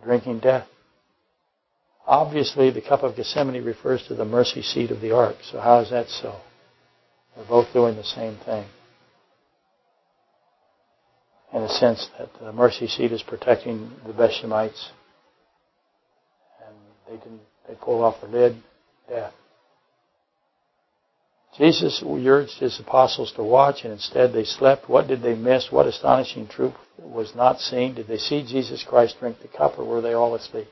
Drinking 0.04 0.40
death. 0.40 0.68
Obviously, 2.06 2.70
the 2.70 2.82
cup 2.82 3.02
of 3.02 3.16
Gethsemane 3.16 3.64
refers 3.64 4.06
to 4.08 4.16
the 4.16 4.26
mercy 4.26 4.62
seat 4.62 4.92
of 4.92 5.02
the 5.02 5.12
ark. 5.12 5.38
So 5.50 5.60
how 5.60 5.80
is 5.80 5.90
that 5.90 6.10
so? 6.10 6.36
They're 7.36 7.46
both 7.46 7.74
doing 7.74 7.96
the 7.96 8.04
same 8.04 8.38
thing. 8.46 8.66
In 11.56 11.62
a 11.64 11.70
sense 11.70 12.10
that 12.20 12.30
the 12.40 12.52
mercy 12.52 12.86
seat 12.86 13.12
is 13.12 13.24
protecting 13.24 13.90
the 14.06 14.14
Bethshemites 14.14 14.90
they 17.08 17.18
didn't. 17.18 17.42
They 17.68 17.76
pulled 17.76 18.04
off 18.04 18.22
the 18.22 18.28
lid. 18.28 18.62
Death. 19.08 19.34
Jesus 21.58 22.04
urged 22.06 22.60
his 22.60 22.80
apostles 22.80 23.32
to 23.34 23.44
watch, 23.44 23.84
and 23.84 23.94
instead 23.94 24.34
they 24.34 24.44
slept. 24.44 24.90
What 24.90 25.08
did 25.08 25.22
they 25.22 25.36
miss? 25.36 25.72
What 25.72 25.86
astonishing 25.86 26.48
truth 26.48 26.74
was 27.00 27.34
not 27.36 27.60
seen? 27.60 27.96
Did 27.96 28.08
they 28.08 28.18
see 28.18 28.46
Jesus 28.46 28.84
Christ 28.88 29.18
drink 29.20 29.38
the 29.42 29.48
cup, 29.48 29.80
or 29.80 29.86
were 29.86 30.02
they 30.02 30.14
all 30.14 30.36
asleep? 30.36 30.68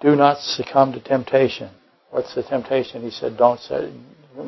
Do 0.00 0.16
not 0.16 0.38
succumb 0.38 0.92
to 0.92 1.00
temptation. 1.00 1.70
What's 2.10 2.34
the 2.34 2.42
temptation? 2.42 3.02
He 3.02 3.10
said, 3.10 3.36
don't 3.36 3.60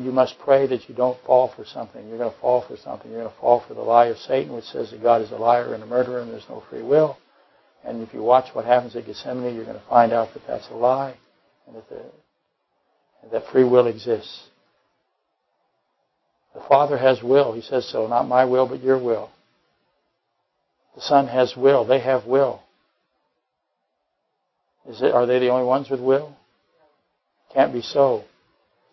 you 0.01 0.11
must 0.11 0.39
pray 0.39 0.67
that 0.67 0.87
you 0.87 0.95
don't 0.95 1.19
fall 1.25 1.53
for 1.55 1.65
something. 1.65 2.07
You're 2.07 2.17
going 2.17 2.31
to 2.31 2.39
fall 2.39 2.61
for 2.67 2.77
something. 2.77 3.11
You're 3.11 3.21
going 3.21 3.33
to 3.33 3.39
fall 3.39 3.63
for 3.67 3.73
the 3.73 3.81
lie 3.81 4.07
of 4.07 4.17
Satan, 4.17 4.53
which 4.53 4.65
says 4.65 4.91
that 4.91 5.01
God 5.01 5.21
is 5.21 5.31
a 5.31 5.35
liar 5.35 5.73
and 5.73 5.83
a 5.83 5.85
murderer 5.85 6.21
and 6.21 6.31
there's 6.31 6.47
no 6.49 6.63
free 6.69 6.81
will. 6.81 7.17
And 7.85 8.01
if 8.01 8.13
you 8.13 8.21
watch 8.23 8.53
what 8.53 8.65
happens 8.65 8.95
at 8.95 9.05
Gethsemane, 9.05 9.55
you're 9.55 9.65
going 9.65 9.79
to 9.79 9.89
find 9.89 10.13
out 10.13 10.33
that 10.33 10.47
that's 10.47 10.67
a 10.69 10.75
lie 10.75 11.15
and 11.67 11.75
that, 11.75 11.89
the, 11.89 12.01
that 13.31 13.47
free 13.51 13.63
will 13.63 13.87
exists. 13.87 14.47
The 16.53 16.61
Father 16.69 16.97
has 16.97 17.21
will. 17.21 17.53
He 17.53 17.61
says 17.61 17.89
so. 17.89 18.07
Not 18.07 18.27
my 18.27 18.45
will, 18.45 18.67
but 18.67 18.83
your 18.83 19.01
will. 19.01 19.31
The 20.95 21.01
Son 21.01 21.27
has 21.27 21.55
will. 21.57 21.85
They 21.85 21.99
have 21.99 22.25
will. 22.25 22.61
It, 24.85 25.13
are 25.13 25.25
they 25.25 25.39
the 25.39 25.49
only 25.49 25.65
ones 25.65 25.89
with 25.89 25.99
will? 25.99 26.35
Can't 27.53 27.73
be 27.73 27.81
so. 27.81 28.23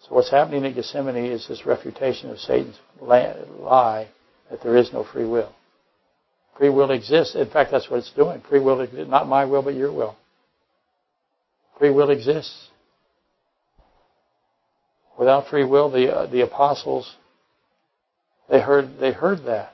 So 0.03 0.15
what's 0.15 0.31
happening 0.31 0.65
at 0.65 0.75
Gethsemane 0.75 1.17
is 1.17 1.47
this 1.47 1.67
refutation 1.67 2.31
of 2.31 2.39
Satan's 2.39 2.79
lie 3.01 4.09
that 4.51 4.63
there 4.63 4.77
is 4.77 4.93
no 4.93 5.05
free 5.05 5.27
will. 5.27 5.53
Free 6.57 6.71
will 6.71 6.91
exists. 6.91 7.35
In 7.35 7.49
fact, 7.49 7.71
that's 7.71 7.91
what 7.91 7.99
it's 7.99 8.13
doing. 8.13 8.43
Free 8.49 8.61
will 8.61 8.81
exists. 8.81 9.11
Not 9.11 9.29
my 9.29 9.45
will, 9.45 9.63
but 9.63 9.75
your 9.75 9.93
will. 9.93 10.17
Free 11.79 11.91
will 11.91 12.11
exists. 12.11 12.69
Without 15.19 15.49
free 15.49 15.65
will, 15.65 15.91
the 15.91 16.15
uh, 16.15 16.27
the 16.27 16.41
apostles 16.41 17.15
they 18.51 18.61
heard 18.61 18.99
they 18.99 19.13
heard 19.13 19.45
that. 19.45 19.73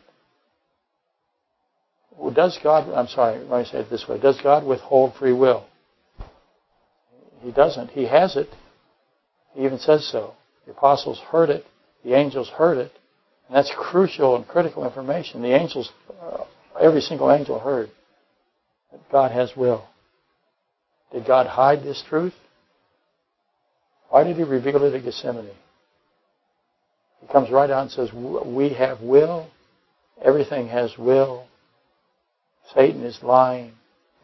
Well, 2.16 2.32
does 2.32 2.58
God? 2.62 2.88
I'm 2.92 3.06
sorry. 3.08 3.38
Let 3.44 3.60
me 3.60 3.64
say 3.70 3.78
it 3.78 3.90
this 3.90 4.06
way: 4.08 4.18
Does 4.18 4.40
God 4.40 4.64
withhold 4.64 5.14
free 5.14 5.32
will? 5.32 5.66
He 7.42 7.52
doesn't. 7.52 7.90
He 7.90 8.06
has 8.06 8.36
it. 8.36 8.48
He 9.56 9.64
even 9.64 9.78
says 9.78 10.06
so. 10.10 10.34
The 10.66 10.72
apostles 10.72 11.18
heard 11.30 11.48
it. 11.50 11.64
The 12.04 12.14
angels 12.14 12.48
heard 12.48 12.78
it. 12.78 12.92
And 13.48 13.56
that's 13.56 13.72
crucial 13.76 14.36
and 14.36 14.46
critical 14.46 14.84
information. 14.84 15.42
The 15.42 15.54
angels, 15.54 15.90
uh, 16.20 16.44
every 16.80 17.00
single 17.00 17.32
angel 17.32 17.58
heard 17.58 17.90
that 18.92 19.00
God 19.10 19.32
has 19.32 19.56
will. 19.56 19.84
Did 21.12 21.26
God 21.26 21.46
hide 21.46 21.82
this 21.82 22.02
truth? 22.08 22.34
Why 24.10 24.24
did 24.24 24.36
He 24.36 24.42
reveal 24.42 24.84
it 24.84 24.94
at 24.94 25.04
Gethsemane? 25.04 25.48
He 27.20 27.32
comes 27.32 27.50
right 27.50 27.70
out 27.70 27.82
and 27.82 27.90
says, 27.90 28.12
We 28.12 28.70
have 28.74 29.00
will. 29.00 29.48
Everything 30.22 30.68
has 30.68 30.96
will. 30.98 31.46
Satan 32.74 33.02
is 33.02 33.18
lying. 33.22 33.72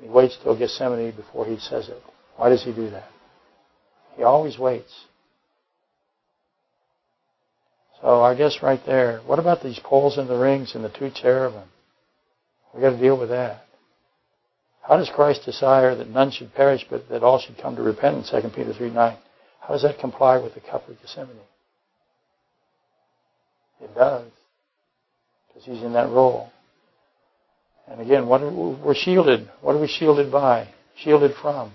He 0.00 0.08
waits 0.08 0.36
till 0.42 0.58
Gethsemane 0.58 1.14
before 1.16 1.46
he 1.46 1.58
says 1.58 1.88
it. 1.88 2.02
Why 2.36 2.48
does 2.48 2.64
he 2.64 2.72
do 2.72 2.90
that? 2.90 3.08
He 4.16 4.24
always 4.24 4.58
waits. 4.58 4.92
So 8.02 8.20
I 8.20 8.34
guess 8.34 8.58
right 8.62 8.84
there, 8.84 9.20
what 9.26 9.38
about 9.38 9.62
these 9.62 9.78
poles 9.78 10.18
and 10.18 10.28
the 10.28 10.36
rings 10.36 10.74
and 10.74 10.84
the 10.84 10.88
two 10.88 11.10
cherubim? 11.10 11.68
We've 12.74 12.82
got 12.82 12.90
to 12.90 12.98
deal 12.98 13.16
with 13.16 13.28
that. 13.28 13.64
How 14.82 14.96
does 14.96 15.08
Christ 15.08 15.44
desire 15.44 15.94
that 15.94 16.08
none 16.08 16.32
should 16.32 16.52
perish, 16.52 16.84
but 16.90 17.08
that 17.08 17.22
all 17.22 17.38
should 17.38 17.58
come 17.58 17.76
to 17.76 17.82
repentance? 17.82 18.30
2 18.30 18.48
Peter 18.48 18.74
3 18.74 18.90
9. 18.90 19.16
How 19.60 19.68
does 19.68 19.82
that 19.82 20.00
comply 20.00 20.38
with 20.38 20.54
the 20.54 20.60
cup 20.60 20.88
of 20.88 21.00
Gethsemane? 21.00 21.36
It 23.80 23.94
does. 23.94 24.26
Because 25.48 25.64
he's 25.64 25.84
in 25.84 25.92
that 25.92 26.08
role. 26.08 26.50
And 27.86 28.00
again, 28.00 28.26
what 28.26 28.42
are, 28.42 28.50
we're 28.50 28.96
shielded. 28.96 29.48
What 29.60 29.76
are 29.76 29.80
we 29.80 29.86
shielded 29.86 30.32
by? 30.32 30.68
Shielded 30.96 31.34
from. 31.40 31.72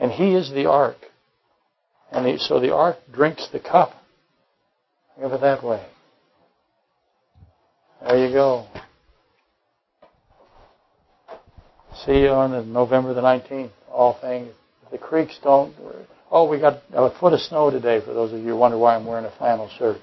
And 0.00 0.10
he 0.10 0.34
is 0.34 0.50
the 0.50 0.66
ark. 0.66 0.96
And 2.12 2.26
the, 2.26 2.38
so 2.38 2.60
the 2.60 2.74
ark 2.74 2.96
drinks 3.12 3.48
the 3.52 3.60
cup. 3.60 3.94
Think 5.14 5.26
of 5.26 5.32
it 5.32 5.40
that 5.40 5.64
way. 5.64 5.84
There 8.06 8.26
you 8.26 8.32
go. 8.32 8.66
See 12.04 12.20
you 12.20 12.28
on 12.28 12.50
the 12.50 12.64
November 12.64 13.14
the 13.14 13.20
19th. 13.20 13.70
All 13.90 14.18
things. 14.20 14.52
The 14.90 14.98
creeks 14.98 15.38
don't. 15.42 15.74
Oh, 16.30 16.48
we 16.48 16.58
got 16.58 16.82
a 16.92 17.18
foot 17.18 17.32
of 17.32 17.40
snow 17.40 17.70
today 17.70 18.00
for 18.04 18.12
those 18.12 18.32
of 18.32 18.40
you 18.40 18.48
who 18.48 18.56
wonder 18.56 18.76
why 18.76 18.94
I'm 18.94 19.06
wearing 19.06 19.24
a 19.24 19.36
flannel 19.38 19.70
shirt. 19.78 20.00